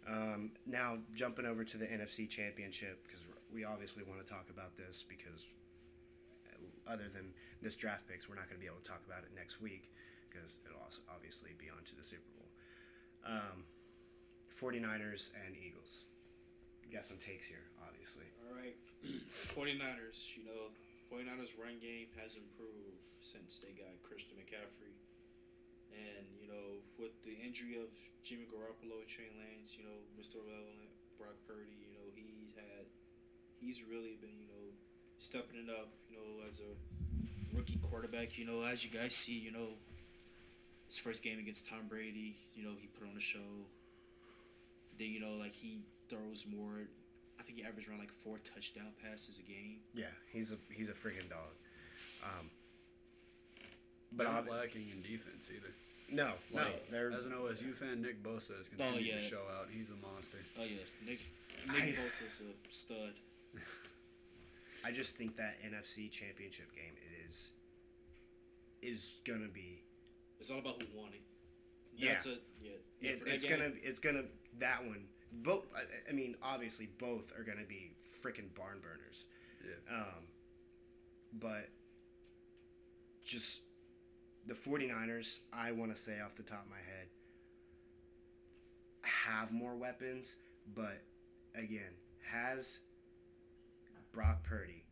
Um, 0.07 0.51
now 0.65 0.97
jumping 1.13 1.45
over 1.45 1.65
to 1.65 1.77
the 1.77 1.85
NFC 1.85 2.29
Championship 2.29 3.03
because 3.03 3.19
we 3.51 3.65
obviously 3.65 4.03
want 4.07 4.23
to 4.23 4.27
talk 4.27 4.47
about 4.49 4.77
this 4.77 5.03
because 5.03 5.43
uh, 6.47 6.93
other 6.93 7.11
than 7.11 7.35
this 7.61 7.75
draft 7.75 8.07
picks, 8.07 8.29
we're 8.29 8.39
not 8.39 8.47
going 8.47 8.55
to 8.55 8.63
be 8.63 8.71
able 8.71 8.79
to 8.79 8.87
talk 8.87 9.03
about 9.03 9.27
it 9.27 9.35
next 9.35 9.59
week 9.59 9.91
because 10.29 10.63
it'll 10.63 10.79
also 10.79 11.03
obviously 11.11 11.51
be 11.59 11.67
on 11.67 11.83
to 11.83 11.95
the 11.95 12.03
Super 12.03 12.29
Bowl. 12.39 12.47
Um, 13.27 13.67
49ers 14.57 15.29
and 15.45 15.53
Eagles. 15.55 16.03
Got 16.87 17.03
some 17.03 17.19
takes 17.19 17.45
here, 17.45 17.67
obviously. 17.83 18.25
All 18.47 18.55
right, 18.55 18.75
49ers. 19.53 20.33
You 20.39 20.47
know, 20.47 20.71
49ers 21.11 21.51
run 21.59 21.77
game 21.83 22.07
has 22.15 22.39
improved 22.39 23.03
since 23.19 23.59
they 23.59 23.75
got 23.75 23.91
Christian 24.07 24.39
McCaffrey. 24.39 24.95
And, 25.91 26.25
you 26.39 26.47
know, 26.47 26.79
with 26.95 27.11
the 27.27 27.35
injury 27.43 27.75
of 27.79 27.91
Jimmy 28.23 28.47
Garoppolo 28.47 29.03
Trey 29.07 29.27
Lance, 29.35 29.75
you 29.75 29.83
know, 29.83 29.99
Mr. 30.15 30.39
Relevant, 30.39 30.91
Brock 31.19 31.35
Purdy, 31.43 31.75
you 31.75 31.91
know, 31.95 32.07
he's 32.15 32.55
had, 32.55 32.87
he's 33.59 33.83
really 33.83 34.15
been, 34.23 34.35
you 34.39 34.47
know, 34.47 34.65
stepping 35.17 35.59
it 35.59 35.69
up, 35.71 35.91
you 36.07 36.15
know, 36.15 36.43
as 36.47 36.63
a 36.63 36.71
rookie 37.55 37.79
quarterback. 37.83 38.37
You 38.37 38.45
know, 38.45 38.63
as 38.63 38.83
you 38.83 38.91
guys 38.91 39.15
see, 39.15 39.35
you 39.35 39.51
know, 39.51 39.75
his 40.87 40.97
first 40.97 41.23
game 41.23 41.39
against 41.39 41.67
Tom 41.67 41.87
Brady, 41.89 42.37
you 42.55 42.63
know, 42.63 42.75
he 42.79 42.87
put 42.87 43.07
on 43.07 43.17
a 43.17 43.23
show. 43.23 43.67
Then, 44.97 45.07
you 45.09 45.19
know, 45.19 45.33
like 45.39 45.53
he 45.53 45.81
throws 46.09 46.45
more. 46.49 46.87
I 47.39 47.43
think 47.43 47.59
he 47.59 47.63
averaged 47.63 47.87
around 47.89 47.99
like 47.99 48.11
four 48.23 48.37
touchdown 48.43 48.91
passes 49.03 49.39
a 49.39 49.43
game. 49.43 49.77
Yeah, 49.93 50.05
he's 50.31 50.51
a 50.51 50.57
he's 50.71 50.89
a 50.89 50.93
freaking 50.93 51.29
dog. 51.29 51.53
Um, 52.23 52.49
but 54.11 54.23
not 54.25 54.39
ob- 54.43 54.49
lacking 54.49 54.89
in 54.89 55.01
defense 55.01 55.49
either. 55.53 55.73
no, 56.11 56.31
no, 56.53 56.61
Like, 56.63 56.89
they're 56.89 57.11
As 57.11 57.25
an 57.25 57.33
OSU 57.33 57.75
fan, 57.75 58.01
Nick 58.01 58.23
Bosa 58.23 58.57
has 58.57 58.69
continued 58.69 59.05
yeah. 59.05 59.15
to 59.15 59.21
show 59.21 59.41
out. 59.59 59.67
He's 59.71 59.89
a 59.89 59.95
monster. 60.05 60.37
Oh 60.59 60.63
yeah, 60.63 60.83
Nick 61.05 61.19
I- 61.69 61.85
Nick 61.85 61.97
Bosa's 61.99 62.41
a 62.41 62.73
stud. 62.73 63.13
I 64.85 64.91
just 64.91 65.15
think 65.15 65.35
that 65.37 65.57
NFC 65.65 66.09
Championship 66.09 66.73
game 66.75 66.93
is 67.27 67.49
is 68.81 69.17
gonna 69.27 69.49
be 69.49 69.81
It's 70.39 70.49
all 70.51 70.59
about 70.59 70.81
who 70.81 70.97
won 70.99 71.09
it. 71.13 71.21
Yeah. 71.97 72.19
A, 72.25 72.29
yeah. 72.61 72.71
yeah 73.01 73.11
it, 73.11 73.21
it's 73.25 73.45
game, 73.45 73.57
gonna 73.59 73.71
it's 73.81 73.99
gonna 73.99 74.23
that 74.59 74.85
one 74.85 75.05
both 75.31 75.65
I, 75.75 75.81
I 76.09 76.13
mean 76.13 76.35
obviously 76.41 76.89
both 76.97 77.31
are 77.37 77.43
gonna 77.43 77.65
be 77.67 77.91
freaking 78.23 78.53
barn 78.55 78.79
burners 78.81 79.25
Yeah. 79.65 79.95
um 79.97 80.23
but 81.33 81.69
just 83.25 83.61
the 84.45 84.53
49ers 84.53 85.39
I 85.51 85.71
want 85.71 85.95
to 85.95 86.01
say 86.01 86.19
off 86.21 86.35
the 86.35 86.43
top 86.43 86.63
of 86.63 86.69
my 86.69 86.77
head 86.77 87.07
have 89.03 89.51
more 89.51 89.75
weapons 89.75 90.35
but 90.75 91.01
again 91.55 91.93
has 92.29 92.79
Brock 94.13 94.43
Purdy 94.43 94.83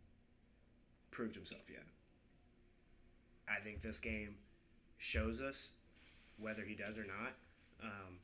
proved 1.12 1.36
himself 1.36 1.62
yet 1.70 1.84
I 3.47 3.60
think 3.64 3.82
this 3.82 3.99
game 3.99 4.36
shows 4.97 5.39
us 5.41 5.72
whether 6.39 6.63
he 6.63 6.75
does 6.75 6.97
or 6.97 7.05
not 7.05 7.33
um, 7.83 8.19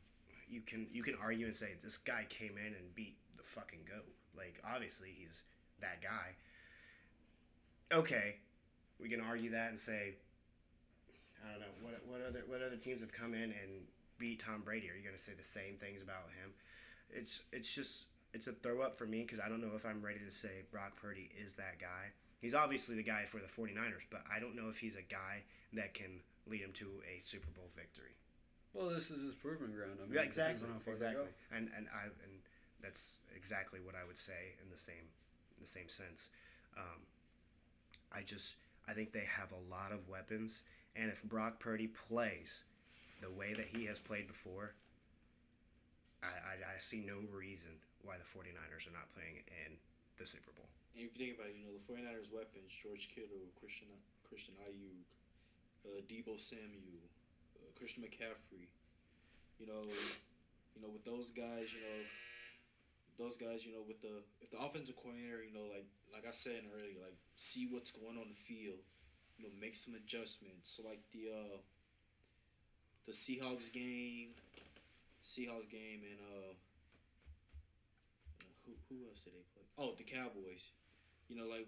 you 0.49 0.61
can 0.61 0.87
you 0.91 1.03
can 1.03 1.15
argue 1.21 1.45
and 1.45 1.55
say 1.55 1.75
this 1.83 1.97
guy 1.97 2.25
came 2.29 2.57
in 2.57 2.73
and 2.73 2.95
beat 2.95 3.15
the 3.37 3.43
fucking 3.43 3.79
goat. 3.87 4.07
Like 4.35 4.61
obviously 4.67 5.09
he's 5.17 5.43
that 5.79 6.01
guy. 6.01 6.35
Okay, 7.91 8.35
we 8.99 9.09
can 9.09 9.21
argue 9.21 9.49
that 9.51 9.69
and 9.69 9.79
say 9.79 10.15
I 11.43 11.51
don't 11.51 11.61
know 11.61 11.67
what 11.81 11.93
what 12.07 12.27
other 12.27 12.43
what 12.47 12.61
other 12.61 12.75
teams 12.75 13.01
have 13.01 13.11
come 13.11 13.33
in 13.33 13.55
and 13.55 13.87
beat 14.17 14.43
Tom 14.43 14.61
Brady. 14.63 14.89
Are 14.89 14.95
you 14.95 15.03
going 15.03 15.15
to 15.15 15.21
say 15.21 15.33
the 15.37 15.43
same 15.43 15.75
things 15.79 16.01
about 16.01 16.29
him? 16.41 16.51
It's 17.09 17.41
it's 17.51 17.73
just 17.73 18.05
it's 18.33 18.47
a 18.47 18.53
throw 18.53 18.81
up 18.81 18.95
for 18.95 19.05
me 19.05 19.21
because 19.21 19.39
I 19.39 19.49
don't 19.49 19.61
know 19.61 19.75
if 19.75 19.85
I'm 19.85 20.01
ready 20.01 20.19
to 20.19 20.33
say 20.33 20.63
Brock 20.71 20.93
Purdy 21.01 21.29
is 21.43 21.55
that 21.55 21.79
guy. 21.79 22.11
He's 22.39 22.53
obviously 22.55 22.95
the 22.95 23.03
guy 23.03 23.25
for 23.25 23.37
the 23.37 23.45
49ers, 23.45 24.07
but 24.09 24.23
I 24.33 24.39
don't 24.39 24.55
know 24.55 24.67
if 24.67 24.79
he's 24.79 24.95
a 24.95 25.03
guy 25.03 25.43
that 25.73 25.93
can 25.93 26.21
lead 26.47 26.61
him 26.61 26.73
to 26.73 26.87
a 27.05 27.21
Super 27.25 27.49
Bowl 27.51 27.69
victory. 27.75 28.15
Well, 28.73 28.89
this 28.89 29.11
is 29.11 29.21
his 29.21 29.35
proving 29.35 29.71
ground. 29.75 29.99
I 29.99 30.05
mean, 30.05 30.15
Yeah, 30.15 30.21
exactly, 30.21 30.67
on 30.67 30.73
how 30.73 30.79
far 30.79 30.95
they 30.95 31.11
exactly. 31.11 31.31
And 31.51 31.69
and 31.75 31.87
I 31.91 32.05
and 32.05 32.33
that's 32.81 33.19
exactly 33.35 33.79
what 33.79 33.95
I 33.95 34.05
would 34.07 34.17
say 34.17 34.55
in 34.63 34.69
the 34.71 34.77
same 34.77 35.05
in 35.57 35.61
the 35.61 35.67
same 35.69 35.89
sense. 35.89 36.29
Um, 36.77 37.03
I 38.11 38.21
just 38.21 38.55
I 38.87 38.93
think 38.93 39.11
they 39.11 39.27
have 39.27 39.51
a 39.51 39.61
lot 39.69 39.91
of 39.91 40.07
weapons, 40.07 40.63
and 40.95 41.11
if 41.11 41.23
Brock 41.23 41.59
Purdy 41.59 41.87
plays 41.87 42.63
the 43.21 43.29
way 43.29 43.53
that 43.53 43.67
he 43.67 43.85
has 43.85 43.99
played 43.99 44.27
before, 44.27 44.73
I, 46.23 46.27
I, 46.27 46.53
I 46.73 46.77
see 46.79 47.05
no 47.05 47.21
reason 47.29 47.77
why 48.01 48.17
the 48.17 48.25
49ers 48.25 48.89
are 48.89 48.95
not 48.97 49.05
playing 49.13 49.45
in 49.45 49.77
the 50.17 50.25
Super 50.25 50.49
Bowl. 50.57 50.65
And 50.97 51.05
if 51.05 51.13
you 51.13 51.21
think 51.21 51.37
about 51.37 51.53
it, 51.53 51.55
you 51.61 51.69
know, 51.69 51.77
the 51.77 51.85
49ers 51.85 52.33
weapons, 52.33 52.73
George 52.81 53.13
Kittle, 53.13 53.45
Christian 53.61 53.87
Christian 54.25 54.55
Aiyuk, 54.65 55.05
uh, 55.85 56.01
Deebo 56.07 56.39
Samuel, 56.39 57.05
uh, 57.57 57.69
Christian 57.77 58.03
McCaffrey, 58.03 58.69
you 59.59 59.67
know, 59.67 59.85
you 60.75 60.81
know, 60.81 60.89
with 60.89 61.05
those 61.05 61.31
guys, 61.31 61.69
you 61.73 61.81
know, 61.81 62.01
those 63.19 63.37
guys, 63.37 63.65
you 63.65 63.73
know, 63.73 63.83
with 63.85 64.01
the 64.01 64.23
if 64.41 64.49
the 64.49 64.57
offensive 64.57 64.95
coordinator, 64.95 65.43
you 65.43 65.53
know, 65.53 65.69
like 65.69 65.85
like 66.13 66.25
I 66.27 66.31
said 66.31 66.65
earlier, 66.73 66.97
like 67.01 67.17
see 67.35 67.67
what's 67.69 67.91
going 67.91 68.17
on 68.17 68.29
the 68.29 68.41
field, 68.47 68.81
you 69.37 69.45
know, 69.45 69.53
make 69.59 69.75
some 69.75 69.95
adjustments. 69.95 70.73
So 70.73 70.83
like 70.87 71.01
the 71.13 71.29
uh 71.29 71.57
the 73.05 73.13
Seahawks 73.13 73.71
game, 73.71 74.33
Seahawks 75.23 75.69
game, 75.69 76.01
and 76.05 76.19
uh, 76.33 76.53
who 78.65 78.73
who 78.89 79.05
else 79.09 79.21
did 79.21 79.33
they 79.33 79.45
play? 79.53 79.65
Oh, 79.77 79.93
the 79.97 80.03
Cowboys. 80.03 80.69
You 81.29 81.37
know, 81.37 81.47
like 81.47 81.67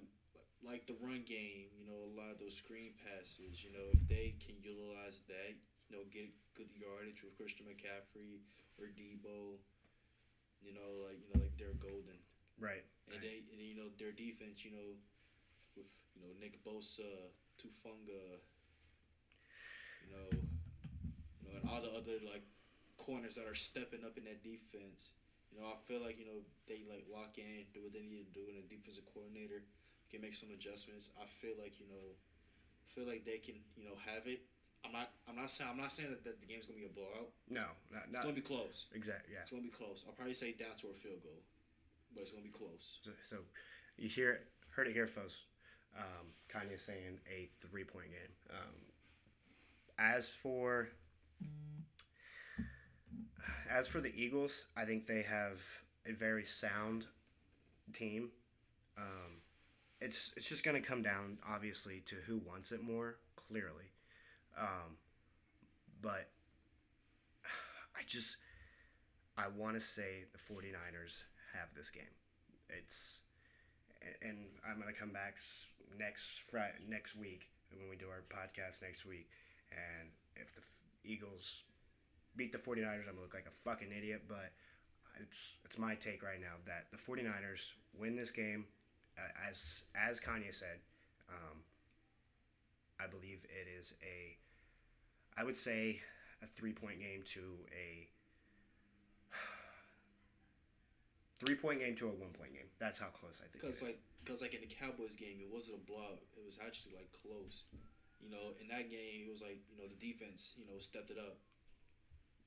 like 0.63 0.87
the 0.87 0.95
run 1.03 1.21
game. 1.27 1.69
You 1.75 1.85
know, 1.85 1.99
a 2.07 2.13
lot 2.15 2.31
of 2.31 2.39
those 2.39 2.55
screen 2.55 2.95
passes. 3.03 3.61
You 3.61 3.71
know, 3.75 3.91
if 3.91 4.01
they 4.07 4.35
can 4.39 4.55
utilize 4.63 5.21
that, 5.27 5.53
you 5.87 5.91
know, 5.91 6.03
get 6.09 6.31
good 6.55 6.71
yardage 6.73 7.21
with 7.21 7.35
Christian 7.35 7.67
McCaffrey 7.67 8.41
or 8.79 8.87
Deebo. 8.89 9.59
You 10.63 10.71
know, 10.71 11.03
like 11.03 11.19
you 11.19 11.27
know, 11.35 11.43
like 11.43 11.55
they're 11.59 11.75
golden. 11.75 12.17
Right. 12.55 12.87
And 13.11 13.19
they, 13.19 13.43
and 13.51 13.59
you 13.59 13.75
know, 13.75 13.91
their 13.99 14.15
defense. 14.15 14.63
You 14.63 14.71
know, 14.71 14.89
with 15.75 15.91
you 16.15 16.23
know 16.23 16.31
Nick 16.39 16.63
Bosa, 16.63 17.27
Tufunga. 17.59 18.39
You 20.03 20.09
know, 20.15 20.27
you 20.31 21.43
know, 21.51 21.59
and 21.59 21.67
all 21.67 21.83
the 21.83 21.91
other 21.91 22.23
like 22.23 22.47
corners 22.95 23.35
that 23.35 23.43
are 23.43 23.55
stepping 23.55 24.07
up 24.07 24.15
in 24.15 24.23
that 24.23 24.39
defense. 24.39 25.11
You 25.51 25.59
know, 25.59 25.67
I 25.67 25.77
feel 25.85 25.99
like 25.99 26.15
you 26.17 26.25
know 26.25 26.39
they 26.71 26.87
like 26.87 27.03
lock 27.11 27.35
in, 27.35 27.67
do 27.75 27.83
what 27.83 27.91
they 27.91 28.07
need 28.07 28.31
to 28.31 28.33
do, 28.33 28.47
and 28.47 28.55
the 28.55 28.65
defensive 28.71 29.03
coordinator 29.11 29.67
can 30.13 30.21
make 30.21 30.37
some 30.37 30.53
adjustments. 30.53 31.09
I 31.17 31.25
feel 31.25 31.57
like 31.57 31.81
you 31.81 31.89
know, 31.89 32.05
I 32.05 32.87
feel 32.93 33.09
like 33.09 33.25
they 33.25 33.41
can 33.41 33.57
you 33.75 33.89
know 33.89 33.97
have 34.05 34.29
it. 34.29 34.45
I'm 34.85 34.93
not. 34.93 35.09
I'm 35.27 35.35
not 35.35 35.49
saying. 35.49 35.69
I'm 35.73 35.81
not 35.81 35.91
saying 35.91 36.09
that, 36.13 36.23
that 36.23 36.39
the 36.39 36.45
game's 36.45 36.69
gonna 36.69 36.77
be 36.77 36.85
a 36.85 36.93
blowout. 36.93 37.33
No, 37.49 37.65
not, 37.89 38.03
It's 38.13 38.21
gonna 38.21 38.37
be 38.37 38.45
close. 38.45 38.85
Exactly. 38.93 39.33
Yeah. 39.33 39.41
It's 39.41 39.51
gonna 39.51 39.63
be 39.63 39.73
close. 39.73 40.05
I'll 40.05 40.13
probably 40.13 40.37
say 40.37 40.53
down 40.53 40.77
to 40.85 40.93
a 40.93 40.93
field 40.93 41.23
goal, 41.23 41.41
but 42.13 42.21
it's 42.21 42.31
gonna 42.31 42.45
be 42.45 42.53
close. 42.53 43.01
So, 43.01 43.11
so 43.23 43.37
you 43.97 44.07
hear 44.07 44.41
heard 44.69 44.87
it 44.87 44.93
here, 44.93 45.07
folks. 45.07 45.49
Um, 45.97 46.33
Kanye 46.51 46.79
saying 46.79 47.17
a 47.25 47.49
three 47.65 47.83
point 47.83 48.11
game. 48.13 48.33
Um, 48.51 48.75
as 49.97 50.29
for 50.29 50.89
as 53.71 53.87
for 53.87 54.01
the 54.01 54.13
Eagles, 54.15 54.65
I 54.77 54.85
think 54.85 55.07
they 55.07 55.23
have 55.23 55.61
a 56.05 56.11
very 56.11 56.45
sound 56.45 57.05
team. 57.93 58.29
Um, 58.97 59.41
it's 60.03 60.31
it's 60.35 60.47
just 60.47 60.63
going 60.63 60.79
to 60.79 60.85
come 60.85 61.01
down, 61.01 61.37
obviously, 61.49 62.01
to 62.07 62.15
who 62.27 62.41
wants 62.45 62.71
it 62.71 62.83
more. 62.83 63.15
Clearly, 63.47 63.91
um, 64.59 64.97
but 66.01 66.29
I 67.95 68.01
just 68.05 68.37
I 69.37 69.47
want 69.47 69.75
to 69.75 69.81
say 69.81 70.25
the 70.31 70.53
49ers 70.53 71.23
have 71.53 71.69
this 71.75 71.89
game. 71.89 72.03
It's 72.69 73.21
and 74.21 74.37
I'm 74.67 74.79
gonna 74.79 74.91
come 74.91 75.11
back 75.11 75.37
next 75.97 76.41
Friday, 76.51 76.73
next 76.87 77.15
week 77.15 77.49
when 77.71 77.89
we 77.89 77.95
do 77.95 78.07
our 78.07 78.23
podcast 78.29 78.81
next 78.81 79.05
week. 79.05 79.29
And 79.71 80.09
if 80.35 80.53
the 80.55 80.61
Eagles 81.03 81.63
beat 82.35 82.51
the 82.51 82.57
49ers, 82.57 83.07
I'm 83.07 83.15
gonna 83.15 83.21
look 83.21 83.33
like 83.33 83.47
a 83.47 83.63
fucking 83.63 83.91
idiot. 83.97 84.23
But 84.27 84.51
it's 85.21 85.53
it's 85.63 85.77
my 85.77 85.95
take 85.95 86.23
right 86.23 86.39
now 86.39 86.59
that 86.65 86.87
the 86.91 86.97
49ers 86.97 87.61
win 87.97 88.15
this 88.15 88.31
game. 88.31 88.65
As 89.49 89.83
as 89.95 90.19
Kanye 90.19 90.53
said, 90.53 90.79
um, 91.29 91.59
I 92.99 93.07
believe 93.07 93.45
it 93.45 93.67
is 93.79 93.93
a, 94.01 94.37
I 95.39 95.43
would 95.43 95.57
say 95.57 95.99
a 96.41 96.47
three 96.47 96.73
point 96.73 96.99
game 96.99 97.23
to 97.33 97.41
a 97.71 98.07
three 101.39 101.55
point 101.55 101.79
game 101.79 101.95
to 101.97 102.07
a 102.07 102.11
one 102.11 102.31
point 102.31 102.53
game. 102.53 102.69
That's 102.79 102.97
how 102.97 103.07
close 103.07 103.39
I 103.39 103.47
think. 103.51 103.63
Because 103.63 103.81
like, 103.81 103.99
cause 104.25 104.41
like 104.41 104.53
in 104.53 104.61
the 104.61 104.73
Cowboys 104.73 105.15
game, 105.15 105.37
it 105.41 105.49
wasn't 105.51 105.77
a 105.77 105.85
blowout. 105.85 106.21
It 106.37 106.45
was 106.45 106.57
actually 106.65 106.95
like 106.95 107.11
close. 107.11 107.63
You 108.21 108.31
know, 108.31 108.55
in 108.61 108.67
that 108.69 108.89
game, 108.89 109.27
it 109.27 109.31
was 109.31 109.41
like 109.41 109.59
you 109.69 109.77
know 109.77 109.87
the 109.87 109.99
defense, 109.99 110.53
you 110.57 110.65
know, 110.65 110.79
stepped 110.79 111.11
it 111.11 111.17
up. 111.17 111.37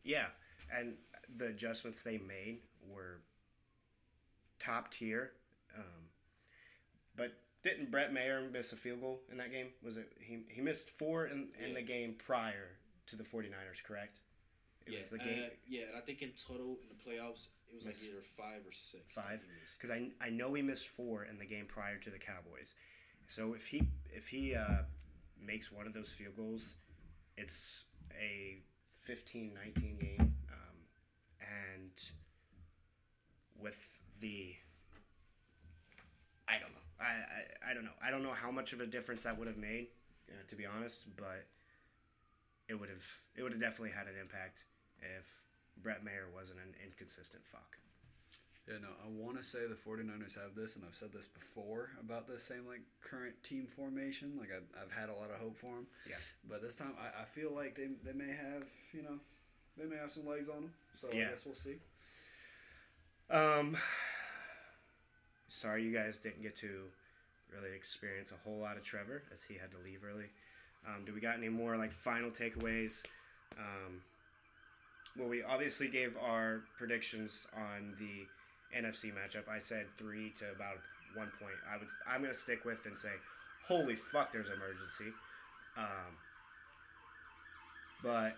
Yeah, 0.04 0.26
and 0.74 0.94
the 1.36 1.46
adjustments 1.48 2.02
they 2.02 2.18
made 2.18 2.60
were 2.88 3.20
top 4.58 4.92
tier. 4.92 5.32
Um, 5.76 6.08
but 7.16 7.32
didn't 7.62 7.90
Brett 7.90 8.12
Maher 8.12 8.42
miss 8.52 8.72
a 8.72 8.76
field 8.76 9.00
goal 9.00 9.20
in 9.30 9.38
that 9.38 9.50
game? 9.50 9.68
Was 9.82 9.96
it 9.96 10.12
he? 10.20 10.44
He 10.48 10.60
missed 10.60 10.90
four 10.98 11.26
in, 11.26 11.48
in 11.62 11.70
Yeah. 11.70 11.74
the 11.74 11.82
game 11.82 12.14
prior 12.18 12.76
to 13.08 13.16
the 13.16 13.24
49ers, 13.24 13.82
correct? 13.84 14.20
It 14.86 14.92
yeah, 14.92 14.98
was 14.98 15.08
the 15.08 15.18
game 15.18 15.42
uh, 15.46 15.50
yeah, 15.66 15.82
and 15.88 15.96
I 15.96 16.00
think 16.00 16.22
in 16.22 16.30
total 16.46 16.78
in 16.82 16.88
the 16.88 16.94
playoffs, 16.94 17.48
it 17.68 17.74
was 17.74 17.86
like 17.86 17.96
either 18.04 18.22
five 18.36 18.60
or 18.64 18.72
six. 18.72 19.14
Five? 19.14 19.24
I 19.24 19.30
think 19.30 19.42
it 19.42 19.60
was. 19.62 19.76
because 19.76 19.90
I, 19.90 20.10
I 20.24 20.30
know 20.30 20.54
he 20.54 20.62
missed 20.62 20.88
four 20.88 21.24
in 21.24 21.38
the 21.38 21.44
game 21.44 21.66
prior 21.66 21.98
to 21.98 22.10
the 22.10 22.18
Cowboys. 22.18 22.74
So 23.26 23.54
if 23.54 23.66
he 23.66 23.82
if 24.14 24.28
he 24.28 24.54
uh, 24.54 24.82
makes 25.44 25.72
one 25.72 25.86
of 25.88 25.92
those 25.92 26.12
field 26.12 26.36
goals, 26.36 26.74
it's 27.36 27.84
a 28.16 28.62
15-19 29.08 29.98
game, 30.00 30.20
um, 30.52 30.76
and 31.40 31.90
with 33.60 33.98
the 34.20 34.54
I 36.48 36.58
don't 36.58 36.72
know 36.72 36.85
I, 37.00 37.04
I, 37.04 37.70
I 37.70 37.74
don't 37.74 37.84
know 37.84 37.96
I 38.02 38.10
don't 38.10 38.22
know 38.22 38.32
how 38.32 38.50
much 38.50 38.72
of 38.72 38.80
a 38.80 38.86
difference 38.86 39.22
that 39.22 39.38
would 39.38 39.48
have 39.48 39.58
made 39.58 39.88
uh, 40.28 40.42
to 40.48 40.56
be 40.56 40.66
honest, 40.66 41.06
but 41.16 41.46
it 42.68 42.74
would 42.74 42.88
have 42.88 43.04
it 43.36 43.42
would 43.42 43.52
have 43.52 43.60
definitely 43.60 43.90
had 43.90 44.06
an 44.06 44.14
impact 44.20 44.64
if 45.00 45.26
Brett 45.82 46.04
Maher 46.04 46.28
wasn't 46.34 46.58
an 46.58 46.74
inconsistent 46.84 47.44
fuck. 47.44 47.76
Yeah, 48.66 48.78
no, 48.82 48.88
I 48.88 49.08
want 49.08 49.36
to 49.36 49.44
say 49.44 49.60
the 49.68 49.76
49ers 49.76 50.34
have 50.34 50.56
this, 50.56 50.74
and 50.74 50.84
I've 50.84 50.96
said 50.96 51.12
this 51.12 51.28
before 51.28 51.90
about 52.00 52.26
this 52.26 52.42
same 52.42 52.66
like 52.66 52.80
current 53.00 53.40
team 53.44 53.64
formation. 53.68 54.32
Like 54.36 54.48
I've, 54.50 54.66
I've 54.82 54.90
had 54.90 55.08
a 55.08 55.12
lot 55.14 55.30
of 55.30 55.36
hope 55.38 55.56
for 55.56 55.72
them. 55.76 55.86
Yeah. 56.08 56.16
But 56.48 56.62
this 56.62 56.74
time, 56.74 56.92
I, 57.00 57.22
I 57.22 57.24
feel 57.26 57.54
like 57.54 57.76
they, 57.76 57.90
they 58.02 58.12
may 58.12 58.32
have, 58.32 58.64
you 58.92 59.02
know, 59.02 59.20
they 59.76 59.84
may 59.86 59.96
have 59.96 60.10
some 60.10 60.26
legs 60.26 60.48
on 60.48 60.62
them. 60.62 60.72
So 61.00 61.06
Yeah. 61.12 61.26
I 61.26 61.30
guess 61.30 61.46
we'll 61.46 61.54
see. 61.54 61.76
Um, 63.30 63.76
sorry 65.48 65.82
you 65.82 65.92
guys 65.92 66.18
didn't 66.18 66.42
get 66.42 66.56
to 66.56 66.82
really 67.54 67.74
experience 67.74 68.32
a 68.32 68.48
whole 68.48 68.58
lot 68.58 68.76
of 68.76 68.82
Trevor 68.82 69.22
as 69.32 69.42
he 69.42 69.54
had 69.54 69.70
to 69.70 69.76
leave 69.84 70.00
early. 70.04 70.26
Um, 70.86 71.04
do 71.04 71.12
we 71.12 71.20
got 71.20 71.36
any 71.36 71.48
more 71.48 71.76
like 71.76 71.92
final 71.92 72.30
takeaways? 72.30 73.02
Um, 73.58 74.00
well, 75.18 75.28
we 75.28 75.42
obviously 75.42 75.88
gave 75.88 76.16
our 76.22 76.62
predictions 76.76 77.46
on 77.56 77.94
the 77.98 78.26
NFC 78.76 79.12
matchup. 79.12 79.48
I 79.48 79.58
said 79.58 79.86
three 79.98 80.32
to 80.38 80.50
about 80.54 80.78
one 81.14 81.30
point. 81.40 81.54
I 81.72 81.78
would 81.78 81.88
I'm 82.08 82.22
gonna 82.22 82.34
stick 82.34 82.64
with 82.64 82.84
and 82.86 82.98
say, 82.98 83.12
holy 83.66 83.96
fuck, 83.96 84.32
there's 84.32 84.48
emergency. 84.48 85.12
Um, 85.76 86.16
but 88.02 88.34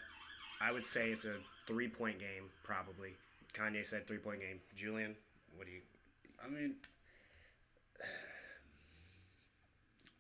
I 0.61 0.73
would 0.73 0.87
say 0.87 1.11
it's 1.11 1.25
a 1.25 1.35
three 1.67 1.89
point 1.89 2.19
game 2.19 2.45
probably. 2.63 3.15
Kanye 3.55 3.85
said 3.85 4.07
three 4.07 4.19
point 4.19 4.41
game. 4.41 4.61
Julian, 4.77 5.17
what 5.57 5.67
do 5.67 5.73
you? 5.73 5.81
I 6.45 6.49
mean, 6.49 6.75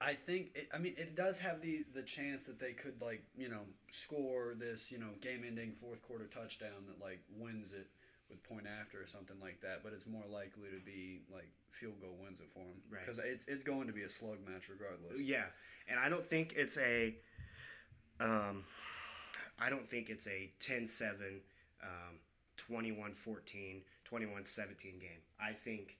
I 0.00 0.14
think 0.14 0.50
it, 0.54 0.68
I 0.72 0.78
mean 0.78 0.94
it 0.96 1.16
does 1.16 1.38
have 1.40 1.60
the 1.60 1.84
the 1.94 2.02
chance 2.02 2.46
that 2.46 2.58
they 2.60 2.72
could 2.72 3.00
like 3.02 3.22
you 3.36 3.48
know 3.48 3.62
score 3.90 4.54
this 4.56 4.92
you 4.92 4.98
know 4.98 5.08
game 5.20 5.42
ending 5.46 5.72
fourth 5.72 6.02
quarter 6.02 6.26
touchdown 6.26 6.86
that 6.86 7.04
like 7.04 7.20
wins 7.36 7.72
it 7.72 7.88
with 8.30 8.42
point 8.44 8.66
after 8.80 9.00
or 9.02 9.06
something 9.06 9.36
like 9.40 9.60
that. 9.62 9.82
But 9.82 9.92
it's 9.94 10.06
more 10.06 10.24
likely 10.30 10.68
to 10.70 10.80
be 10.84 11.22
like 11.32 11.48
field 11.72 12.00
goal 12.00 12.16
wins 12.22 12.40
it 12.40 12.48
for 12.52 12.60
them 12.60 12.76
Right. 12.90 13.00
because 13.04 13.18
it's 13.24 13.46
it's 13.48 13.64
going 13.64 13.86
to 13.88 13.92
be 13.92 14.02
a 14.02 14.08
slug 14.08 14.38
match 14.46 14.68
regardless. 14.68 15.20
Yeah, 15.20 15.46
and 15.88 15.98
I 15.98 16.08
don't 16.08 16.24
think 16.24 16.54
it's 16.56 16.76
a. 16.78 17.14
Um, 18.20 18.64
I 19.60 19.70
don't 19.70 19.88
think 19.88 20.08
it's 20.10 20.26
a 20.26 20.50
10-7, 20.60 21.40
um, 21.82 22.18
21-14, 22.70 23.82
21-17 24.10 25.00
game. 25.00 25.10
I 25.40 25.52
think 25.52 25.96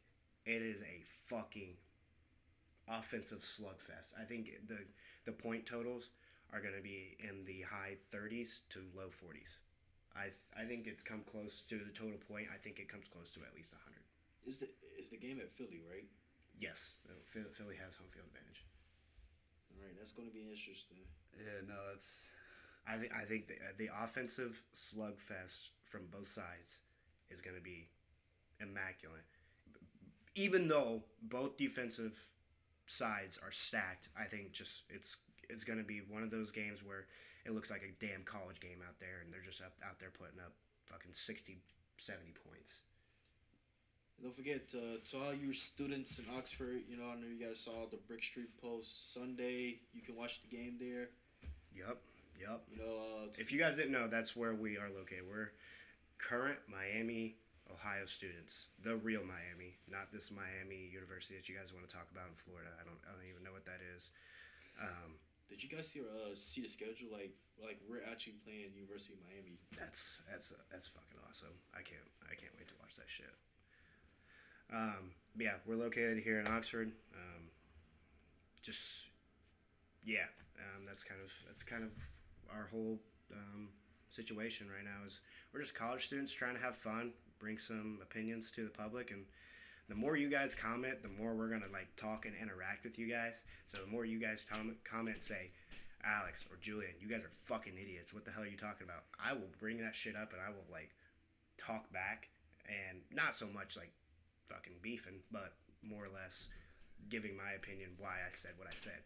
it 0.47 0.63
is 0.63 0.81
a 0.83 1.03
fucking 1.27 1.75
offensive 2.91 3.41
slugfest. 3.41 4.15
I 4.21 4.25
think 4.25 4.51
the 4.67 4.79
the 5.25 5.33
point 5.33 5.67
totals 5.67 6.11
are 6.53 6.61
going 6.61 6.75
to 6.75 6.83
be 6.83 7.17
in 7.21 7.45
the 7.45 7.63
high 7.63 7.97
30s 8.11 8.63
to 8.71 8.81
low 8.97 9.11
40s. 9.11 9.59
I 10.17 10.25
th- 10.33 10.49
I 10.57 10.65
think 10.65 10.87
it's 10.87 11.03
come 11.03 11.23
close 11.25 11.63
to 11.69 11.79
the 11.79 11.93
total 11.93 12.19
point. 12.19 12.49
I 12.53 12.59
think 12.59 12.79
it 12.79 12.89
comes 12.89 13.07
close 13.09 13.31
to 13.33 13.41
at 13.45 13.55
least 13.55 13.73
100. 13.73 14.03
Is 14.45 14.59
the 14.59 14.69
is 14.99 15.11
the 15.11 15.19
game 15.19 15.41
at 15.41 15.51
Philly, 15.53 15.81
right? 15.89 16.09
Yes, 16.59 16.95
uh, 17.09 17.13
Philly 17.25 17.77
has 17.77 17.95
home 17.97 18.09
field 18.09 18.27
advantage. 18.27 18.65
All 19.73 19.85
right, 19.85 19.95
that's 19.97 20.13
going 20.13 20.29
to 20.29 20.35
be 20.35 20.49
interesting. 20.51 20.99
Yeah, 21.37 21.63
no, 21.67 21.75
that's 21.91 22.29
I 22.87 22.97
think 22.99 23.13
I 23.15 23.25
think 23.25 23.49
the, 23.49 23.55
uh, 23.57 23.73
the 23.79 23.91
offensive 24.03 24.63
slugfest 24.75 25.71
from 25.85 26.07
both 26.11 26.29
sides 26.29 26.81
is 27.31 27.41
going 27.41 27.57
to 27.57 27.63
be 27.63 27.89
immaculate. 28.61 29.27
even 30.35 30.69
though 30.69 31.03
both 31.23 31.57
defensive 31.57 32.17
sides 32.89 33.39
are 33.45 33.53
stacked, 33.53 34.09
I 34.19 34.25
think 34.25 34.53
just 34.53 34.83
it's 34.89 35.17
it's 35.49 35.65
going 35.65 35.79
to 35.79 35.85
be 35.85 36.03
one 36.09 36.23
of 36.23 36.31
those 36.31 36.51
games 36.51 36.81
where 36.85 37.07
it 37.47 37.53
looks 37.55 37.71
like 37.71 37.83
a 37.83 38.05
damn 38.05 38.23
college 38.25 38.61
game 38.61 38.81
out 38.87 38.99
there, 39.01 39.21
and 39.25 39.33
they're 39.33 39.45
just 39.45 39.63
up, 39.63 39.73
out 39.87 39.99
there 39.99 40.11
putting 40.11 40.41
up 40.41 40.53
fucking 40.85 41.13
60, 41.13 41.57
70 41.97 42.33
points. 42.47 42.79
Don't 44.23 44.35
forget 44.35 44.63
uh, 44.75 44.99
to 45.11 45.17
all 45.25 45.33
your 45.33 45.55
students 45.55 46.19
in 46.19 46.25
Oxford. 46.37 46.83
You 46.89 46.97
know, 46.97 47.05
I 47.05 47.15
know 47.15 47.29
you 47.29 47.47
guys 47.47 47.61
saw 47.61 47.87
the 47.89 47.99
Brick 48.09 48.23
Street 48.23 48.51
Post 48.61 49.15
Sunday. 49.15 49.77
You 49.93 50.03
can 50.03 50.17
watch 50.17 50.41
the 50.43 50.55
game 50.55 50.77
there. 50.81 51.09
Yep, 51.75 51.99
yep. 52.41 52.63
You 52.71 52.79
know, 52.83 52.97
uh, 53.25 53.27
If 53.39 53.53
you 53.53 53.61
guys 53.61 53.77
didn't 53.77 53.93
know, 53.93 54.09
that's 54.09 54.35
where 54.35 54.55
we 54.55 54.77
are 54.77 54.91
located. 54.91 55.23
We're 55.31 55.53
current 56.19 56.59
Miami, 56.69 57.37
Ohio 57.69 58.09
students, 58.09 58.73
the 58.83 58.97
real 58.97 59.23
Miami, 59.23 59.77
not 59.87 60.09
this 60.13 60.33
Miami 60.33 60.89
University 60.89 61.37
that 61.37 61.49
you 61.49 61.55
guys 61.55 61.73
want 61.73 61.85
to 61.87 61.93
talk 61.93 62.09
about 62.11 62.29
in 62.33 62.37
Florida. 62.37 62.73
I 62.81 62.85
don't, 62.85 62.99
I 63.05 63.13
don't 63.13 63.29
even 63.29 63.45
know 63.45 63.53
what 63.53 63.69
that 63.69 63.85
is. 63.95 64.11
Um, 64.81 65.21
did 65.49 65.63
you 65.63 65.69
guys 65.69 65.89
see 65.89 66.01
uh, 66.01 66.35
see 66.35 66.61
the 66.61 66.69
schedule? 66.69 67.09
Like, 67.11 67.33
like 67.57 67.81
we're 67.89 68.05
actually 68.05 68.37
playing 68.45 68.77
University 68.77 69.17
of 69.17 69.21
Miami. 69.25 69.57
that's 69.73 70.21
that's 70.31 70.53
that's 70.71 70.87
fucking 70.89 71.19
awesome. 71.25 71.57
I 71.73 71.81
can't 71.81 72.05
I 72.29 72.37
can't 72.37 72.53
wait 72.57 72.69
to 72.69 72.77
watch 72.81 72.97
that 72.97 73.09
shit. 73.09 73.33
Um, 74.73 75.17
yeah, 75.39 75.57
we're 75.67 75.81
located 75.81 76.19
here 76.23 76.41
in 76.41 76.49
Oxford. 76.49 76.93
Um, 77.17 77.49
just 78.63 79.09
yeah, 80.05 80.29
um, 80.61 80.85
that's 80.87 81.03
kind 81.03 81.21
of 81.25 81.33
that's 81.47 81.63
kind 81.63 81.83
of 81.83 81.91
our 82.53 82.69
whole 82.71 82.99
um, 83.33 83.69
situation 84.11 84.69
right 84.69 84.85
now. 84.85 85.07
Is 85.07 85.21
we're 85.53 85.63
just 85.63 85.75
college 85.75 86.07
students 86.07 86.33
trying 86.33 86.55
to 86.55 86.63
have 86.63 86.77
fun, 86.77 87.13
bring 87.39 87.59
some 87.59 87.99
opinions 88.03 88.51
to 88.53 88.65
the 88.65 88.71
public, 88.71 89.11
and 89.11 89.25
the 89.89 89.95
more 89.95 90.17
you 90.17 90.29
guys 90.29 90.55
comment, 90.55 91.03
the 91.03 91.09
more 91.09 91.35
we're 91.35 91.49
gonna 91.49 91.71
like 91.73 91.89
talk 91.97 92.27
and 92.27 92.35
interact 92.41 92.85
with 92.85 92.99
you 92.99 93.09
guys. 93.09 93.35
So 93.67 93.79
the 93.79 93.87
more 93.91 94.05
you 94.05 94.19
guys 94.19 94.45
tom- 94.49 94.77
comment, 94.85 95.23
say. 95.23 95.51
Alex 96.05 96.45
or 96.49 96.57
Julian, 96.61 96.93
you 97.01 97.09
guys 97.09 97.23
are 97.25 97.31
fucking 97.43 97.73
idiots. 97.77 98.15
What 98.15 98.25
the 98.25 98.31
hell 98.31 98.45
are 98.45 98.47
you 98.47 98.57
talking 98.57 98.87
about? 98.87 99.03
I 99.19 99.33
will 99.33 99.51
bring 99.59 99.79
that 99.83 99.97
shit 99.97 100.15
up 100.15 100.33
and 100.33 100.41
I 100.41 100.49
will 100.49 100.65
like 100.71 100.91
talk 101.59 101.93
back 101.93 102.29
and 102.69 103.01
not 103.11 103.35
so 103.35 103.49
much 103.53 103.77
like 103.77 103.91
fucking 104.49 104.75
beefing, 104.81 105.19
but 105.33 105.55
more 105.83 106.05
or 106.05 106.09
less 106.15 106.47
giving 107.09 107.37
my 107.37 107.51
opinion 107.57 107.91
why 107.99 108.15
I 108.25 108.31
said 108.33 108.53
what 108.57 108.69
I 108.69 108.75
said. 108.77 109.01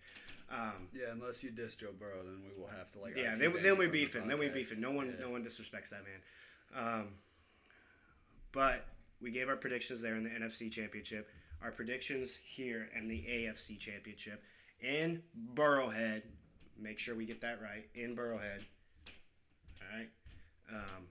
Um, 0.50 0.88
Yeah, 0.92 1.12
unless 1.12 1.42
you 1.42 1.50
diss 1.50 1.76
Joe 1.76 1.92
Burrow, 1.98 2.22
then 2.24 2.42
we 2.44 2.60
will 2.60 2.68
have 2.68 2.92
to 2.92 2.98
like. 3.00 3.16
yeah, 3.16 3.36
then, 3.36 3.54
then 3.62 3.78
we 3.78 3.86
from 3.86 3.86
the 3.86 3.86
beefing. 3.88 4.28
Then 4.28 4.38
we 4.38 4.48
beefing. 4.50 4.78
No 4.78 4.90
one, 4.90 5.06
Yeah. 5.18 5.24
no 5.24 5.30
one 5.30 5.42
disrespects 5.42 5.88
that 5.88 6.02
man. 6.04 6.20
Um, 6.74 7.08
but 8.52 8.86
we 9.20 9.30
gave 9.30 9.48
our 9.48 9.56
predictions 9.56 10.00
there 10.00 10.16
in 10.16 10.24
the 10.24 10.30
NFC 10.30 10.70
Championship. 10.70 11.28
Our 11.62 11.70
predictions 11.70 12.36
here 12.44 12.88
in 12.96 13.08
the 13.08 13.18
AFC 13.18 13.78
Championship 13.78 14.42
in 14.80 15.22
Burrowhead. 15.54 16.22
Make 16.78 16.98
sure 16.98 17.14
we 17.14 17.24
get 17.24 17.40
that 17.42 17.60
right 17.62 17.86
in 17.94 18.16
Burrowhead. 18.16 18.62
All 19.80 19.98
right. 19.98 20.08
Um, 20.70 21.06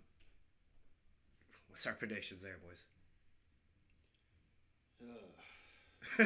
what's 1.69 1.85
our 1.85 1.93
predictions 1.93 2.41
there, 2.41 2.57
boys? 2.67 2.83
Uh, 6.19 6.25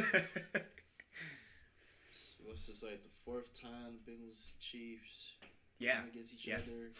it's 2.56 2.66
just 2.66 2.82
like 2.82 3.02
the 3.02 3.08
fourth 3.24 3.52
time 3.54 3.98
the 4.04 4.10
Bengals 4.10 4.52
Chiefs 4.60 5.32
yeah. 5.78 6.00
against 6.10 6.34
each 6.34 6.46
yeah. 6.46 6.56
other. 6.56 6.90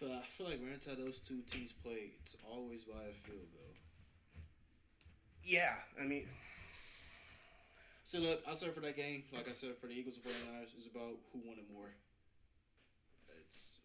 Feel, 0.00 0.12
I 0.12 0.24
feel 0.38 0.46
like 0.48 0.60
time 0.80 0.96
those 0.96 1.18
two 1.18 1.42
teams 1.42 1.72
play, 1.84 2.12
it's 2.22 2.36
always 2.50 2.84
by 2.84 3.02
a 3.02 3.12
field 3.28 3.48
goal. 3.52 3.76
Yeah. 5.44 5.74
I 6.00 6.04
mean, 6.04 6.26
So 8.04 8.18
look, 8.18 8.42
I 8.48 8.54
said 8.54 8.74
for 8.74 8.80
that 8.80 8.96
game, 8.96 9.24
like 9.32 9.48
I 9.48 9.52
said 9.52 9.76
for 9.80 9.86
the 9.86 9.92
Eagles 9.92 10.16
and 10.16 10.24
49ers, 10.24 10.74
it's 10.76 10.86
about 10.86 11.18
who 11.32 11.40
wanted 11.46 11.64
more. 11.72 11.92
It's 13.46 13.78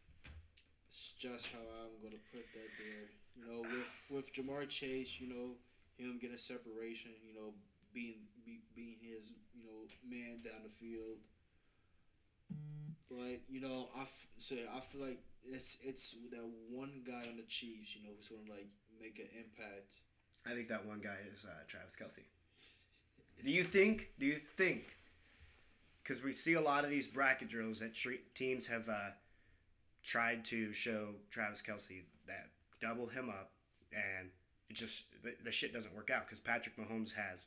it's 0.90 1.12
just 1.20 1.48
how 1.48 1.60
I'm 1.60 2.00
gonna 2.02 2.22
put 2.32 2.46
that 2.54 2.72
there. 2.80 3.12
You 3.36 3.44
know, 3.46 3.62
with 3.62 3.92
with 4.10 4.34
Ja'Marr 4.34 4.70
Chase, 4.70 5.20
you 5.20 5.28
know, 5.28 5.58
him 5.98 6.18
getting 6.22 6.38
separation, 6.38 7.12
you 7.28 7.34
know, 7.36 7.54
being 7.94 8.28
be, 8.46 8.62
being 8.76 8.98
his, 9.02 9.34
you 9.54 9.64
know, 9.64 9.88
man 10.08 10.42
down 10.44 10.64
the 10.64 10.74
field. 10.80 11.20
But 13.10 13.42
you 13.50 13.62
know, 13.62 13.90
I 13.96 14.02
f- 14.04 14.28
so 14.38 14.56
I 14.56 14.80
feel 14.80 15.02
like 15.02 15.20
it's 15.44 15.78
it's 15.84 16.16
that 16.32 16.44
one 16.70 17.02
guy 17.06 17.28
on 17.30 17.38
the 17.38 17.44
Chiefs, 17.48 17.96
you 17.96 18.04
know, 18.04 18.10
who's 18.18 18.28
gonna 18.28 18.50
like 18.50 18.68
make 19.00 19.20
an 19.20 19.28
impact. 19.38 19.98
I 20.46 20.54
think 20.54 20.68
that 20.70 20.86
one 20.86 21.00
guy 21.02 21.18
is 21.34 21.46
uh, 21.46 21.64
Travis 21.68 21.94
Kelce. 22.00 22.24
Do 23.44 23.50
you 23.52 23.64
think? 23.64 24.10
Do 24.20 24.26
you 24.26 24.40
think? 24.58 24.98
Because 26.04 26.22
we 26.24 26.34
see 26.34 26.54
a 26.54 26.62
lot 26.62 26.84
of 26.84 26.90
these 26.90 27.08
bracket 27.08 27.50
drills 27.50 27.80
that 27.80 27.94
tre- 27.96 28.22
teams 28.36 28.68
have 28.68 28.88
uh, 28.90 29.10
tried 30.04 30.46
to 30.46 30.74
show 30.74 31.16
Travis 31.32 31.62
Kelce 31.62 32.04
that 32.28 32.50
double 32.82 33.08
him 33.08 33.30
up, 33.30 33.52
and 33.94 34.30
it 34.70 34.76
just 34.76 35.06
the, 35.24 35.36
the 35.44 35.52
shit 35.52 35.74
doesn't 35.74 35.96
work 35.96 36.10
out 36.12 36.26
because 36.28 36.40
Patrick 36.40 36.78
Mahomes 36.78 37.14
has 37.14 37.46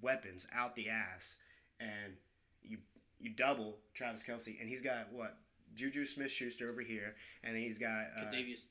weapons 0.00 0.46
out 0.52 0.74
the 0.76 0.88
ass, 0.88 1.34
and 1.80 2.14
you 2.62 2.78
you 3.20 3.30
double 3.30 3.78
Travis 3.94 4.22
Kelce, 4.22 4.60
and 4.60 4.68
he's 4.68 4.82
got 4.82 5.12
what 5.12 5.36
Juju 5.74 6.04
Smith 6.04 6.30
Schuster 6.30 6.70
over 6.70 6.80
here, 6.80 7.14
and 7.44 7.54
then 7.54 7.62
he's 7.62 7.78
got 7.78 8.06
uh, 8.16 8.24
Kadavius, 8.24 8.66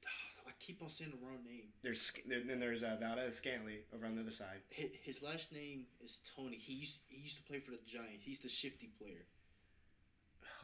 I 0.47 0.51
keep 0.59 0.81
on 0.81 0.89
saying 0.89 1.11
the 1.11 1.25
wrong 1.25 1.39
name. 1.45 1.65
there's 1.83 2.11
then 2.25 2.59
there's 2.59 2.83
uh, 2.83 2.97
Valdez 2.99 3.39
Scantley 3.39 3.79
over 3.93 4.05
on 4.05 4.15
the 4.15 4.21
other 4.21 4.31
side. 4.31 4.61
His, 4.69 4.89
his 5.03 5.21
last 5.21 5.51
name 5.51 5.85
is 6.03 6.19
Toney. 6.35 6.57
He 6.57 6.73
used 6.73 6.99
he 7.07 7.21
used 7.21 7.37
to 7.37 7.43
play 7.43 7.59
for 7.59 7.71
the 7.71 7.79
Giants. 7.85 8.23
He's 8.23 8.39
the 8.39 8.49
shifty 8.49 8.89
player. 8.99 9.25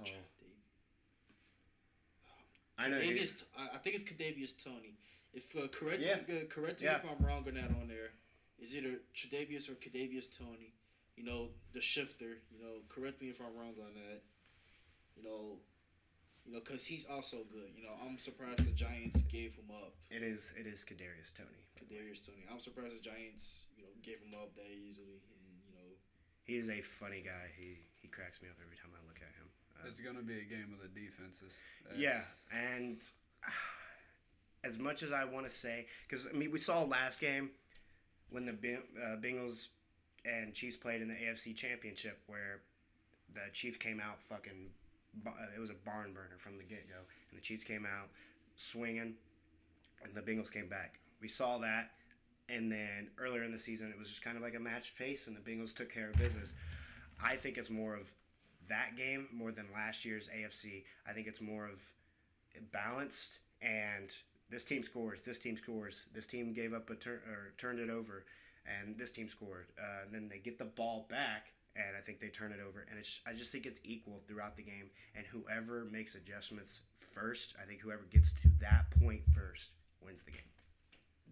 Oh, 0.02 0.06
I 2.78 2.88
know. 2.88 2.98
Kadavius, 2.98 3.44
I, 3.58 3.76
I 3.76 3.78
think 3.78 3.96
it's 3.96 4.04
Kadavius 4.04 4.62
Toney. 4.64 4.98
If 5.34 5.56
uh, 5.56 5.68
correct 5.68 6.02
Yeah. 6.02 6.18
me, 6.28 6.38
uh, 6.42 6.46
correct 6.50 6.82
me 6.82 6.88
Yeah. 6.88 6.98
if 6.98 7.06
I'm 7.06 7.24
wrong 7.26 7.44
on 7.48 7.54
that 7.56 7.70
on 7.82 7.88
there. 7.88 8.12
Is 8.60 8.76
either 8.76 9.00
Tredavious 9.16 9.68
or 9.70 9.74
Kadavius 9.74 10.36
Toney. 10.38 10.74
You 11.18 11.24
know 11.24 11.50
the 11.74 11.82
shifter. 11.82 12.42
You 12.52 12.60
know, 12.62 12.82
correct 12.90 13.22
me 13.22 13.30
if 13.30 13.40
I'm 13.40 13.56
wrong 13.58 13.76
on 13.80 13.94
that. 13.96 14.22
You 15.16 15.24
know, 15.24 15.58
you 16.46 16.52
know, 16.54 16.60
cause 16.60 16.84
he's 16.86 17.06
also 17.06 17.38
good. 17.52 17.70
You 17.78 17.84
know, 17.84 17.94
I'm 18.04 18.18
surprised 18.18 18.66
the 18.66 18.72
Giants 18.72 19.22
gave 19.24 19.54
him 19.56 19.70
up. 19.72 19.94
It 20.10 20.24
is. 20.24 20.52
It 20.60 20.66
is 20.68 20.84
Kadarius 20.84 21.30
Toney. 21.38 21.64
Kadarius 21.78 22.26
Toney. 22.26 22.44
I'm 22.52 22.60
surprised 22.60 22.98
the 22.98 23.04
Giants, 23.04 23.66
you 23.78 23.84
know, 23.84 23.90
gave 24.02 24.18
him 24.20 24.34
up 24.34 24.56
that 24.56 24.68
easily. 24.74 25.22
And 25.22 25.54
you 25.70 25.74
know, 25.78 25.90
He 26.46 26.58
is 26.58 26.70
a 26.70 26.82
funny 26.82 27.22
guy. 27.22 27.48
He 27.58 27.78
he 28.02 28.08
cracks 28.08 28.42
me 28.42 28.50
up 28.50 28.58
every 28.64 28.76
time 28.76 28.92
I 28.92 29.02
look 29.08 29.18
at 29.22 29.34
him. 29.38 29.48
Uh, 29.78 29.88
It's 29.90 30.00
gonna 30.02 30.24
be 30.26 30.40
a 30.42 30.46
game 30.50 30.74
of 30.74 30.82
the 30.82 30.90
defenses. 30.90 31.54
yeah, 31.96 32.10
That's- 32.10 32.36
and 32.52 32.98
as 34.64 34.80
much 34.80 35.04
as 35.04 35.12
I 35.12 35.26
want 35.26 35.46
to 35.46 35.52
say, 35.52 35.86
because 36.10 36.26
I 36.28 36.32
mean, 36.34 36.52
we 36.52 36.60
saw 36.60 36.84
last 36.84 37.20
game 37.20 37.52
when 38.30 38.46
the 38.46 38.54
Beng- 38.54 38.90
uh, 38.98 39.18
Bengals 39.18 39.68
and 40.26 40.54
Chiefs 40.54 40.78
played 40.78 41.02
in 41.02 41.08
the 41.08 41.16
AFC 41.16 41.56
Championship, 41.56 42.20
where 42.28 42.62
the 43.34 43.52
Chiefs 43.52 43.78
came 43.78 44.00
out 44.00 44.22
fucking. 44.30 44.70
It 45.56 45.60
was 45.60 45.70
a 45.70 45.76
barn 45.86 46.14
burner 46.14 46.38
from 46.38 46.58
the 46.58 46.64
get 46.64 46.90
go, 46.90 46.98
and 47.30 47.38
the 47.38 47.42
Chiefs 47.42 47.64
came 47.64 47.86
out 47.86 48.10
swinging, 48.56 49.14
and 50.04 50.16
the 50.16 50.22
Bengals 50.22 50.52
came 50.52 50.68
back. 50.68 51.00
We 51.22 51.28
saw 51.28 51.60
that, 51.60 51.92
and 52.50 52.72
then 52.72 53.10
earlier 53.20 53.44
in 53.44 53.52
the 53.52 53.60
season, 53.60 53.90
it 53.90 54.00
was 54.00 54.10
just 54.10 54.24
kind 54.24 54.38
of 54.38 54.44
like 54.44 54.56
a 54.56 54.60
match 54.60 54.96
pace, 54.98 55.28
and 55.28 55.36
the 55.36 55.42
Bengals 55.42 55.74
took 55.74 55.94
care 55.94 56.10
of 56.10 56.16
business. 56.18 56.54
I 57.24 57.36
think 57.36 57.58
it's 57.58 57.70
more 57.70 57.96
of 57.96 58.12
that 58.70 58.96
game 58.98 59.28
more 59.32 59.52
than 59.52 59.66
last 59.74 60.06
year's 60.06 60.30
AFC. 60.30 60.84
I 61.08 61.14
think 61.14 61.28
it's 61.28 61.42
more 61.42 61.66
of 61.66 61.80
balanced 62.72 63.40
and 63.62 64.14
this 64.50 64.64
team 64.64 64.84
scores, 64.84 65.22
this 65.22 65.40
team 65.40 65.58
scores, 65.58 66.02
this 66.14 66.26
team 66.26 66.54
gave 66.54 66.74
up 66.74 66.90
a 66.90 66.96
turn 66.96 67.20
or 67.28 67.54
turned 67.58 67.80
it 67.80 67.90
over, 67.90 68.26
and 68.66 68.98
this 68.98 69.12
team 69.12 69.30
scored. 69.30 69.68
Uh, 69.80 70.06
and 70.06 70.14
then 70.14 70.30
they 70.30 70.40
get 70.40 70.58
the 70.58 70.66
ball 70.66 71.08
back, 71.10 71.48
and 71.76 71.98
I 71.98 72.02
think 72.02 72.20
they 72.20 72.30
turn 72.30 72.52
it 72.52 72.60
over. 72.66 72.86
And 72.90 73.00
it's 73.00 73.20
I 73.28 73.34
just 73.34 73.52
think 73.52 73.66
it's 73.66 73.80
equal 73.84 74.22
throughout 74.28 74.56
the 74.56 74.64
game. 74.64 74.90
And 75.16 75.26
whoever 75.26 75.86
makes 75.86 76.16
adjustments 76.16 76.82
first, 77.00 77.56
I 77.62 77.66
think 77.66 77.82
whoever 77.82 78.04
gets 78.12 78.32
to 78.44 78.50
that 78.62 78.86
point 79.00 79.22
first 79.34 79.72
wins 80.02 80.24
the 80.24 80.32
game. 80.32 80.42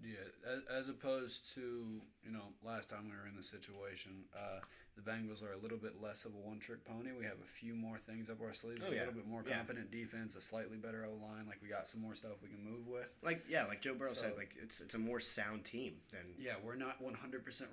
Yeah, 0.04 0.52
as, 0.52 0.62
as 0.70 0.90
opposed 0.90 1.54
to 1.56 2.02
you 2.24 2.32
know 2.32 2.54
last 2.64 2.90
time 2.90 3.06
we 3.10 3.16
were 3.16 3.28
in 3.30 3.36
the 3.38 3.44
situation, 3.44 4.26
uh, 4.36 4.60
the 4.96 5.02
Bengals 5.02 5.42
are 5.44 5.54
a 5.54 5.58
little 5.62 5.78
bit 5.78 6.02
less 6.02 6.26
of 6.26 6.34
a 6.34 6.38
one-trick 6.38 6.84
pony. 6.86 7.12
We 7.18 7.24
have 7.26 7.40
a 7.40 7.48
few 7.60 7.76
more 7.76 7.98
things 7.98 8.30
up 8.30 8.42
our 8.42 8.52
sleeves, 8.54 8.82
Oh, 8.86 8.90
a 8.92 8.98
little 8.98 9.14
bit 9.14 9.28
more 9.28 9.44
Yeah. 9.48 9.58
competent 9.58 9.90
defense, 9.92 10.36
a 10.36 10.42
slightly 10.42 10.78
better 10.78 11.06
O 11.06 11.14
line. 11.24 11.46
Like 11.48 11.62
we 11.62 11.70
got 11.70 11.88
some 11.88 12.02
more 12.02 12.16
stuff 12.16 12.42
we 12.42 12.50
can 12.50 12.64
move 12.64 12.88
with. 12.88 13.08
Like 13.22 13.44
yeah, 13.48 13.66
like 13.66 13.82
Joe 13.82 13.94
Burrow 13.94 14.14
said, 14.14 14.36
like 14.38 14.56
it's 14.62 14.82
it's 14.82 14.96
a 14.96 15.00
more 15.00 15.20
sound 15.20 15.64
team 15.66 15.94
than 16.12 16.34
Yeah, 16.38 16.56
we're 16.64 16.76
not 16.76 17.02
100% 17.02 17.14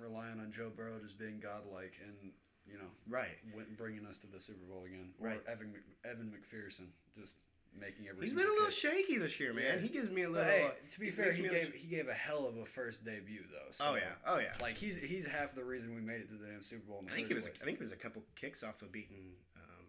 reliant 0.01 0.39
on 0.39 0.51
Joe 0.51 0.69
Burrow 0.75 0.99
just 1.01 1.17
being 1.17 1.39
godlike 1.39 1.93
and 2.05 2.31
you 2.65 2.77
know 2.77 2.91
right. 3.09 3.37
bringing 3.75 4.05
us 4.05 4.19
to 4.19 4.27
the 4.27 4.39
Super 4.39 4.65
Bowl 4.69 4.83
again, 4.85 5.09
or 5.19 5.29
Right. 5.29 5.41
Evan 5.47 5.73
Evan 6.05 6.31
McPherson 6.31 6.87
just 7.19 7.35
making 7.77 8.07
every. 8.07 8.21
He's 8.25 8.33
been 8.33 8.45
a 8.45 8.49
little 8.49 8.65
kick. 8.67 8.73
shaky 8.75 9.17
this 9.17 9.39
year, 9.39 9.53
man. 9.53 9.63
Yeah. 9.75 9.79
He 9.79 9.89
gives 9.89 10.09
me 10.09 10.23
a 10.23 10.29
little. 10.29 10.45
hey, 10.45 10.71
to 10.91 10.99
be 10.99 11.07
it 11.07 11.13
fair, 11.13 11.31
he 11.31 11.41
me 11.41 11.49
little- 11.49 11.65
gave 11.65 11.73
he 11.73 11.87
gave 11.87 12.07
a 12.07 12.13
hell 12.13 12.47
of 12.47 12.57
a 12.57 12.65
first 12.65 13.03
debut 13.05 13.43
though. 13.51 13.71
So, 13.71 13.85
Oh 13.89 13.95
yeah, 13.95 14.15
oh 14.25 14.39
yeah. 14.39 14.53
Like 14.61 14.77
he's 14.77 14.95
he's 14.95 15.25
half 15.25 15.53
the 15.55 15.63
reason 15.63 15.93
we 15.95 16.01
made 16.01 16.21
it 16.21 16.29
to 16.29 16.35
the 16.35 16.47
damn 16.47 16.63
Super 16.63 16.85
Bowl. 16.87 16.99
In 16.99 17.05
the 17.07 17.11
I 17.11 17.15
think 17.15 17.31
it 17.31 17.35
was. 17.35 17.45
place. 17.45 17.57
I 17.61 17.65
think 17.65 17.77
it 17.79 17.83
was 17.83 17.91
a 17.91 17.97
couple 17.97 18.23
kicks 18.35 18.63
off 18.63 18.81
of 18.81 18.91
beating 18.91 19.33
um, 19.55 19.85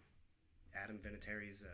Adam 0.74 0.98
Vinatieri's 0.98 1.62
uh, 1.62 1.68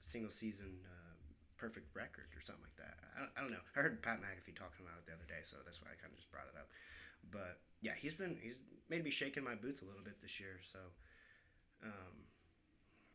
single 0.00 0.30
season 0.30 0.78
uh, 0.84 1.14
perfect 1.56 1.94
record 1.96 2.28
or 2.36 2.42
something 2.44 2.62
like 2.64 2.76
that. 2.76 2.94
I 3.16 3.20
don't, 3.20 3.30
I 3.36 3.40
don't 3.40 3.50
know. 3.52 3.64
I 3.76 3.80
heard 3.80 4.02
Pat 4.02 4.20
McAfee 4.20 4.56
talking 4.56 4.84
about 4.84 4.98
it 5.00 5.06
the 5.06 5.14
other 5.14 5.26
day, 5.28 5.40
so 5.44 5.56
that's 5.64 5.80
why 5.80 5.88
I 5.88 5.96
kind 6.00 6.12
of 6.12 6.18
just 6.18 6.30
brought 6.30 6.46
it 6.50 6.58
up. 6.58 6.68
But 7.30 7.60
yeah, 7.80 7.92
he's 7.96 8.14
been 8.14 8.36
he's 8.40 8.56
made 8.90 9.02
me 9.04 9.10
shaking 9.10 9.44
my 9.44 9.54
boots 9.54 9.80
a 9.80 9.86
little 9.86 10.02
bit 10.04 10.20
this 10.20 10.38
year. 10.40 10.60
So, 10.60 10.78
um, 11.82 12.14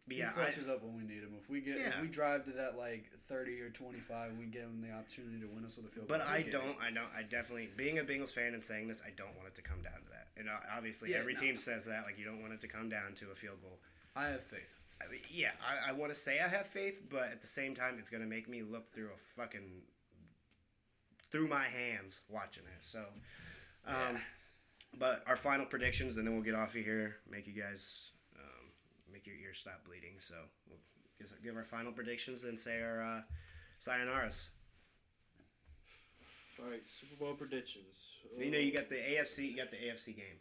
but 0.10 0.16
He 0.16 0.22
yeah, 0.22 0.32
I, 0.32 0.34
clutches 0.34 0.68
up 0.68 0.82
when 0.84 0.98
we 0.98 1.04
need 1.04 1.22
him. 1.22 1.38
If 1.40 1.48
we 1.50 1.62
get 1.62 1.78
Yeah. 1.78 1.90
if 1.90 2.02
we 2.02 2.08
drive 2.08 2.44
to 2.46 2.52
that 2.54 2.76
like 2.78 3.06
thirty 3.30 3.62
or 3.62 3.70
twenty 3.70 4.00
five, 4.00 4.32
we 4.38 4.46
give 4.46 4.64
him 4.64 4.82
the 4.82 4.92
opportunity 4.92 5.40
to 5.40 5.48
win 5.48 5.64
us 5.64 5.78
with 5.78 5.86
a 5.86 5.90
field. 5.90 6.08
goal. 6.08 6.18
But. 6.18 6.26
I 6.28 6.40
get 6.42 6.48
it. 6.48 6.52
don't. 6.52 6.76
I 6.82 6.90
don't. 6.92 7.08
I 7.16 7.22
definitely, 7.24 7.70
being 7.78 8.00
a 8.00 8.04
Bengals 8.04 8.32
fan 8.32 8.54
and 8.56 8.66
saying 8.66 8.88
this, 8.90 9.02
I 9.06 9.12
don't 9.16 9.36
want 9.38 9.48
it 9.48 9.56
to 9.56 9.62
come 9.62 9.82
down 9.82 10.02
to 10.04 10.10
that. 10.10 10.28
And 10.38 10.50
uh, 10.50 10.54
obviously, 10.76 11.12
Yeah, 11.12 11.18
every 11.20 11.36
no. 11.36 11.40
team 11.42 11.56
says 11.56 11.86
that. 11.86 12.04
Like, 12.06 12.18
you 12.18 12.26
don't 12.26 12.42
want 12.42 12.54
it 12.54 12.62
to 12.62 12.68
come 12.68 12.90
down 12.90 13.14
to 13.16 13.32
a 13.32 13.36
field 13.36 13.62
goal. 13.62 13.78
I 14.16 14.28
have 14.30 14.44
faith. 14.44 14.74
I 15.02 15.10
mean, 15.12 15.22
yeah, 15.30 15.52
I, 15.64 15.90
I 15.90 15.92
want 15.94 16.12
to 16.12 16.20
say 16.20 16.40
I 16.42 16.48
have 16.50 16.68
faith, 16.68 17.02
but 17.10 17.30
at 17.32 17.40
the 17.42 17.48
same 17.48 17.74
time, 17.76 17.96
it's 18.00 18.10
gonna 18.10 18.26
make 18.26 18.50
me 18.50 18.64
look 18.64 18.92
through 18.94 19.08
a 19.14 19.40
fucking 19.40 19.84
through 21.32 21.48
my 21.48 21.64
hands 21.66 22.22
watching 22.28 22.64
it. 22.64 22.84
So, 22.84 23.00
um, 23.86 23.96
Yeah. 23.96 24.18
but 24.98 25.24
our 25.28 25.36
final 25.36 25.66
predictions, 25.66 26.18
and 26.18 26.26
then 26.28 26.34
we'll 26.34 26.44
get 26.44 26.56
off 26.56 26.76
of 26.76 26.84
here. 26.84 27.18
Make 27.30 27.48
you 27.48 27.54
guys 27.54 28.12
make 29.20 29.28
your 29.28 29.36
ears 29.36 29.58
stop 29.60 29.84
bleeding. 29.86 30.16
So, 30.20 30.36
we'll 30.70 30.80
give, 31.20 31.32
give 31.44 31.56
our 31.58 31.64
final 31.66 31.92
predictions, 31.92 32.44
and 32.44 32.58
say 32.58 32.82
our 32.82 33.02
uh, 33.02 33.22
sayonara's. 33.84 34.50
All 36.60 36.70
right, 36.70 36.86
Super 36.88 37.16
Bowl 37.16 37.34
predictions. 37.36 38.18
You 38.38 38.52
know, 38.52 38.58
you 38.58 38.74
got 38.74 38.90
the 38.90 38.96
AFC, 38.96 39.52
you 39.52 39.56
got 39.58 39.72
the 39.72 39.78
AFC 39.78 40.16
game. 40.16 40.40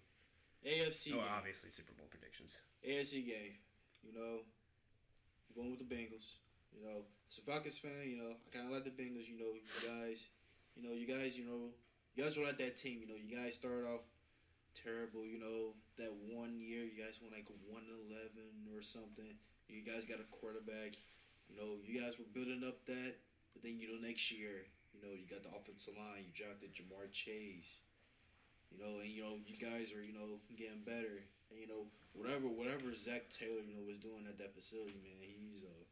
AFC 0.66 1.12
Oh, 1.14 1.22
game. 1.22 1.24
obviously 1.36 1.70
Super 1.70 1.92
Bowl 1.94 2.06
predictions. 2.10 2.56
AFC 2.86 3.24
game. 3.26 3.54
You 4.02 4.18
know, 4.18 4.42
I'm 4.42 5.54
going 5.54 5.70
with 5.70 5.78
the 5.88 5.94
Bengals. 5.94 6.34
You 6.74 6.84
know, 6.86 7.02
as 7.30 7.38
a 7.38 7.42
Falcons 7.42 7.78
fan, 7.78 8.02
you 8.06 8.18
know, 8.18 8.30
I 8.34 8.56
kind 8.56 8.66
of 8.66 8.72
like 8.74 8.84
the 8.84 8.90
Bengals. 8.90 9.28
You 9.30 9.38
know, 9.38 9.54
you 9.54 9.62
guys, 9.86 10.26
you 10.74 10.82
know, 10.82 10.94
you 10.94 11.06
guys, 11.06 11.38
you 11.38 11.44
know, 11.46 11.70
you 12.14 12.24
guys 12.24 12.36
were 12.36 12.44
like 12.44 12.58
that 12.58 12.76
team. 12.76 12.98
You 13.00 13.06
know, 13.08 13.14
you 13.18 13.36
guys 13.36 13.54
started 13.54 13.86
off 13.86 14.02
terrible. 14.84 15.26
You 15.26 15.40
know, 15.40 15.74
that 15.98 16.12
one 16.30 16.60
year 16.60 16.84
you 16.86 16.96
guys 16.96 17.18
went 17.20 17.34
like 17.34 17.48
one 17.66 17.84
eleven 17.86 18.68
or 18.74 18.82
something. 18.82 19.36
You 19.68 19.84
guys 19.84 20.06
got 20.08 20.22
a 20.22 20.28
quarterback. 20.32 20.96
You 21.48 21.56
know, 21.56 21.80
you 21.84 22.00
guys 22.00 22.16
were 22.20 22.28
building 22.32 22.64
up 22.64 22.84
that, 22.86 23.16
but 23.52 23.62
then 23.64 23.80
you 23.80 23.88
know 23.88 24.00
next 24.00 24.30
year, 24.30 24.68
you 24.92 25.00
know, 25.00 25.16
you 25.16 25.24
got 25.24 25.42
the 25.42 25.52
offensive 25.52 25.96
line. 25.96 26.28
You 26.28 26.32
drafted 26.36 26.76
Ja'Marr 26.76 27.08
Chase. 27.12 27.80
You 28.68 28.84
know, 28.84 29.00
and 29.00 29.08
you 29.08 29.24
know 29.24 29.40
you 29.48 29.56
guys 29.56 29.96
are 29.96 30.04
you 30.04 30.12
know 30.12 30.40
getting 30.56 30.84
better. 30.84 31.24
And 31.50 31.56
you 31.56 31.68
know 31.68 31.88
whatever 32.12 32.48
whatever 32.48 32.92
Zac 32.94 33.32
Taylor 33.32 33.64
you 33.64 33.76
know 33.76 33.84
was 33.86 33.96
doing 33.98 34.28
at 34.28 34.36
that 34.38 34.54
facility, 34.54 35.00
man, 35.00 35.20
he's 35.24 35.64
uh 35.64 35.84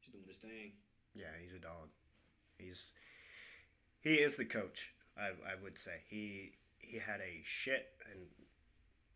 he's 0.00 0.12
doing 0.12 0.24
his 0.26 0.38
thing. 0.38 0.72
Yeah, 1.14 1.32
he's 1.40 1.52
a 1.52 1.60
dog. 1.60 1.92
He's 2.56 2.90
he 4.00 4.14
is 4.14 4.36
the 4.36 4.44
coach. 4.44 4.92
I 5.16 5.36
I 5.44 5.60
would 5.62 5.78
say 5.78 6.00
he 6.08 6.52
he 6.88 6.98
had 6.98 7.20
a 7.20 7.42
shit 7.44 7.88
and 8.10 8.20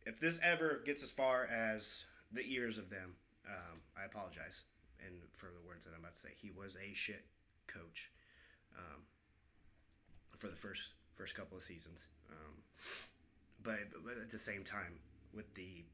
if 0.07 0.19
this 0.19 0.39
ever 0.43 0.83
gets 0.87 1.03
as 1.03 1.11
far 1.11 1.45
as 1.45 2.05
the 2.33 2.43
ears 2.47 2.79
of 2.79 2.89
them, 2.89 3.15
um, 3.47 3.81
I 3.97 4.05
apologize 4.07 4.63
and 5.05 5.15
for 5.37 5.47
the 5.47 5.67
words 5.67 5.85
that 5.85 5.93
I'm 5.95 6.01
about 6.01 6.17
to 6.17 6.23
say. 6.23 6.31
He 6.35 6.51
was 6.51 6.77
a 6.77 6.95
shit 6.95 7.25
coach 7.67 8.11
um, 8.77 9.03
for 10.39 10.49
the 10.49 10.57
first 10.57 10.95
first 11.15 11.35
couple 11.35 11.57
of 11.57 11.63
seasons. 11.63 12.07
Um, 12.31 12.55
but, 13.63 13.79
but 14.05 14.17
at 14.23 14.31
the 14.31 14.39
same 14.39 14.63
time, 14.63 15.01
with 15.35 15.53
the 15.55 15.85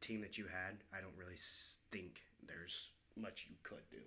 team 0.00 0.20
that 0.20 0.38
you 0.38 0.44
had, 0.46 0.78
I 0.94 1.00
don't 1.00 1.16
really 1.18 1.38
think 1.90 2.22
there's 2.46 2.92
much 3.16 3.46
you 3.48 3.56
could 3.62 3.82
do. 3.90 4.04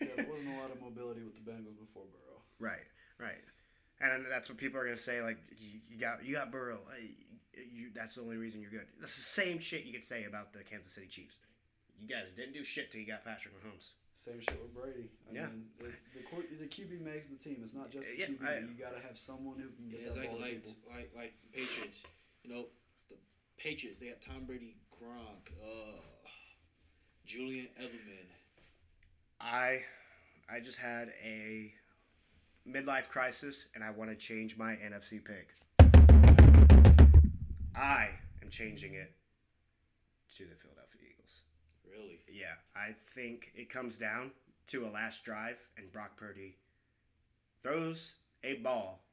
Yeah, 0.00 0.08
there 0.16 0.26
wasn't 0.30 0.56
a 0.56 0.60
lot 0.60 0.72
of 0.72 0.82
mobility 0.82 1.22
with 1.22 1.34
the 1.34 1.48
Bengals 1.48 1.78
before 1.78 2.02
Burrow. 2.10 2.42
Right, 2.58 2.84
right, 3.18 3.40
and 4.00 4.24
that's 4.30 4.48
what 4.48 4.58
people 4.58 4.80
are 4.80 4.84
gonna 4.84 4.96
say. 4.96 5.20
Like 5.22 5.38
you, 5.58 5.80
you 5.88 5.98
got 5.98 6.24
you 6.24 6.34
got 6.34 6.50
Burrow. 6.50 6.80
uh, 6.88 6.94
You, 7.72 7.90
that's 7.94 8.16
the 8.16 8.22
only 8.22 8.36
reason 8.36 8.60
you're 8.60 8.70
good. 8.70 8.86
That's 9.00 9.16
the 9.16 9.22
same 9.22 9.58
shit 9.60 9.84
you 9.84 9.92
could 9.92 10.04
say 10.04 10.24
about 10.24 10.52
the 10.52 10.62
Kansas 10.64 10.92
City 10.92 11.06
Chiefs. 11.06 11.38
You 11.98 12.08
guys 12.08 12.32
didn't 12.36 12.52
do 12.54 12.64
shit 12.64 12.90
till 12.90 13.00
you 13.00 13.06
got 13.06 13.24
Patrick 13.24 13.54
Mahomes. 13.54 13.90
Same 14.16 14.40
shit 14.40 14.58
with 14.60 14.74
Brady. 14.74 15.08
I 15.30 15.34
Yeah. 15.34 15.46
mean, 15.46 15.66
the, 15.78 15.86
the, 16.18 16.56
the 16.64 16.66
QB 16.66 17.00
makes 17.04 17.26
the 17.26 17.36
team. 17.36 17.58
It's 17.62 17.74
not 17.74 17.90
just 17.92 18.08
the 18.08 18.16
Yeah, 18.18 18.26
QB. 18.26 18.42
I- 18.48 18.58
you 18.60 18.74
got 18.78 18.96
to 18.96 19.02
have 19.06 19.18
someone 19.18 19.58
who 19.58 19.68
can 19.70 19.88
get 19.90 20.00
Yeah, 20.00 20.06
it's 20.06 20.14
that 20.14 20.20
like 20.22 20.30
ball 20.30 20.40
like, 20.40 20.64
people. 20.64 20.72
like 20.90 21.10
like 21.14 21.32
the 21.52 21.58
Patriots. 21.60 22.02
You 22.42 22.50
know, 22.54 22.64
the 23.10 23.16
Patriots 23.58 23.98
they 24.00 24.06
had 24.08 24.20
Tom 24.20 24.44
Brady, 24.46 24.76
Gronk, 24.90 25.52
uh, 25.62 26.00
Julian 27.26 27.68
Edelman. 27.80 28.26
I, 29.40 29.82
I 30.48 30.60
just 30.60 30.78
had 30.78 31.12
a 31.22 31.72
midlife 32.68 33.08
crisis, 33.08 33.66
and 33.74 33.84
I 33.84 33.90
want 33.90 34.10
to 34.10 34.16
change 34.16 34.56
my 34.56 34.72
NFC 34.74 35.20
pick. 35.22 35.48
I 37.76 38.08
am 38.42 38.50
changing 38.50 38.94
it 38.94 39.12
to 40.36 40.44
the 40.44 40.54
Philadelphia 40.54 41.00
Eagles. 41.12 41.40
Really? 41.90 42.20
Yeah, 42.28 42.54
I 42.74 42.94
think 43.14 43.52
it 43.54 43.70
comes 43.70 43.96
down 43.96 44.30
to 44.68 44.86
a 44.86 44.90
last 44.90 45.24
drive, 45.24 45.60
and 45.76 45.92
Brock 45.92 46.16
Purdy 46.16 46.56
throws 47.62 48.14
a 48.42 48.54
ball, 48.54 49.04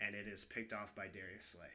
and 0.00 0.14
it 0.14 0.26
is 0.26 0.44
picked 0.44 0.72
off 0.72 0.94
by 0.94 1.06
Darius 1.06 1.46
Slay. 1.46 1.72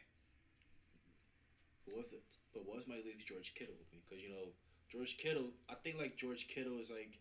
But 1.86 1.95
what 1.95 2.05
if 2.05 2.11
the, 2.11 2.17
but 2.53 2.63
if 2.77 2.88
my 2.88 2.95
leaves 2.95 3.23
George 3.23 3.53
Kittle? 3.55 3.75
Because 3.91 4.23
you 4.23 4.30
know 4.30 4.49
George 4.91 5.17
Kittle, 5.17 5.51
I 5.69 5.75
think 5.75 5.97
like 5.97 6.17
George 6.17 6.47
Kittle 6.47 6.80
is 6.80 6.89
like 6.89 7.19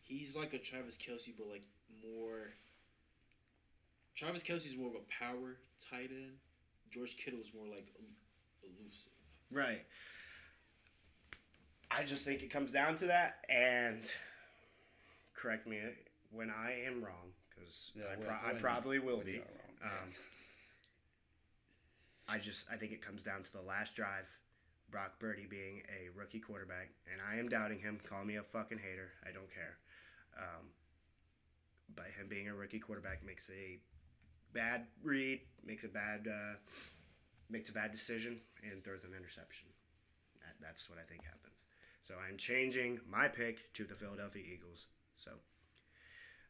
he's 0.00 0.34
like 0.36 0.54
a 0.54 0.58
Travis 0.58 0.96
Kelce, 0.96 1.30
but 1.36 1.48
like 1.48 1.64
more. 2.02 2.52
Travis 4.16 4.42
Kelce's 4.42 4.76
more 4.76 4.88
of 4.88 4.94
a 4.96 5.04
power 5.24 5.56
tight 5.90 6.10
end. 6.10 6.32
George 6.90 7.16
Kittle 7.16 7.40
is 7.40 7.50
more 7.54 7.66
like 7.66 7.88
el- 7.98 8.68
elusive. 8.80 9.12
Right. 9.50 9.84
I 11.90 12.04
just 12.04 12.24
think 12.24 12.42
it 12.42 12.50
comes 12.50 12.72
down 12.72 12.96
to 12.96 13.06
that, 13.06 13.44
and 13.50 14.00
correct 15.34 15.66
me 15.66 15.78
when 16.30 16.50
I 16.50 16.84
am 16.86 17.02
wrong, 17.04 17.32
because 17.50 17.92
Yeah, 17.94 18.04
I, 18.12 18.16
pro- 18.16 18.50
I 18.50 18.54
probably 18.54 18.98
will 18.98 19.20
be. 19.20 19.38
wrong. 19.38 19.48
Um, 19.84 20.08
I 22.28 22.38
just 22.38 22.64
I 22.72 22.76
think 22.76 22.92
it 22.92 23.02
comes 23.02 23.22
down 23.24 23.42
to 23.42 23.52
the 23.52 23.60
last 23.60 23.94
drive. 23.94 24.26
Brock 24.90 25.18
Purdy 25.18 25.46
being 25.48 25.82
a 25.88 26.08
rookie 26.18 26.38
quarterback, 26.40 26.90
and 27.10 27.20
I 27.30 27.38
am 27.38 27.48
doubting 27.48 27.78
him. 27.78 27.98
Call 28.08 28.24
me 28.24 28.36
a 28.36 28.42
fucking 28.42 28.78
hater. 28.78 29.10
I 29.26 29.32
don't 29.32 29.50
care. 29.52 29.76
Um, 30.38 30.66
but 31.94 32.06
him 32.18 32.26
being 32.28 32.48
a 32.48 32.54
rookie 32.54 32.78
quarterback 32.78 33.24
makes 33.24 33.50
a 33.50 33.78
bad 34.52 34.86
read, 35.02 35.40
makes 35.64 35.84
a 35.84 35.88
bad 35.88 36.28
uh, 36.28 36.56
makes 37.50 37.68
a 37.68 37.72
bad 37.72 37.92
decision, 37.92 38.40
and 38.62 38.82
throws 38.82 39.04
an 39.04 39.10
interception. 39.16 39.68
That, 40.40 40.54
that's 40.60 40.88
what 40.88 40.98
I 40.98 41.02
think 41.02 41.24
happens. 41.24 41.64
So 42.02 42.14
I'm 42.28 42.36
changing 42.36 43.00
my 43.08 43.28
pick 43.28 43.72
to 43.74 43.84
the 43.84 43.94
Philadelphia 43.94 44.42
Eagles. 44.52 44.86
So 45.16 45.30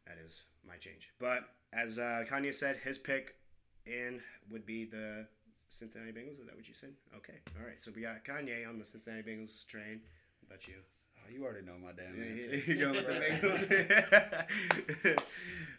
that 0.07 0.16
is 0.24 0.42
my 0.66 0.76
change. 0.76 1.11
But 1.18 1.44
as 1.72 1.98
uh, 1.98 2.24
Kanye 2.30 2.55
said, 2.55 2.76
his 2.76 2.98
pick 2.98 3.34
in 3.86 4.20
would 4.50 4.64
be 4.64 4.84
the 4.84 5.26
Cincinnati 5.68 6.12
Bengals. 6.12 6.40
Is 6.40 6.46
that 6.46 6.57
what 6.57 6.68
you 6.68 6.74
said? 6.74 6.90
Okay. 7.16 7.38
All 7.59 7.66
right. 7.66 7.80
So 7.80 7.90
we 7.94 8.03
got 8.03 8.24
Kanye 8.24 8.68
on 8.68 8.78
the 8.78 8.84
Cincinnati 8.84 9.22
Bengals 9.22 9.66
train. 9.66 10.00
What 10.40 10.57
about 10.57 10.68
you? 10.68 10.74
Oh, 11.25 11.31
you 11.33 11.45
already 11.45 11.64
know 11.66 11.75
my 11.83 11.93
damn 11.93 12.16
You- 12.16 12.33
answer. 12.33 12.57
you 12.73 12.77
go 12.81 12.91
with 12.93 13.07
the 13.68 14.47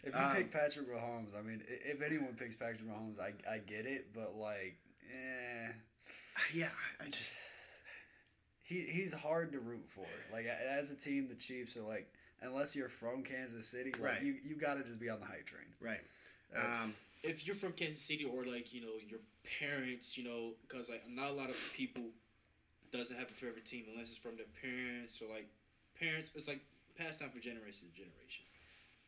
If 0.06 0.12
you 0.14 0.20
Um, 0.20 0.36
pick 0.36 0.50
Patrick 0.52 0.88
Mahomes, 0.92 1.36
I 1.38 1.40
mean, 1.42 1.62
if 1.68 2.02
anyone 2.02 2.34
picks 2.38 2.56
Patrick 2.56 2.82
Mahomes, 2.86 3.18
I, 3.18 3.32
I 3.50 3.58
get 3.58 3.86
it, 3.86 4.12
but 4.12 4.36
like, 4.36 4.76
eh, 5.10 5.68
yeah, 6.52 6.68
I 7.00 7.04
just 7.08 7.30
he 8.64 8.80
he's 8.82 9.12
hard 9.14 9.52
to 9.52 9.60
root 9.60 9.84
for. 9.94 10.04
Like 10.32 10.46
as 10.46 10.90
a 10.90 10.96
team, 10.96 11.28
the 11.28 11.34
Chiefs 11.34 11.76
are 11.76 11.82
like, 11.82 12.12
unless 12.42 12.76
you're 12.76 12.88
from 12.90 13.22
Kansas 13.22 13.66
City, 13.66 13.92
like 13.92 14.02
Right. 14.02 14.22
you 14.22 14.36
you 14.44 14.56
got 14.56 14.74
to 14.74 14.84
just 14.84 14.98
be 15.00 15.08
on 15.08 15.20
the 15.20 15.26
hype 15.26 15.46
train. 15.46 15.66
right. 15.80 16.00
Um, 16.56 16.92
if 17.24 17.46
you're 17.46 17.56
from 17.56 17.72
Kansas 17.72 18.00
City 18.02 18.24
or 18.24 18.44
like 18.44 18.72
you 18.74 18.80
know 18.82 18.92
your 19.08 19.20
parents, 19.58 20.16
you 20.18 20.24
know, 20.24 20.52
because 20.68 20.88
like 20.90 21.02
not 21.08 21.30
a 21.30 21.32
lot 21.32 21.48
of 21.50 21.56
people 21.74 22.02
doesn't 22.98 23.16
have 23.18 23.28
a 23.28 23.32
favorite 23.32 23.64
team 23.66 23.84
unless 23.92 24.08
it's 24.08 24.16
from 24.16 24.36
their 24.36 24.50
parents 24.62 25.20
or 25.20 25.32
like 25.32 25.48
parents. 25.98 26.32
It's 26.34 26.48
like 26.48 26.60
passed 26.96 27.20
down 27.20 27.30
from 27.30 27.40
generation 27.40 27.88
to 27.90 27.94
generation. 27.94 28.44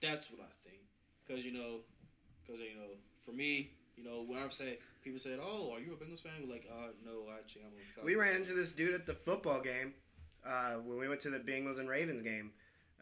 That's 0.02 0.30
what 0.30 0.40
I 0.40 0.52
think. 0.68 0.82
Because 1.26 1.44
you 1.44 1.52
know, 1.52 1.80
because 2.44 2.60
you 2.60 2.76
know, 2.76 2.94
for 3.24 3.32
me, 3.32 3.70
you 3.96 4.04
know, 4.04 4.24
when 4.26 4.38
I 4.42 4.48
say 4.50 4.78
people 5.02 5.18
said, 5.18 5.38
"Oh, 5.42 5.72
are 5.72 5.80
you 5.80 5.92
a 5.92 5.96
Bengals 5.96 6.22
fan?" 6.22 6.32
We're 6.46 6.52
like, 6.54 6.68
"Uh, 6.70 6.92
no, 7.04 7.26
actually, 7.36 7.62
I'm 7.62 7.72
a." 7.72 8.04
we 8.04 8.14
ran 8.14 8.32
fan." 8.32 8.42
into 8.42 8.54
this 8.54 8.72
dude 8.72 8.94
at 8.94 9.06
the 9.06 9.14
football 9.14 9.60
game 9.60 9.94
uh, 10.46 10.74
when 10.84 10.98
we 10.98 11.08
went 11.08 11.20
to 11.22 11.30
the 11.30 11.40
Bengals 11.40 11.78
and 11.78 11.88
Ravens 11.88 12.22
game. 12.22 12.52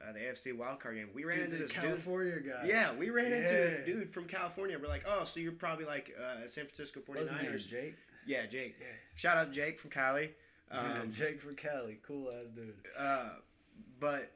uh, 0.03 0.13
the 0.13 0.19
AFC 0.21 0.57
wildcard 0.57 0.97
game. 0.97 1.09
We 1.15 1.25
ran 1.25 1.37
Dude, 1.39 1.45
into 1.47 1.57
the 1.57 1.63
this 1.65 1.73
dude. 1.73 1.83
California 1.83 2.41
guy. 2.41 2.67
Yeah, 2.67 2.93
we 2.95 3.11
ran 3.11 3.27
into 3.33 3.49
this 3.49 3.87
dude 3.87 4.13
from 4.13 4.25
California. 4.27 4.79
We're 4.81 4.89
like, 4.89 5.05
oh, 5.07 5.25
so 5.25 5.41
you're 5.41 5.53
probably 5.53 5.85
like 5.87 6.15
uh, 6.19 6.47
San 6.49 6.67
Francisco 6.67 7.01
What 7.07 7.21
was 7.21 7.31
his 7.31 7.41
name? 7.43 7.53
49ers. 7.53 7.67
Jake. 7.67 7.95
Yeah, 8.27 8.47
Jake. 8.47 8.77
Yeah. 8.81 8.87
Shout 9.15 9.37
out 9.37 9.49
to 9.49 9.53
Jake 9.53 9.79
from 9.79 9.91
Cali. 9.91 10.31
Um, 11.03 11.11
Jake 11.13 11.41
for 11.41 11.53
Cali, 11.53 11.99
cool 12.07 12.31
ass 12.37 12.51
dude. 12.51 12.75
uh, 12.99 13.31
but 14.01 14.31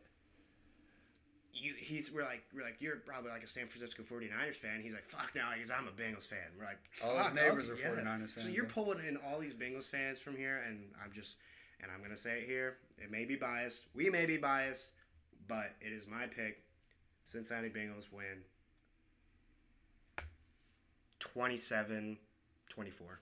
you, 1.53 1.75
he's 1.77 2.13
we're 2.13 2.23
like 2.23 2.45
we're 2.55 2.63
like 2.63 2.77
you're 2.79 2.97
probably 2.97 3.31
like 3.31 3.43
a 3.43 3.47
San 3.49 3.67
Francisco 3.67 4.03
49ers 4.05 4.55
fan. 4.55 4.81
He's 4.81 4.93
like 4.93 5.07
fuck 5.07 5.33
now 5.35 5.51
because 5.55 5.71
I'm 5.71 5.89
a 5.89 5.91
Bengals 5.91 6.29
fan. 6.29 6.39
We're 6.59 6.67
like 6.67 6.79
All 7.05 7.19
his 7.25 7.33
neighbors 7.35 7.69
okay, 7.69 7.83
are 7.89 7.95
yeah." 7.97 8.03
49ers 8.03 8.29
So 8.35 8.41
fans, 8.43 8.51
you're 8.51 8.67
though. 8.67 8.73
pulling 8.73 9.05
in 9.07 9.17
all 9.17 9.39
these 9.41 9.55
Bengals 9.55 9.87
fans 9.87 10.19
from 10.21 10.37
here, 10.37 10.63
and 10.69 10.79
I'm 11.05 11.11
just 11.13 11.37
and 11.83 11.91
I'm 11.91 12.03
gonna 12.03 12.17
say 12.17 12.39
it 12.43 12.47
here. 12.47 12.77
It 12.99 13.11
may 13.11 13.25
be 13.25 13.35
biased. 13.37 13.81
We 13.95 14.09
may 14.11 14.27
be 14.27 14.37
biased, 14.37 14.89
but 15.49 15.71
it 15.81 15.93
is 15.93 16.07
my 16.07 16.27
pick. 16.27 16.63
Cincinnati 17.27 17.69
Bengals 17.71 18.13
win 18.13 18.45
27 21.21 22.17
24. 22.69 23.21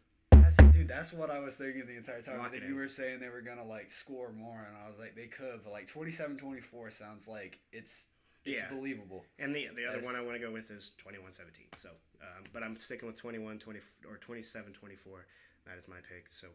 That's, 0.89 1.11
dude, 1.11 1.18
that's 1.20 1.28
what 1.28 1.30
I 1.30 1.39
was 1.41 1.57
thinking 1.57 1.87
the 1.87 1.97
entire 1.97 2.22
time. 2.22 2.39
Lock 2.39 2.53
then 2.53 2.62
it 2.62 2.66
you 2.68 2.74
in. 2.74 2.80
were 2.80 2.89
saying 2.89 3.20
they 3.20 3.28
were 3.28 3.41
gonna 3.43 3.64
like 3.64 3.91
score 3.93 4.32
more, 4.32 4.59
and 4.66 4.76
I 4.84 4.89
was 4.89 4.99
like, 4.99 5.14
they 5.14 5.26
could, 5.26 5.61
but 5.64 5.72
like 5.72 5.87
27-24 5.93 6.93
sounds 6.93 7.26
like 7.28 7.59
it's 7.72 8.07
it's 8.45 8.61
Yeah. 8.61 8.70
believable. 8.70 9.24
And 9.41 9.55
the 9.55 9.68
the 9.74 9.84
other 9.87 9.97
That's- 9.99 10.05
one 10.05 10.14
I 10.14 10.20
want 10.22 10.34
to 10.34 10.39
go 10.41 10.53
with 10.53 10.70
is 10.70 10.93
21-17. 10.99 11.66
So, 11.78 11.91
um, 12.22 12.45
but 12.53 12.62
I'm 12.62 12.76
sticking 12.76 13.07
with 13.09 13.18
21 13.18 13.59
20 13.59 13.80
or 14.09 14.18
27 14.18 14.72
24. 14.72 15.26
That 15.66 15.78
is 15.78 15.89
my 15.89 15.97
pick. 16.09 16.30
So, 16.30 16.47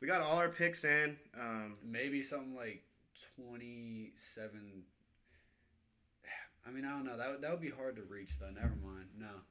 we 0.00 0.06
got 0.06 0.20
all 0.22 0.38
our 0.38 0.48
picks 0.48 0.84
in. 0.84 1.18
Um, 1.38 1.76
Maybe 1.82 2.22
something 2.22 2.54
like 2.54 2.84
twenty 3.36 4.12
seven. 4.16 4.84
I 6.66 6.70
mean, 6.70 6.84
I 6.84 6.90
don't 6.90 7.04
know. 7.04 7.16
That 7.16 7.40
that 7.40 7.50
would 7.50 7.60
be 7.60 7.70
hard 7.70 7.96
to 7.96 8.02
reach 8.02 8.38
though. 8.38 8.50
Never 8.50 8.76
mind. 8.76 9.08
No. 9.18 9.42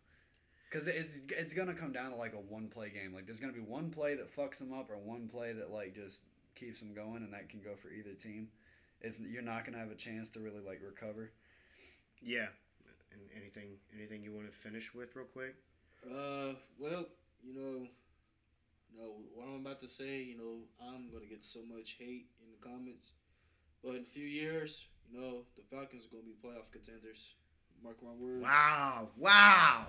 Because 0.70 0.88
it's 0.88 1.14
it's 1.30 1.54
gonna 1.54 1.74
come 1.74 1.92
down 1.92 2.12
to 2.12 2.16
like 2.16 2.34
a 2.34 2.40
one 2.54 2.68
play 2.68 2.90
game. 2.90 3.14
Like 3.14 3.26
there's 3.26 3.40
gonna 3.40 3.54
be 3.54 3.60
one 3.60 3.90
play 3.90 4.16
that 4.16 4.36
fucks 4.36 4.60
them 4.60 4.72
up, 4.74 4.90
or 4.92 4.98
one 4.98 5.28
play 5.28 5.52
that 5.54 5.72
like 5.72 5.96
just 5.96 6.22
keeps 6.56 6.80
them 6.80 6.94
going, 6.94 7.24
and 7.24 7.34
that 7.34 7.50
can 7.50 7.60
go 7.62 7.76
for 7.76 7.90
either 7.90 8.14
team. 8.14 8.50
It's 9.02 9.20
you're 9.20 9.42
not 9.42 9.66
gonna 9.66 9.80
have 9.80 9.92
a 9.92 9.96
chance 9.96 10.30
to 10.32 10.40
really 10.40 10.62
like 10.66 10.82
recover. 10.86 11.32
yeah. 12.22 12.48
And 13.12 13.22
anything 13.36 13.78
anything 13.98 14.24
you 14.24 14.32
want 14.32 14.46
to 14.52 14.56
finish 14.56 14.94
with 14.94 15.16
real 15.16 15.26
quick? 15.26 15.56
Uh, 16.06 16.54
well, 16.78 17.06
you 17.44 17.54
know, 17.56 17.88
no, 18.96 19.14
what 19.34 19.48
I'm 19.48 19.66
about 19.66 19.82
to 19.82 19.88
say, 19.88 20.22
you 20.22 20.38
know, 20.38 20.60
I'm 20.88 21.10
gonna 21.12 21.26
get 21.26 21.44
so 21.44 21.62
much 21.68 21.96
hate 21.98 22.28
in 22.44 22.52
the 22.52 22.68
comments, 22.68 23.14
but 23.84 23.96
in 23.96 24.04
a 24.04 24.06
few 24.06 24.26
years, 24.26 24.86
you 25.12 25.20
know, 25.20 25.42
the 25.56 25.64
Falcons 25.76 26.06
are 26.06 26.10
gonna 26.10 26.24
be 26.24 26.38
playoff 26.48 26.72
contenders. 26.72 27.32
Mark 27.84 27.98
my 28.04 28.12
words. 28.20 28.44
Wow! 28.44 29.08
Wow! 29.18 29.88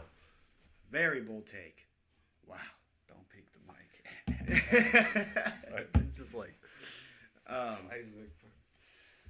Very 0.90 1.20
bold 1.20 1.46
take. 1.46 1.86
Wow. 2.46 2.56
Don't 3.08 3.28
peek 3.28 3.46
the 3.52 3.60
mic. 3.72 5.58
Sorry, 5.68 5.86
it's 5.94 6.16
just 6.18 6.34
like 6.34 6.54
Um, 7.46 7.76
seismic 7.88 8.30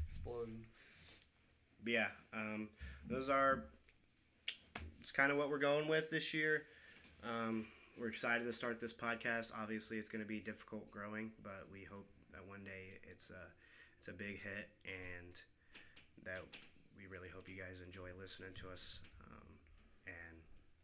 explosion. 0.07 0.65
But 1.85 1.93
yeah, 1.93 2.07
um, 2.35 2.69
those 3.09 3.29
are. 3.29 3.65
It's 5.01 5.13
kind 5.13 5.33
of 5.33 5.39
what 5.39 5.51
we're 5.51 5.59
going 5.59 5.89
with 5.89 6.11
this 6.11 6.33
year. 6.35 6.63
Um, 7.25 7.67
we're 7.99 8.09
excited 8.09 8.45
to 8.45 8.53
start 8.53 8.81
this 8.81 8.93
podcast. 8.93 9.51
Obviously, 9.61 9.97
it's 9.99 10.09
going 10.09 10.23
to 10.23 10.29
be 10.29 10.41
difficult 10.41 10.91
growing, 10.91 11.31
but 11.43 11.67
we 11.73 11.85
hope 11.85 12.07
that 12.33 12.47
one 12.47 12.63
day 12.65 12.99
it's 13.11 13.31
a 13.31 13.49
it's 13.99 14.09
a 14.09 14.13
big 14.13 14.41
hit, 14.41 14.69
and 14.85 15.35
that 16.25 16.41
we 16.97 17.07
really 17.07 17.29
hope 17.29 17.49
you 17.49 17.57
guys 17.57 17.81
enjoy 17.85 18.09
listening 18.21 18.51
to 18.63 18.71
us, 18.71 18.99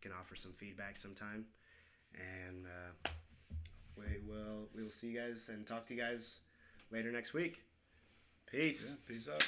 can 0.06 0.16
offer 0.18 0.36
some 0.36 0.52
feedback 0.52 0.96
sometime. 0.96 1.44
And 2.14 2.66
uh, 2.66 3.10
we 3.96 4.04
will 4.26 4.68
we 4.74 4.82
will 4.82 4.90
see 4.90 5.08
you 5.08 5.20
guys 5.20 5.48
and 5.52 5.66
talk 5.66 5.86
to 5.88 5.94
you 5.94 6.00
guys 6.00 6.36
later 6.90 7.10
next 7.10 7.34
week. 7.34 7.62
Peace. 8.50 8.86
Yeah, 8.88 8.96
peace 9.08 9.28
out. 9.28 9.44